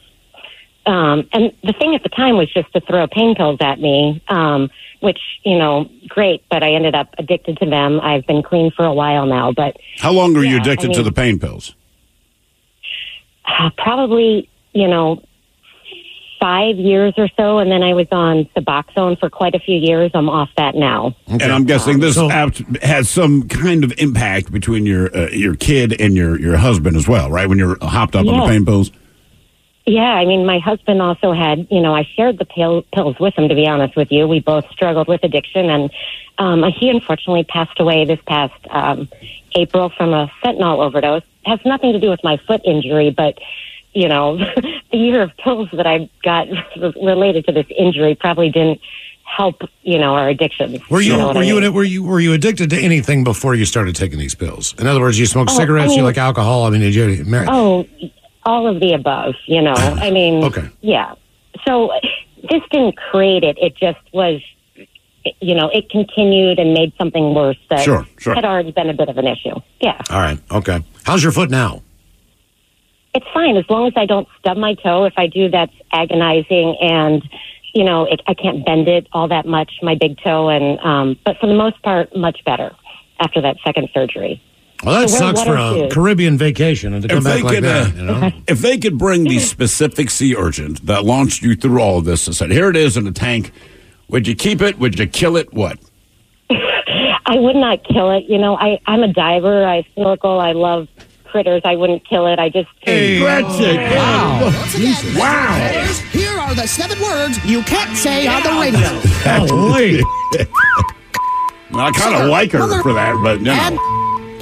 Um, 0.85 1.29
and 1.33 1.51
the 1.63 1.73
thing 1.73 1.93
at 1.93 2.01
the 2.01 2.09
time 2.09 2.37
was 2.37 2.51
just 2.51 2.71
to 2.73 2.81
throw 2.81 3.05
pain 3.07 3.35
pills 3.35 3.59
at 3.61 3.79
me, 3.79 4.23
um, 4.29 4.71
which, 5.01 5.19
you 5.43 5.57
know, 5.57 5.87
great, 6.07 6.43
but 6.49 6.63
I 6.63 6.71
ended 6.73 6.95
up 6.95 7.13
addicted 7.19 7.57
to 7.57 7.69
them. 7.69 7.99
I've 8.01 8.25
been 8.25 8.41
clean 8.41 8.71
for 8.71 8.85
a 8.85 8.93
while 8.93 9.27
now, 9.27 9.51
but 9.51 9.77
How 9.99 10.11
long 10.11 10.35
are 10.37 10.43
you 10.43 10.57
addicted 10.57 10.91
I 10.91 10.93
to 10.93 11.03
the 11.03 11.11
pain 11.11 11.37
pills? 11.37 11.75
uh, 13.45 13.69
probably, 13.77 14.49
you 14.73 14.87
know, 14.87 15.21
five 16.41 16.75
years 16.75 17.13
or 17.17 17.29
so. 17.37 17.59
And 17.59 17.71
then 17.71 17.83
I 17.83 17.93
was 17.93 18.07
on 18.11 18.45
Suboxone 18.55 19.19
for 19.19 19.29
quite 19.29 19.55
a 19.55 19.59
few 19.59 19.77
years. 19.77 20.11
I'm 20.13 20.27
off 20.27 20.49
that 20.57 20.75
now. 20.75 21.15
And 21.27 21.43
I'm 21.43 21.65
guessing 21.65 21.99
this 21.99 22.17
app 22.17 22.55
has 22.81 23.09
some 23.09 23.47
kind 23.47 23.83
of 23.83 23.93
impact 23.99 24.51
between 24.51 24.85
your 24.85 25.15
uh, 25.15 25.29
your 25.29 25.55
kid 25.55 26.01
and 26.01 26.15
your, 26.15 26.37
your 26.39 26.57
husband 26.57 26.97
as 26.97 27.07
well, 27.07 27.29
right? 27.29 27.47
When 27.47 27.59
you're 27.59 27.77
hopped 27.81 28.15
up 28.15 28.25
on 28.25 28.39
the 28.39 28.45
pain 28.47 28.65
pills. 28.65 28.91
Yeah, 29.85 30.13
I 30.13 30.25
mean, 30.25 30.45
my 30.45 30.59
husband 30.59 31.01
also 31.01 31.33
had, 31.33 31.67
you 31.71 31.81
know, 31.81 31.95
I 31.95 32.03
shared 32.15 32.37
the 32.37 32.45
pill, 32.45 32.83
pills 32.93 33.19
with 33.19 33.35
him, 33.35 33.49
to 33.49 33.55
be 33.55 33.67
honest 33.67 33.95
with 33.95 34.11
you. 34.11 34.27
We 34.27 34.39
both 34.39 34.69
struggled 34.69 35.07
with 35.07 35.23
addiction, 35.23 35.71
and 35.71 35.91
um, 36.37 36.63
he 36.71 36.89
unfortunately 36.89 37.45
passed 37.45 37.79
away 37.79 38.05
this 38.05 38.19
past 38.27 38.53
um, 38.69 39.09
April 39.55 39.89
from 39.89 40.13
a 40.13 40.31
fentanyl 40.43 40.85
overdose. 40.85 41.23
has 41.45 41.59
nothing 41.65 41.93
to 41.93 41.99
do 41.99 42.11
with 42.11 42.23
my 42.23 42.37
foot 42.37 42.61
injury, 42.63 43.09
but, 43.09 43.39
you 43.93 44.07
know, 44.07 44.37
the 44.91 44.97
year 44.97 45.21
of 45.21 45.31
pills 45.37 45.69
that 45.73 45.87
I 45.87 46.09
got 46.23 46.47
related 47.01 47.45
to 47.45 47.51
this 47.51 47.65
injury 47.77 48.15
probably 48.15 48.49
didn't 48.49 48.79
help, 49.23 49.61
you 49.83 49.97
know, 49.97 50.15
our 50.15 50.27
addictions. 50.29 50.79
Were 50.89 51.01
you, 51.01 51.15
know 51.17 51.29
were 51.33 51.37
I 51.39 51.43
you 51.43 51.59
mean? 51.61 51.73
were 51.73 51.83
you 51.83 52.03
were 52.03 52.19
you 52.19 52.33
addicted 52.33 52.69
to 52.71 52.77
anything 52.79 53.23
before 53.23 53.55
you 53.55 53.65
started 53.65 53.95
taking 53.95 54.19
these 54.19 54.35
pills? 54.35 54.73
In 54.79 54.87
other 54.87 54.99
words, 54.99 55.17
you 55.19 55.25
smoked 55.25 55.51
Oh, 55.51 55.57
cigarettes, 55.57 55.93
I 55.93 55.95
you 55.95 56.03
like 56.03 56.17
alcohol. 56.17 56.63
I 56.65 56.69
mean, 56.69 56.81
did 56.81 56.93
you? 56.95 57.23
Mar- 57.25 57.45
Oh, 57.47 57.85
all 58.43 58.67
of 58.67 58.79
the 58.81 58.93
above, 58.93 59.35
you 59.45 59.61
know. 59.61 59.73
I 59.77 60.11
mean, 60.11 60.43
Okay. 60.43 60.67
yeah. 60.81 61.15
So 61.67 61.91
this 62.49 62.61
didn't 62.71 62.97
create 62.97 63.43
it. 63.43 63.57
It 63.59 63.75
just 63.77 63.99
was, 64.13 64.41
you 65.39 65.53
know, 65.55 65.69
it 65.69 65.89
continued 65.89 66.57
and 66.59 66.73
made 66.73 66.91
something 66.97 67.33
worse 67.35 67.57
that 67.69 67.81
Sure, 67.81 68.05
sure. 68.17 68.33
had 68.35 68.43
already 68.45 68.71
been 68.71 68.89
a 68.89 68.93
bit 68.93 69.07
of 69.09 69.17
an 69.17 69.27
issue. 69.27 69.55
Yeah. 69.79 70.01
All 70.09 70.19
right. 70.19 70.39
Okay. 70.51 70.83
How's 71.03 71.21
your 71.23 71.31
foot 71.31 71.49
now? 71.51 71.83
It's 73.13 73.25
fine 73.33 73.57
as 73.57 73.65
long 73.69 73.87
as 73.87 73.93
I 73.95 74.05
don't 74.05 74.27
stub 74.39 74.57
my 74.57 74.73
toe. 74.75 75.03
If 75.05 75.13
I 75.17 75.27
do, 75.27 75.49
that's 75.49 75.73
agonizing 75.91 76.77
and, 76.81 77.21
you 77.73 77.83
know, 77.83 78.05
it, 78.05 78.21
I 78.27 78.33
can't 78.33 78.65
bend 78.65 78.87
it 78.87 79.07
all 79.11 79.27
that 79.27 79.45
much, 79.45 79.71
my 79.81 79.95
big 79.95 80.17
toe. 80.23 80.47
And, 80.49 80.79
um, 80.79 81.17
but 81.25 81.37
for 81.39 81.47
the 81.47 81.53
most 81.53 81.81
part, 81.83 82.15
much 82.15 82.39
better 82.45 82.71
after 83.19 83.41
that 83.41 83.57
second 83.65 83.89
surgery. 83.93 84.41
Well, 84.83 85.01
that 85.01 85.09
So 85.09 85.17
sucks 85.17 85.43
for 85.43 85.55
a 85.55 85.73
shoes. 85.73 85.93
Caribbean 85.93 86.37
vacation 86.37 86.93
and 86.93 87.03
to 87.03 87.07
come 87.09 87.17
If 87.19 87.23
they 87.25 87.35
back 87.35 87.43
like 87.43 87.53
could, 87.55 87.63
that. 87.65 87.93
uh, 87.93 87.95
you 87.97 88.03
know? 88.03 88.31
if 88.47 88.59
they 88.59 88.77
could 88.77 88.97
bring 88.97 89.25
the 89.25 89.39
specific 89.55 90.09
sea 90.09 90.35
urchin 90.35 90.75
that 90.83 91.03
launched 91.03 91.43
you 91.43 91.55
through 91.55 91.79
all 91.81 91.99
of 91.99 92.05
this 92.05 92.25
and 92.27 92.35
said, 92.35 92.49
"Here 92.51 92.67
it 92.69 92.75
is 92.75 92.97
in 92.97 93.05
a 93.05 93.11
tank," 93.11 93.51
would 94.07 94.27
you 94.27 94.33
keep 94.35 94.59
it? 94.61 94.79
Would 94.79 94.97
you 94.97 95.05
kill 95.05 95.37
it? 95.37 95.53
What? 95.53 95.77
I 96.49 97.35
would 97.37 97.55
not 97.57 97.83
kill 97.83 98.09
it. 98.11 98.23
You 98.27 98.39
know, 98.39 98.55
I, 98.57 98.79
I'm 98.87 99.03
a 99.03 99.13
diver. 99.13 99.65
I 99.67 99.85
snorkel. 99.93 100.39
I 100.39 100.53
love 100.53 100.87
critters. 101.31 101.61
I 101.65 101.75
wouldn't 101.75 102.07
kill 102.07 102.27
it. 102.27 102.37
I 102.39 102.49
just. 102.49 102.69
Wow. 102.85 104.51
Wow. 105.15 105.87
Here 106.11 106.37
are 106.37 106.53
the 106.53 106.67
seven 106.67 106.99
words 107.01 107.43
you 107.45 107.61
can't 107.63 107.95
say 107.97 108.27
on 108.27 108.43
the 108.43 108.49
radio. 108.59 109.47
Golly. 109.47 110.01
I 111.73 111.91
kind 111.91 112.15
of 112.15 112.29
like 112.29 112.51
her 112.51 112.81
for 112.81 112.93
that, 112.93 113.19
but 113.23 113.41
no. 113.41 113.53
And 113.53 113.79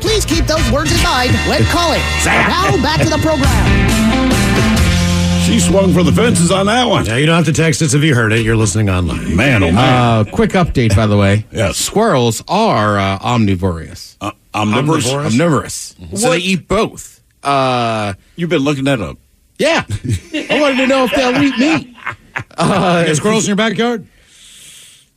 please 0.02 0.26
keep 0.26 0.46
those 0.46 0.72
words 0.72 0.92
in 0.92 1.02
mind 1.04 1.32
when 1.48 1.64
calling. 1.66 2.02
Now 2.26 2.76
back 2.82 3.02
to 3.02 3.10
the 3.10 3.20
program. 3.22 4.40
She 5.46 5.60
swung 5.60 5.94
for 5.94 6.04
the 6.04 6.12
fences 6.12 6.52
on 6.52 6.68
that 6.68 6.86
one. 6.86 7.06
Yeah, 7.06 7.18
you 7.18 7.26
don't 7.26 7.36
have 7.36 7.46
to 7.46 7.54
text 7.54 7.82
us 7.82 7.94
if 7.96 8.04
you 8.04 8.14
heard 8.14 8.32
it. 8.34 8.42
You're 8.42 8.56
listening 8.56 8.90
online. 8.90 9.36
Man, 9.36 9.64
oh 9.64 9.72
man. 9.72 9.78
Uh, 10.28 10.32
quick 10.32 10.52
update, 10.52 10.96
by 10.96 11.08
the 11.08 11.18
way. 11.18 11.46
Yes. 11.52 11.78
Squirrels 11.78 12.44
are 12.48 13.00
uh, 13.00 13.18
omnivorous. 13.20 14.16
Uh, 14.22 14.32
omnivorous? 14.60 15.08
Omnivorous. 15.12 15.96
So 16.16 16.30
they 16.32 16.38
eat 16.40 16.68
both. 16.68 17.22
Uh, 17.44 18.14
You've 18.36 18.50
been 18.50 18.62
looking 18.64 18.84
that 18.86 19.02
up. 19.02 19.18
yeah. 19.58 19.86
I 19.90 20.60
wanted 20.60 20.78
to 20.78 20.88
know 20.88 21.06
if 21.06 21.12
they'll 21.16 21.42
eat 21.42 21.58
meat. 21.58 21.96
Uh, 22.58 23.06
You 23.08 23.16
squirrels 23.16 23.46
in 23.46 23.50
your 23.50 23.56
backyard? 23.56 24.06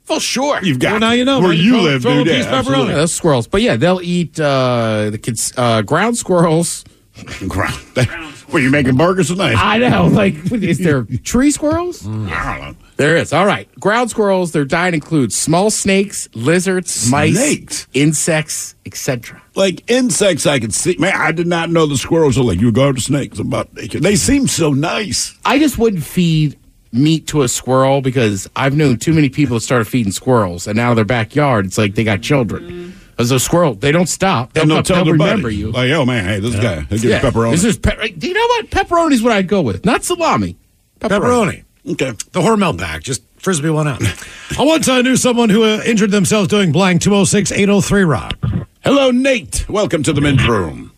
well, 0.09 0.20
sure. 0.20 0.61
You've 0.62 0.78
got 0.78 0.92
Well, 0.92 1.00
now 1.00 1.12
you 1.12 1.24
know. 1.24 1.40
where 1.40 1.48
man. 1.50 1.59
you 1.59 1.72
Throw- 1.72 1.83
live, 1.83 2.02
throw 2.02 2.14
dude. 2.24 2.28
a 2.28 2.31
piece 2.37 2.44
Yeah, 2.44 2.59
of 2.61 2.66
pepperoni. 2.66 2.88
Yeah, 2.88 2.94
that's 2.96 3.12
squirrels. 3.12 3.46
But 3.46 3.62
yeah, 3.62 3.76
they'll 3.76 4.00
eat 4.02 4.38
uh, 4.38 5.11
the 5.11 5.18
kids, 5.18 5.52
uh, 5.57 5.83
ground 5.83 6.16
squirrels. 6.18 6.85
absolutely. 7.18 8.05
Were 8.52 8.58
you're 8.58 8.70
making 8.70 8.96
burgers 8.96 9.28
tonight? 9.28 9.56
I 9.58 9.78
know. 9.78 10.06
Like, 10.08 10.34
is 10.52 10.78
there 10.78 11.04
tree 11.24 11.50
squirrels? 11.50 12.02
Mm. 12.02 12.30
I 12.30 12.58
don't 12.58 12.68
know. 12.72 12.76
There 12.96 13.16
is. 13.16 13.32
All 13.32 13.46
right. 13.46 13.68
Ground 13.80 14.10
squirrels, 14.10 14.52
their 14.52 14.64
diet 14.64 14.94
includes 14.94 15.34
small 15.34 15.70
snakes, 15.70 16.28
lizards, 16.34 17.10
mice, 17.10 17.34
Snakes? 17.34 17.86
insects, 17.94 18.74
etc. 18.84 19.42
Like 19.54 19.90
insects, 19.90 20.46
I 20.46 20.58
could 20.60 20.74
see. 20.74 20.96
Man, 20.98 21.14
I 21.14 21.32
did 21.32 21.46
not 21.46 21.70
know 21.70 21.86
the 21.86 21.96
squirrels 21.96 22.38
are 22.38 22.42
like 22.44 22.60
you 22.60 22.70
go 22.70 22.92
to 22.92 23.00
snakes. 23.00 23.38
About 23.38 23.74
they 23.74 24.16
seem 24.16 24.46
so 24.46 24.72
nice. 24.72 25.36
I 25.44 25.58
just 25.58 25.78
wouldn't 25.78 26.04
feed 26.04 26.58
meat 26.92 27.26
to 27.28 27.40
a 27.42 27.48
squirrel 27.48 28.02
because 28.02 28.48
I've 28.54 28.76
known 28.76 28.98
too 28.98 29.14
many 29.14 29.30
people 29.30 29.54
that 29.56 29.62
started 29.62 29.86
feeding 29.86 30.12
squirrels, 30.12 30.66
and 30.66 30.76
now 30.76 30.92
their 30.92 31.06
backyard, 31.06 31.64
it's 31.64 31.78
like 31.78 31.94
they 31.94 32.04
got 32.04 32.20
children. 32.20 32.91
As 33.22 33.30
a 33.30 33.38
squirrel, 33.40 33.74
they 33.74 33.92
don't 33.92 34.08
stop. 34.08 34.52
They'll, 34.52 34.62
And 34.62 34.70
they'll 34.72 34.82
tell 34.82 35.04
they'll 35.04 35.12
remember 35.12 35.44
buddy, 35.44 35.56
you. 35.56 35.70
like, 35.70 35.90
"Oh 35.92 36.04
man, 36.04 36.24
hey, 36.24 36.40
this 36.40 36.54
guy, 36.56 36.80
he'll 36.80 36.98
give 36.98 37.04
yeah. 37.04 37.22
you 37.22 37.30
pepperoni." 37.30 37.52
This 37.52 37.64
is 37.64 37.78
pe- 37.78 38.11
do 38.11 38.26
you 38.26 38.35
know 38.35 38.46
what? 38.48 38.68
Pepperoni 38.70 39.12
is 39.12 39.22
what 39.22 39.32
I'd 39.32 39.46
go 39.48 39.62
with, 39.62 39.85
not 39.85 40.02
salami. 40.04 40.56
Pepperoni. 41.00 41.64
okay. 41.92 42.11
The 42.32 42.40
Hormel 42.40 42.76
pack. 42.78 43.02
Just 43.02 43.22
frisbee 43.37 43.70
one 43.70 43.87
out. 43.88 44.02
I 44.58 44.62
once 44.64 44.88
I 44.88 45.02
knew 45.02 45.16
someone 45.16 45.50
who 45.50 45.62
uh, 45.62 45.80
injured 45.87 46.11
themselves 46.11 46.48
doing 46.48 46.72
blank 46.72 47.00
206 47.02 47.52
803 47.52 48.02
Rock. 48.02 48.37
Hello, 48.85 49.11
Nate. 49.12 49.68
Welcome 49.68 50.02
to 50.02 50.12
the 50.12 50.20
men's 50.20 50.46
room. 50.46 50.92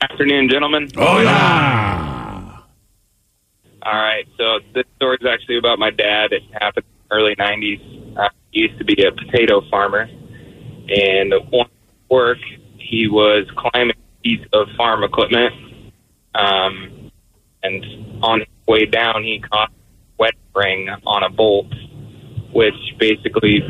Afternoon, 0.00 0.48
gentlemen. 0.48 0.88
Oh 0.96 1.20
yeah. 1.20 2.58
All 3.84 3.92
right, 3.92 4.26
so 4.38 4.60
this 4.74 4.84
story 4.96 5.18
is 5.20 5.26
actually 5.26 5.58
about 5.58 5.78
my 5.80 5.90
dad. 5.90 6.32
It 6.32 6.42
happened 6.52 6.84
in 6.86 7.08
the 7.08 7.14
early 7.16 7.34
'90s. 7.34 8.16
Uh, 8.16 8.28
he 8.52 8.60
used 8.60 8.78
to 8.78 8.84
be 8.84 9.02
a 9.04 9.10
potato 9.10 9.60
farmer, 9.70 10.08
and 10.94 11.32
at 11.32 11.50
one 11.50 11.68
work 12.10 12.38
he 12.78 13.08
was 13.08 13.46
climbing 13.56 13.96
a 13.96 14.22
piece 14.22 14.46
of 14.52 14.68
farm 14.76 15.02
equipment, 15.02 15.54
um, 16.34 17.10
and 17.62 17.84
on 18.22 18.40
his 18.40 18.48
way 18.66 18.84
down 18.86 19.22
he 19.22 19.40
caught 19.40 19.70
a 19.70 19.72
wet 20.18 20.34
ring 20.54 20.88
on 21.06 21.22
a 21.22 21.30
bolt, 21.30 21.72
which 22.52 22.74
basically 22.98 23.60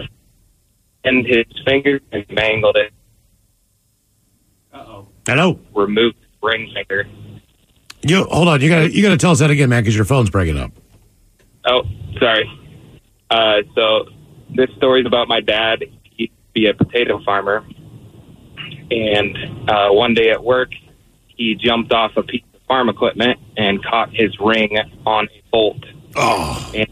pinned 1.04 1.26
his 1.26 1.46
finger 1.64 2.00
and 2.10 2.24
mangled 2.30 2.76
it. 2.76 2.92
Uh-oh. 4.72 5.08
Hello. 5.26 5.60
Removed 5.74 6.16
the 6.20 6.46
ring 6.46 6.70
finger. 6.74 7.06
You 8.02 8.24
hold 8.24 8.48
on. 8.48 8.60
You 8.60 8.68
got 8.68 8.80
to 8.80 8.92
you 8.92 9.02
got 9.02 9.10
to 9.10 9.16
tell 9.16 9.30
us 9.30 9.38
that 9.38 9.50
again, 9.50 9.68
man, 9.68 9.82
because 9.82 9.94
your 9.94 10.04
phone's 10.04 10.30
breaking 10.30 10.58
up. 10.58 10.72
Oh, 11.64 11.82
sorry. 12.18 12.50
Uh, 13.30 13.58
so 13.74 14.06
this 14.56 14.68
story's 14.76 15.06
about 15.06 15.28
my 15.28 15.40
dad. 15.40 15.84
He 16.54 16.60
used 16.60 16.78
to 16.78 16.84
be 16.84 16.84
a 16.84 16.86
potato 16.86 17.22
farmer, 17.24 17.64
and 18.90 19.70
uh, 19.70 19.88
one 19.90 20.14
day 20.14 20.30
at 20.30 20.42
work, 20.42 20.70
he 21.28 21.54
jumped 21.54 21.92
off 21.92 22.12
a 22.16 22.22
piece 22.22 22.44
of 22.54 22.60
farm 22.68 22.88
equipment 22.88 23.38
and 23.56 23.82
caught 23.84 24.10
his 24.12 24.38
ring 24.40 24.76
on 25.06 25.26
a 25.26 25.42
bolt. 25.50 25.84
Oh. 26.16 26.70
And 26.74 26.88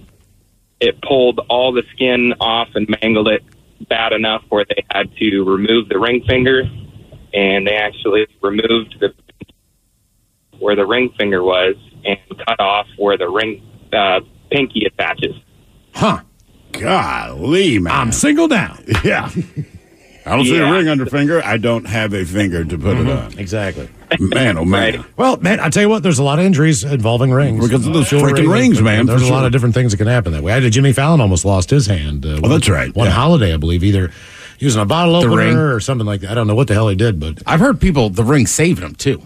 it 0.80 1.00
pulled 1.02 1.40
all 1.48 1.72
the 1.72 1.82
skin 1.92 2.34
off 2.40 2.68
and 2.74 2.88
mangled 3.02 3.28
it 3.28 3.42
bad 3.88 4.12
enough 4.12 4.42
where 4.48 4.64
they 4.68 4.84
had 4.90 5.14
to 5.16 5.42
remove 5.42 5.88
the 5.88 5.98
ring 5.98 6.22
finger, 6.26 6.62
and 7.34 7.66
they 7.66 7.76
actually 7.76 8.26
removed 8.42 8.96
the 9.00 9.14
where 10.58 10.76
the 10.76 10.84
ring 10.86 11.10
finger 11.18 11.42
was 11.42 11.74
and 12.04 12.18
cut 12.46 12.60
off 12.60 12.86
where 12.98 13.16
the 13.16 13.28
ring 13.28 13.62
uh, 13.92 14.20
pinky 14.50 14.84
attaches. 14.84 15.34
Huh. 15.94 16.20
Golly, 16.72 17.78
man. 17.78 17.92
I'm 17.92 18.12
single 18.12 18.48
now. 18.48 18.76
Yeah. 19.04 19.30
I 20.26 20.36
don't 20.36 20.44
see 20.44 20.54
a 20.56 20.60
Yeah. 20.60 20.70
ring 20.70 20.86
under 20.88 21.06
finger. 21.06 21.42
I 21.42 21.56
don't 21.56 21.86
have 21.86 22.12
a 22.12 22.24
finger 22.24 22.62
to 22.64 22.78
put 22.78 22.98
it 22.98 23.08
on. 23.08 23.38
Exactly. 23.38 23.88
Man, 24.18 24.58
oh 24.58 24.64
man. 24.66 25.04
Well, 25.16 25.38
man, 25.38 25.58
I 25.60 25.70
tell 25.70 25.82
you 25.82 25.88
what, 25.88 26.02
there's 26.02 26.18
a 26.18 26.22
lot 26.22 26.38
of 26.38 26.44
injuries 26.44 26.84
involving 26.84 27.30
rings 27.32 27.66
Because 27.66 27.86
of 27.86 27.94
those 27.94 28.10
Jewelry, 28.10 28.32
freaking 28.34 28.52
rings, 28.52 28.82
man, 28.82 29.06
There's 29.06 29.22
for 29.22 29.28
a 29.28 29.30
lot 29.30 29.38
sure. 29.40 29.46
of 29.46 29.52
different 29.52 29.74
things 29.74 29.92
that 29.92 29.96
can 29.98 30.06
happen 30.08 30.32
that 30.32 30.42
way. 30.42 30.52
I 30.52 30.60
did. 30.60 30.72
Jimmy 30.74 30.92
Fallon 30.92 31.20
almost 31.22 31.44
lost 31.46 31.70
his 31.70 31.86
hand. 31.86 32.26
Uh, 32.26 32.38
Oh, 32.44 32.48
that's 32.48 32.68
right, 32.68 32.94
One 32.94 33.06
yeah. 33.06 33.12
holiday, 33.12 33.54
I 33.54 33.56
believe, 33.56 33.82
either 33.82 34.12
using 34.58 34.82
a 34.82 34.84
bottle 34.84 35.14
The 35.20 35.26
opener 35.26 35.36
ring. 35.36 35.56
or 35.56 35.80
something 35.80 36.06
like 36.06 36.20
that. 36.20 36.30
I 36.32 36.34
don't 36.34 36.46
know 36.46 36.54
what 36.54 36.68
the 36.68 36.74
hell 36.74 36.88
he 36.88 36.96
did, 36.96 37.18
but 37.18 37.42
I've 37.46 37.60
heard 37.60 37.80
people 37.80 38.10
the 38.10 38.24
ring 38.24 38.46
saved 38.46 38.82
them 38.82 38.94
too, 38.94 39.22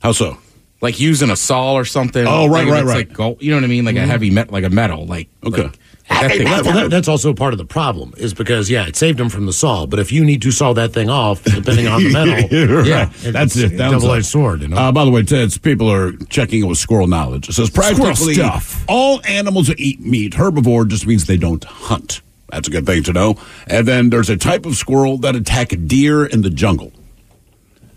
How 0.00 0.12
so? 0.12 0.38
like 0.80 1.00
using 1.00 1.30
a 1.30 1.36
saw 1.36 1.74
or 1.74 1.84
something. 1.84 2.24
Oh, 2.26 2.46
right, 2.46 2.60
Like 2.60 2.66
if 2.66 2.72
right, 2.72 2.78
it's 2.82 2.88
right. 2.88 3.08
Like 3.08 3.12
gold, 3.12 3.42
you 3.42 3.50
know 3.50 3.56
what 3.56 3.64
I 3.64 3.68
mean? 3.68 3.84
Like 3.84 3.96
a 3.96 4.06
heavy 4.06 4.30
met, 4.30 4.52
like 4.52 4.64
a 4.64 4.70
metal. 4.70 5.04
Like 5.04 5.28
Okay. 5.44 5.64
like- 5.64 5.78
that 6.20 6.30
thing- 6.30 6.44
Well, 6.44 6.62
that- 6.62 6.90
that's 6.90 7.08
also 7.08 7.32
part 7.32 7.52
of 7.54 7.58
the 7.58 7.64
problem, 7.64 8.12
is 8.16 8.34
because 8.34 8.70
yeah, 8.70 8.86
it 8.86 8.96
saved 8.96 9.18
him 9.20 9.28
from 9.28 9.46
the 9.46 9.52
saw. 9.52 9.86
But 9.86 9.98
if 9.98 10.12
you 10.12 10.24
need 10.24 10.42
to 10.42 10.50
saw 10.50 10.72
that 10.74 10.92
thing 10.92 11.08
off, 11.10 11.42
depending 11.44 11.86
on 11.86 12.02
the 12.02 12.10
metal, 12.12 12.34
right. 12.76 12.86
yeah, 12.86 13.10
That's 13.30 13.56
it. 13.56 13.72
a 13.72 13.76
double-edged 13.76 14.26
sword. 14.26 14.62
You 14.62 14.68
know, 14.68 14.76
Uh, 14.76 14.92
by 14.92 15.04
the 15.04 15.10
way, 15.10 15.22
Ted's 15.22 15.58
people 15.58 15.90
are 15.90 16.12
checking 16.28 16.60
it 16.62 16.66
with 16.66 16.78
squirrel 16.78 17.06
knowledge. 17.06 17.48
It 17.48 17.52
says 17.52 17.70
practically 17.70 18.34
stuff. 18.34 18.84
all 18.88 19.20
animals 19.26 19.68
that 19.68 19.80
eat 19.80 20.00
meat. 20.00 20.32
Herbivore 20.34 20.88
just 20.88 21.06
means 21.06 21.26
they 21.26 21.36
don't 21.36 21.62
hunt. 21.64 22.20
That's 22.50 22.68
a 22.68 22.70
good 22.70 22.84
thing 22.84 23.02
to 23.04 23.12
know. 23.14 23.36
And 23.66 23.88
then 23.88 24.10
there's 24.10 24.28
a 24.28 24.36
type 24.36 24.66
of 24.66 24.76
squirrel 24.76 25.16
that 25.18 25.34
attack 25.34 25.72
deer 25.86 26.26
in 26.26 26.42
the 26.42 26.50
jungle. 26.50 26.92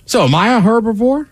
So 0.06 0.24
am 0.24 0.34
I 0.36 0.56
a 0.58 0.62
herbivore? 0.62 1.28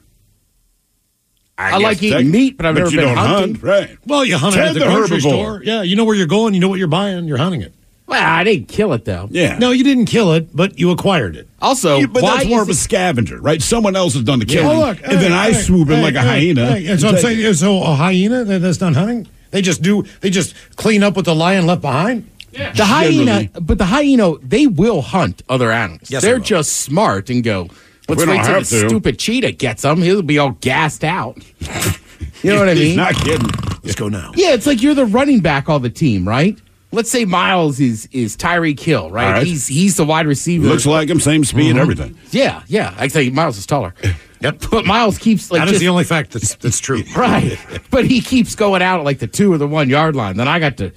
I, 1.72 1.78
like 1.78 2.02
eating 2.04 2.18
tech- 2.20 2.26
meat, 2.28 2.58
but 2.58 2.66
I've 2.66 2.76
never 2.76 2.90
you 2.90 2.98
been 2.98 3.08
don't 3.08 3.18
hunting. 3.18 3.56
hunt, 3.56 3.64
right? 3.64 3.98
well, 4.06 4.24
you 4.26 4.38
hunt 4.38 4.56
it 4.56 4.60
at 4.60 4.74
the, 4.74 4.80
the 4.80 4.86
grocery 4.86 5.18
herbivore. 5.18 5.22
store. 5.22 5.62
Yeah, 5.64 5.82
you 5.84 5.96
know 5.96 6.06
where 6.06 6.16
you're 6.16 6.28
going. 6.28 6.54
You 6.54 6.60
know 6.60 6.70
what 6.70 6.80
you're 6.80 6.88
buying. 6.88 7.26
You're 7.26 7.38
hunting 7.38 7.62
it. 7.62 7.74
Well, 8.06 8.22
I 8.22 8.44
didn't 8.44 8.68
kill 8.68 8.92
it 8.94 9.06
though. 9.06 9.28
Yeah. 9.32 9.58
No, 9.58 9.72
you 9.72 9.84
didn't 9.84 10.06
kill 10.06 10.34
it, 10.34 10.54
but 10.56 10.78
you 10.78 10.92
acquired 10.92 11.36
it. 11.38 11.48
Also, 11.62 11.98
Yeah, 12.00 12.08
but 12.08 12.22
why 12.22 12.36
that's 12.38 12.50
more 12.50 12.62
of 12.62 12.68
a 12.70 12.74
scavenger, 12.74 13.40
right? 13.40 13.62
Someone 13.62 13.96
else 13.96 14.14
has 14.14 14.24
done 14.24 14.40
the 14.40 14.46
Yeah. 14.46 14.62
killing, 14.62 14.78
Oh, 14.78 14.82
look, 14.88 14.98
and 15.04 15.14
then 15.22 15.32
hey, 15.32 15.38
I 15.38 15.52
hey, 15.54 15.62
swoop 15.62 15.90
in 15.90 15.96
hey, 15.96 16.02
like 16.04 16.16
a 16.16 16.22
hey, 16.22 16.28
hyena. 16.48 16.66
hey, 16.74 16.84
that's 16.84 17.02
what 17.04 17.16
I'm 17.16 17.22
Take- 17.22 17.38
saying. 17.40 17.54
So 17.54 17.82
a 17.82 17.96
hyena 17.96 18.44
that's 18.44 18.82
not 18.82 18.94
hunting. 18.96 19.28
They 19.52 19.62
just 19.62 19.82
do. 19.82 20.04
They 20.20 20.30
just 20.30 20.54
clean 20.76 21.02
up 21.02 21.16
what 21.16 21.26
the 21.26 21.34
lion 21.36 21.66
left 21.66 21.82
behind. 21.82 22.30
Yeah. 22.52 22.72
The 22.74 22.86
hyena, 22.86 23.50
but 23.60 23.78
the 23.80 23.86
hyena, 23.86 24.34
they 24.40 24.68
will 24.68 25.02
hunt 25.02 25.42
other 25.50 25.72
animals. 25.72 26.12
Yes, 26.12 26.22
they 26.22 26.28
They're 26.28 26.38
will. 26.38 26.44
just 26.44 26.74
smart 26.74 27.30
and 27.32 27.44
go. 27.44 27.70
Let's 28.08 28.22
we 28.26 28.28
wait 28.32 28.44
till 28.44 28.54
have 28.56 28.70
the 28.70 28.82
to." 28.82 28.90
stupid 28.90 29.20
cheetah 29.20 29.54
gets 29.54 29.84
him. 29.84 30.02
He'll 30.02 30.22
be 30.22 30.38
all 30.38 30.52
gassed 30.62 31.04
out. 31.04 31.38
you 32.44 32.52
know 32.54 32.60
what 32.60 32.70
I 32.70 32.74
mean? 32.74 32.78
He's 32.84 32.88
mean? 32.90 32.96
not 32.98 33.16
kidding. 33.16 33.50
Let's 33.84 33.96
go 33.96 34.10
now. 34.10 34.32
Yeah, 34.36 34.54
it's 34.54 34.66
like 34.68 34.82
you're 34.82 34.96
the 34.96 35.06
running 35.06 35.40
back 35.42 35.70
on 35.70 35.82
the 35.82 35.90
team, 35.90 36.28
right? 36.28 36.58
Let's 36.92 37.10
say 37.10 37.26
Miles 37.26 37.80
is 37.80 38.08
is 38.12 38.38
Tyreek 38.38 38.80
Hill, 38.80 39.10
right? 39.10 39.26
All 39.26 39.32
right. 39.34 39.48
He's 39.48 39.66
he's 39.68 39.96
the 39.98 40.06
wide 40.06 40.28
receiver. 40.28 40.68
Looks 40.68 40.86
like 40.86 41.10
him, 41.10 41.20
same 41.20 41.44
speed, 41.44 41.76
Mhm. 41.76 41.80
everything. 41.80 42.18
yeah, 42.32 42.62
yeah. 42.68 42.94
I 42.98 43.08
say 43.08 43.30
Miles 43.30 43.58
is 43.58 43.66
taller. 43.66 43.94
Yep. 44.44 44.64
But 44.72 44.86
Miles 44.86 45.18
keeps 45.18 45.50
like 45.52 45.62
that 45.62 45.68
is 45.70 45.72
just- 45.76 45.80
the 45.80 45.88
only 45.88 46.04
fact 46.04 46.32
that's 46.32 46.56
that's 46.56 46.82
true. 46.82 47.02
right. 47.16 47.58
But 47.90 48.04
he 48.06 48.20
keeps 48.20 48.56
going 48.56 48.82
out 48.82 49.00
at 49.00 49.06
like 49.06 49.20
the 49.20 49.28
two 49.28 49.54
or 49.54 49.58
the 49.58 49.70
one 49.70 49.88
yard 49.90 50.18
line. 50.18 50.36
Then 50.36 50.50
I 50.50 50.60
got 50.60 50.76
to 50.80 50.92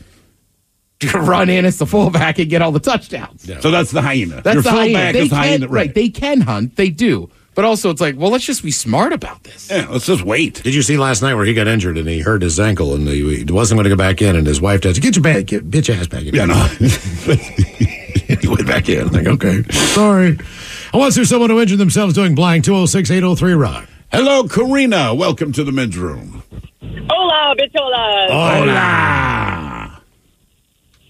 run 1.15 1.49
in 1.49 1.65
as 1.65 1.79
the 1.79 1.87
fullback 1.87 2.39
and 2.39 2.49
get 2.49 2.63
all 2.63 2.73
the 2.73 2.81
touchdowns. 2.81 3.43
So 3.61 3.71
that's 3.71 3.91
the 3.91 4.03
hyena. 4.03 4.43
That's 4.43 4.55
Your 4.55 4.63
the 4.63 4.71
fullback 4.71 4.93
hyena. 4.93 5.13
They 5.13 5.21
is 5.21 5.29
can, 5.29 5.39
hyena, 5.39 5.69
right. 5.69 5.95
They 5.95 6.09
can 6.09 6.41
hunt. 6.41 6.77
They 6.77 6.91
do. 6.91 7.31
But 7.55 7.65
also, 7.65 7.89
it's 7.89 8.03
like, 8.03 8.17
well, 8.19 8.31
let's 8.31 8.45
just 8.45 8.63
be 8.63 8.71
smart 8.71 9.15
about 9.15 9.43
this. 9.45 9.71
Yeah, 9.71 9.87
let's 9.89 10.05
just 10.05 10.23
wait. 10.23 10.63
Did 10.63 10.75
you 10.75 10.83
see 10.83 10.99
last 10.99 11.23
night 11.23 11.35
where 11.35 11.47
he 11.47 11.55
got 11.55 11.67
injured 11.67 11.97
and 11.97 12.07
he 12.07 12.21
hurt 12.21 12.43
his 12.43 12.61
ankle 12.61 12.95
and 12.95 13.09
he, 13.09 13.45
he 13.45 13.45
wasn't 13.45 13.79
going 13.79 13.85
to 13.85 13.91
go 13.91 13.97
back 13.97 14.21
in 14.21 14.37
and 14.37 14.47
his 14.47 14.61
wife 14.61 14.83
said, 14.83 15.01
"Get 15.01 15.17
your 15.17 15.23
back, 15.23 15.47
get, 15.47 15.71
get 15.71 15.89
your 15.89 15.97
ass 15.97 16.07
back 16.07 16.25
in." 16.25 16.35
Yeah, 16.35 16.45
no. 16.45 16.55
he 16.77 18.47
went 18.47 18.67
back 18.67 18.91
in. 18.91 19.11
Like, 19.11 19.27
okay, 19.27 19.63
sorry. 19.95 20.39
I 20.93 20.99
want 20.99 21.15
to 21.15 21.21
see 21.21 21.25
someone 21.25 21.49
who 21.49 21.59
injured 21.59 21.79
themselves 21.79 22.13
doing 22.13 22.35
blank. 22.35 22.65
206 22.65 23.11
803 23.11 23.55
Rock. 23.55 23.89
Hello, 24.13 24.47
Karina. 24.47 25.15
Welcome 25.15 25.53
to 25.53 25.65
the 25.65 25.73
men's 25.73 25.97
room. 25.97 26.43
Hola, 26.83 27.55
bicholas. 27.57 28.29
Hola. 28.29 29.26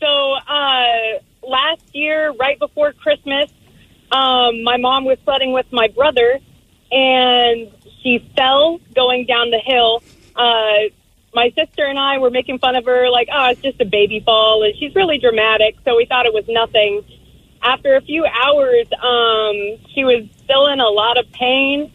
So, 0.00 0.06
uh, 0.06 1.20
last 1.42 1.82
year, 1.92 2.32
right 2.32 2.58
before 2.58 2.92
Christmas, 2.92 3.50
um, 4.12 4.62
my 4.62 4.76
mom 4.76 5.04
was 5.04 5.18
sledding 5.24 5.52
with 5.52 5.66
my 5.72 5.88
brother, 5.88 6.38
and 6.90 7.72
she 8.02 8.30
fell 8.36 8.78
going 8.94 9.26
down 9.26 9.50
the 9.50 9.58
hill. 9.58 10.02
Uh, 10.34 10.90
my 11.34 11.52
sister 11.56 11.84
and 11.84 11.98
I 11.98 12.18
were 12.18 12.30
making 12.30 12.58
fun 12.58 12.76
of 12.76 12.84
her, 12.84 13.10
like, 13.10 13.28
oh, 13.32 13.50
it's 13.50 13.62
just 13.62 13.80
a 13.80 13.84
baby 13.84 14.22
fall, 14.24 14.62
and 14.62 14.74
she's 14.78 14.94
really 14.94 15.18
dramatic, 15.18 15.76
so 15.84 15.96
we 15.96 16.06
thought 16.06 16.26
it 16.26 16.32
was 16.32 16.44
nothing. 16.48 17.02
After 17.62 17.96
a 17.96 18.00
few 18.00 18.24
hours, 18.24 18.86
um, 19.02 19.78
she 19.94 20.04
was 20.04 20.28
still 20.44 20.66
in 20.68 20.80
a 20.80 20.88
lot 20.88 21.18
of 21.18 21.30
pain 21.32 21.90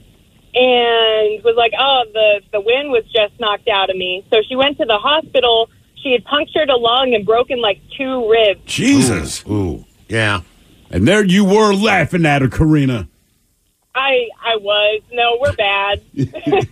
and 0.53 1.43
was 1.43 1.55
like, 1.55 1.71
"Oh, 1.79 2.03
the 2.11 2.41
the 2.51 2.59
wind 2.59 2.91
was 2.91 3.03
just 3.05 3.39
knocked 3.39 3.69
out 3.69 3.89
of 3.89 3.95
me." 3.95 4.25
So 4.31 4.41
she 4.47 4.55
went 4.55 4.77
to 4.79 4.85
the 4.85 4.97
hospital. 4.97 5.69
She 6.01 6.13
had 6.13 6.25
punctured 6.25 6.69
a 6.69 6.77
lung 6.77 7.13
and 7.13 7.25
broken 7.25 7.61
like 7.61 7.79
two 7.97 8.29
ribs. 8.29 8.61
Jesus. 8.65 9.43
Ooh, 9.47 9.85
yeah. 10.07 10.41
And 10.89 11.07
there 11.07 11.23
you 11.23 11.45
were 11.45 11.73
laughing 11.73 12.25
at 12.25 12.41
her, 12.41 12.49
Karina. 12.49 13.07
I 13.95 14.27
I 14.43 14.55
was 14.57 15.01
no, 15.11 15.37
we're 15.41 15.53
bad. 15.53 16.01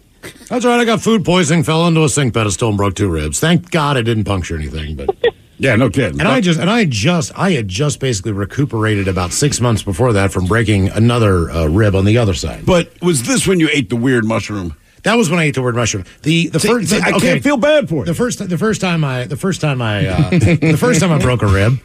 That's 0.49 0.65
right. 0.65 0.79
I 0.79 0.85
got 0.85 1.01
food 1.01 1.23
poisoning, 1.23 1.63
fell 1.63 1.87
into 1.87 2.03
a 2.03 2.09
sink 2.09 2.33
pedestal, 2.33 2.69
and 2.69 2.77
broke 2.77 2.95
two 2.95 3.09
ribs. 3.09 3.39
Thank 3.39 3.71
God 3.71 3.97
I 3.97 4.01
didn't 4.01 4.25
puncture 4.25 4.55
anything. 4.55 4.95
But 4.95 5.15
yeah, 5.57 5.75
no 5.75 5.89
kidding. 5.89 6.19
And 6.19 6.27
I 6.27 6.41
just 6.41 6.59
and 6.59 6.69
I 6.69 6.85
just 6.85 7.37
I 7.37 7.51
had 7.51 7.67
just 7.67 7.99
basically 7.99 8.31
recuperated 8.31 9.07
about 9.07 9.31
six 9.31 9.61
months 9.61 9.83
before 9.83 10.13
that 10.13 10.31
from 10.31 10.45
breaking 10.45 10.89
another 10.89 11.49
uh, 11.49 11.67
rib 11.67 11.95
on 11.95 12.05
the 12.05 12.17
other 12.17 12.33
side. 12.33 12.65
But 12.65 12.89
was 13.01 13.23
this 13.23 13.47
when 13.47 13.59
you 13.59 13.69
ate 13.71 13.89
the 13.89 13.95
weird 13.95 14.25
mushroom? 14.25 14.75
That 15.03 15.15
was 15.15 15.29
when 15.29 15.39
I 15.39 15.43
ate 15.43 15.55
the 15.55 15.61
word 15.61 15.75
mushroom. 15.75 16.05
The 16.23 16.47
the 16.47 16.59
first 16.59 16.93
I 16.93 17.11
okay, 17.11 17.19
can't 17.19 17.43
feel 17.43 17.57
bad 17.57 17.89
for 17.89 18.03
it. 18.03 18.05
The 18.05 18.13
first 18.13 18.47
the 18.47 18.57
first 18.57 18.81
time 18.81 19.03
I 19.03 19.25
the 19.25 19.37
first 19.37 19.61
time 19.61 19.81
I 19.81 20.07
uh, 20.07 20.29
the 20.31 20.77
first 20.79 20.99
time 20.99 21.11
I 21.11 21.19
broke 21.19 21.41
a 21.41 21.47
rib. 21.47 21.79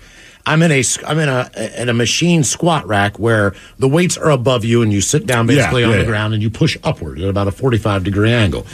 I'm 0.47 0.61
in 0.63 0.71
a 0.73 0.83
I'm 1.07 1.19
in 1.19 1.29
a 1.29 1.51
in 1.81 1.89
a 1.89 1.95
machine 1.95 2.45
squat 2.45 2.87
rack 2.87 3.19
where 3.19 3.55
the 3.79 3.89
weights 3.89 4.19
are 4.19 4.31
above 4.31 4.63
you 4.65 4.83
and 4.83 4.93
you 4.93 5.01
sit 5.01 5.25
down 5.27 5.47
basically 5.47 5.81
Yeah, 5.83 5.87
on 5.89 5.93
yeah, 5.93 5.99
the 5.99 6.03
yeah. 6.05 6.09
ground 6.11 6.35
and 6.35 6.43
you 6.43 6.51
push 6.51 6.77
upward 6.85 7.19
at 7.19 7.29
about 7.29 7.49
a 7.49 7.53
45 7.53 8.05
degree 8.05 8.31
angle. 8.33 8.67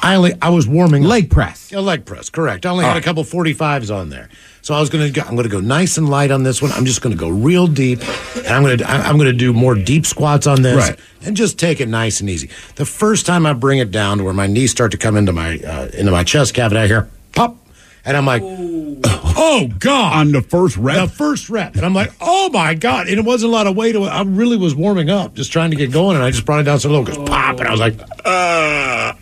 I 0.00 0.14
only 0.14 0.34
I 0.40 0.50
was 0.50 0.68
warming 0.68 1.04
up. 1.04 1.10
Leg 1.10 1.30
press. 1.30 1.72
A 1.72 1.80
leg 1.80 2.04
press, 2.04 2.30
correct. 2.30 2.64
I 2.66 2.70
only 2.70 2.84
Oh. 2.84 2.88
had 2.88 2.96
a 2.96 3.00
couple 3.00 3.24
45s 3.24 3.90
on 3.94 4.10
there. 4.10 4.28
So 4.62 4.74
I 4.74 4.80
was 4.80 4.90
going 4.90 5.06
to 5.06 5.10
go, 5.20 5.26
I'm 5.26 5.34
going 5.34 5.48
to 5.48 5.50
go 5.50 5.60
nice 5.60 5.96
and 5.96 6.08
light 6.10 6.30
on 6.30 6.42
this 6.42 6.60
one. 6.60 6.70
I'm 6.72 6.84
just 6.84 7.00
going 7.00 7.14
to 7.16 7.18
go 7.18 7.28
real 7.30 7.66
deep 7.66 8.00
and 8.36 8.46
I'm 8.48 8.62
going 8.62 8.78
to 8.78 8.88
I'm 8.88 9.16
going 9.16 9.30
to 9.30 9.36
do 9.36 9.52
more 9.52 9.74
deep 9.74 10.06
squats 10.06 10.46
on 10.46 10.62
this 10.62 10.76
Right. 10.90 10.98
and 11.24 11.36
just 11.36 11.58
take 11.58 11.80
it 11.80 11.88
nice 11.88 12.20
and 12.20 12.28
easy. 12.30 12.48
The 12.76 12.84
first 12.86 13.24
time 13.26 13.44
I 13.46 13.54
bring 13.54 13.78
it 13.78 13.90
down 13.90 14.18
to 14.18 14.24
where 14.24 14.34
my 14.34 14.46
knees 14.46 14.70
start 14.70 14.92
to 14.92 14.98
come 14.98 15.16
into 15.16 15.32
my 15.32 15.58
uh, 15.58 15.88
into 15.94 16.12
my 16.12 16.22
chest 16.22 16.54
cavity 16.54 16.80
I 16.80 16.86
hear 16.86 17.08
pop 17.34 17.56
and 18.04 18.16
I'm 18.16 18.26
like 18.26 18.42
oh 18.44 19.68
god 19.78 20.16
On 20.16 20.32
the 20.32 20.42
first 20.42 20.76
rep? 20.76 21.08
the 21.08 21.14
first 21.14 21.48
rep 21.50 21.76
and 21.76 21.84
I'm 21.84 21.94
like 21.94 22.12
oh 22.20 22.50
my 22.50 22.74
god 22.74 23.08
and 23.08 23.18
it 23.18 23.24
wasn't 23.24 23.50
a 23.50 23.52
lot 23.54 23.66
of 23.66 23.76
weight 23.76 23.96
I 23.96 24.22
really 24.22 24.56
was 24.56 24.74
warming 24.74 25.10
up 25.10 25.34
just 25.34 25.52
trying 25.52 25.70
to 25.70 25.76
get 25.76 25.92
going 25.92 26.16
and 26.16 26.24
I 26.24 26.30
just 26.30 26.44
brought 26.44 26.60
it 26.60 26.64
down 26.64 26.80
so 26.80 26.90
low 26.90 27.04
goes 27.04 27.18
pop 27.18 27.58
and 27.60 27.68
I 27.68 27.70
was 27.70 27.80
like 27.80 27.98
uh 28.24 29.12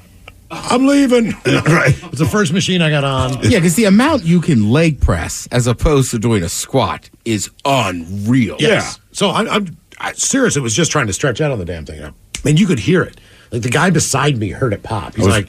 I'm 0.48 0.86
leaving. 0.86 1.30
right. 1.46 1.94
It's 2.04 2.18
the 2.18 2.28
first 2.30 2.52
machine 2.52 2.80
I 2.80 2.88
got 2.88 3.02
on. 3.02 3.42
Yeah, 3.42 3.58
because 3.58 3.74
the 3.74 3.84
amount 3.86 4.24
you 4.24 4.40
can 4.40 4.70
leg 4.70 5.00
press 5.00 5.48
as 5.50 5.66
opposed 5.66 6.12
to 6.12 6.20
doing 6.20 6.44
a 6.44 6.48
squat 6.48 7.10
is 7.24 7.50
unreal. 7.64 8.56
Yes. 8.60 9.00
So 9.12 9.30
I'm, 9.30 9.48
I'm 9.48 9.76
I, 9.98 10.12
serious. 10.12 10.56
It 10.56 10.60
was 10.60 10.74
just 10.74 10.92
trying 10.92 11.08
to 11.08 11.12
stretch 11.12 11.40
out 11.40 11.50
on 11.50 11.58
the 11.58 11.64
damn 11.64 11.84
thing. 11.84 12.02
I 12.04 12.12
mean, 12.44 12.56
you 12.56 12.66
could 12.66 12.78
hear 12.78 13.02
it. 13.02 13.18
Like 13.50 13.62
the 13.62 13.70
guy 13.70 13.90
beside 13.90 14.36
me 14.36 14.50
heard 14.50 14.72
it 14.72 14.82
pop. 14.84 15.16
He's 15.16 15.24
was- 15.26 15.34
like, 15.34 15.48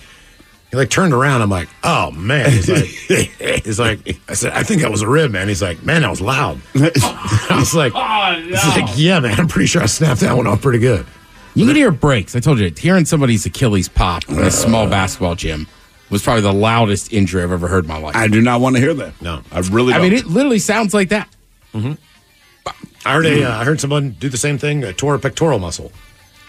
he 0.72 0.78
like 0.78 0.90
turned 0.90 1.14
around. 1.14 1.42
I'm 1.42 1.50
like, 1.50 1.70
oh 1.84 2.12
man. 2.12 2.52
He's 2.52 2.70
like, 2.70 2.86
he's 3.64 3.80
like, 3.80 4.20
I 4.30 4.34
said, 4.34 4.54
I 4.54 4.64
think 4.64 4.82
that 4.82 4.92
was 4.92 5.02
a 5.02 5.08
rib, 5.08 5.32
man. 5.32 5.48
He's 5.48 5.62
like, 5.62 5.84
man, 5.84 6.02
that 6.02 6.10
was 6.10 6.22
loud. 6.22 6.60
I 6.76 7.56
was 7.58 7.74
like, 7.74 7.94
he's 8.44 8.68
like, 8.68 8.98
yeah, 8.98 9.20
man. 9.20 9.40
I'm 9.40 9.48
pretty 9.48 9.68
sure 9.68 9.82
I 9.82 9.86
snapped 9.86 10.22
that 10.22 10.36
one 10.36 10.48
off 10.48 10.62
pretty 10.62 10.80
good. 10.80 11.06
You 11.56 11.66
can 11.66 11.76
hear 11.76 11.92
breaks. 11.92 12.36
I 12.36 12.40
told 12.40 12.60
you, 12.60 12.72
hearing 12.78 13.06
somebody's 13.06 13.46
Achilles 13.46 13.90
pop 13.90 14.30
in 14.30 14.38
a 14.38 14.52
small 14.52 14.88
basketball 14.88 15.34
gym 15.34 15.68
was 16.12 16.22
probably 16.22 16.42
the 16.42 16.54
loudest 16.54 17.12
injury 17.12 17.42
I've 17.42 17.52
ever 17.52 17.68
heard 17.68 17.86
in 17.86 17.88
my 17.90 17.98
life. 17.98 18.16
I 18.16 18.28
do 18.28 18.42
not 18.42 18.62
want 18.62 18.76
to 18.76 18.82
hear 18.82 18.94
that. 18.94 19.20
No. 19.22 19.42
I 19.52 19.60
really 19.60 19.94
I 19.94 19.98
don't. 19.98 20.10
mean, 20.10 20.20
it 20.20 20.26
literally 20.28 20.60
sounds 20.60 20.94
like 20.94 21.10
that. 21.10 21.28
I 21.74 23.14
heard 23.14 23.26
a, 23.26 23.44
uh, 23.44 23.58
I 23.60 23.64
heard 23.64 23.80
someone 23.80 24.12
do 24.20 24.30
the 24.30 24.38
same 24.38 24.58
thing, 24.58 24.84
uh, 24.84 24.92
tore 24.92 25.16
a 25.16 25.20
pectoral 25.20 25.60
muscle. 25.60 25.92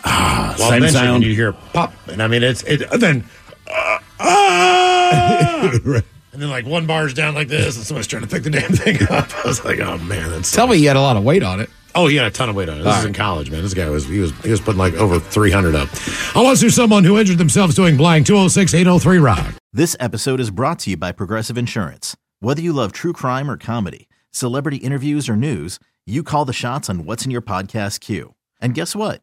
Ah, 0.05 0.55
While 0.59 0.71
same 0.71 0.83
benching, 0.83 0.93
sound. 0.93 1.25
You 1.25 1.35
hear 1.35 1.53
pop, 1.53 1.93
and 2.09 2.23
I 2.23 2.29
mean, 2.29 2.43
it's 2.43 2.63
it. 2.65 2.83
And 2.93 3.01
then, 3.03 3.25
ah! 3.71 5.71
and 5.73 6.43
then 6.43 6.51
like 6.51 6.67
one 6.67 6.87
bar's 6.87 7.15
down 7.15 7.35
like 7.35 7.49
this, 7.49 7.77
and 7.77 7.85
somebody's 7.85 8.07
trying 8.07 8.23
to 8.23 8.29
pick 8.29 8.43
the 8.43 8.51
damn 8.51 8.73
thing 8.73 8.97
up. 9.11 9.29
I 9.45 9.49
was 9.49 9.65
like, 9.65 9.81
oh 9.81 9.99
man, 9.99 10.31
that's 10.31 10.53
Tell 10.53 10.67
me 10.67 10.77
you 10.77 10.89
had 10.89 10.97
a 10.97 11.01
lot 11.01 11.17
of 11.17 11.25
weight 11.25 11.43
on 11.43 11.61
it. 11.61 11.71
Oh, 11.95 12.07
he 12.07 12.17
had 12.17 12.27
a 12.27 12.31
ton 12.31 12.49
of 12.49 12.55
weight 12.55 12.69
on 12.69 12.77
it. 12.77 12.85
This 12.85 12.93
All 12.93 13.01
is 13.01 13.05
in 13.07 13.15
college, 13.15 13.51
man. 13.51 13.63
This 13.63 13.75
guy 13.75 13.89
was 13.89 14.07
he 14.07 14.21
was 14.21 14.33
he 14.41 14.51
was 14.51 14.61
putting 14.61 14.79
like 14.79 14.95
over 14.95 15.19
three 15.19 15.51
hundred 15.51 15.75
up. 15.75 15.89
I 16.37 16.43
want 16.43 16.59
to 16.59 16.61
see 16.61 16.71
someone 16.71 17.05
who 17.05 17.19
injured 17.19 17.39
themselves 17.39 17.75
doing 17.75 17.97
blank 17.97 18.27
206 18.27 18.75
803 18.75 19.19
rock. 19.19 19.55
This 19.73 19.97
episode 19.99 20.41
is 20.41 20.51
brought 20.51 20.79
to 20.81 20.91
you 20.91 20.97
by 20.97 21.13
Progressive 21.13 21.59
Insurance. 21.59 22.17
Whether 22.41 22.63
you 22.63 22.73
love 22.73 22.93
true 22.93 23.13
crime 23.13 23.51
or 23.51 23.57
comedy, 23.57 24.09
celebrity 24.31 24.77
interviews 24.79 25.29
or 25.29 25.37
news, 25.37 25.79
you 26.07 26.23
call 26.23 26.45
the 26.45 26.53
shots 26.53 26.89
on 26.89 27.05
what's 27.05 27.25
in 27.25 27.31
your 27.31 27.43
podcast 27.43 28.01
queue. 28.01 28.35
And 28.61 28.75
guess 28.75 28.95
what? 28.95 29.23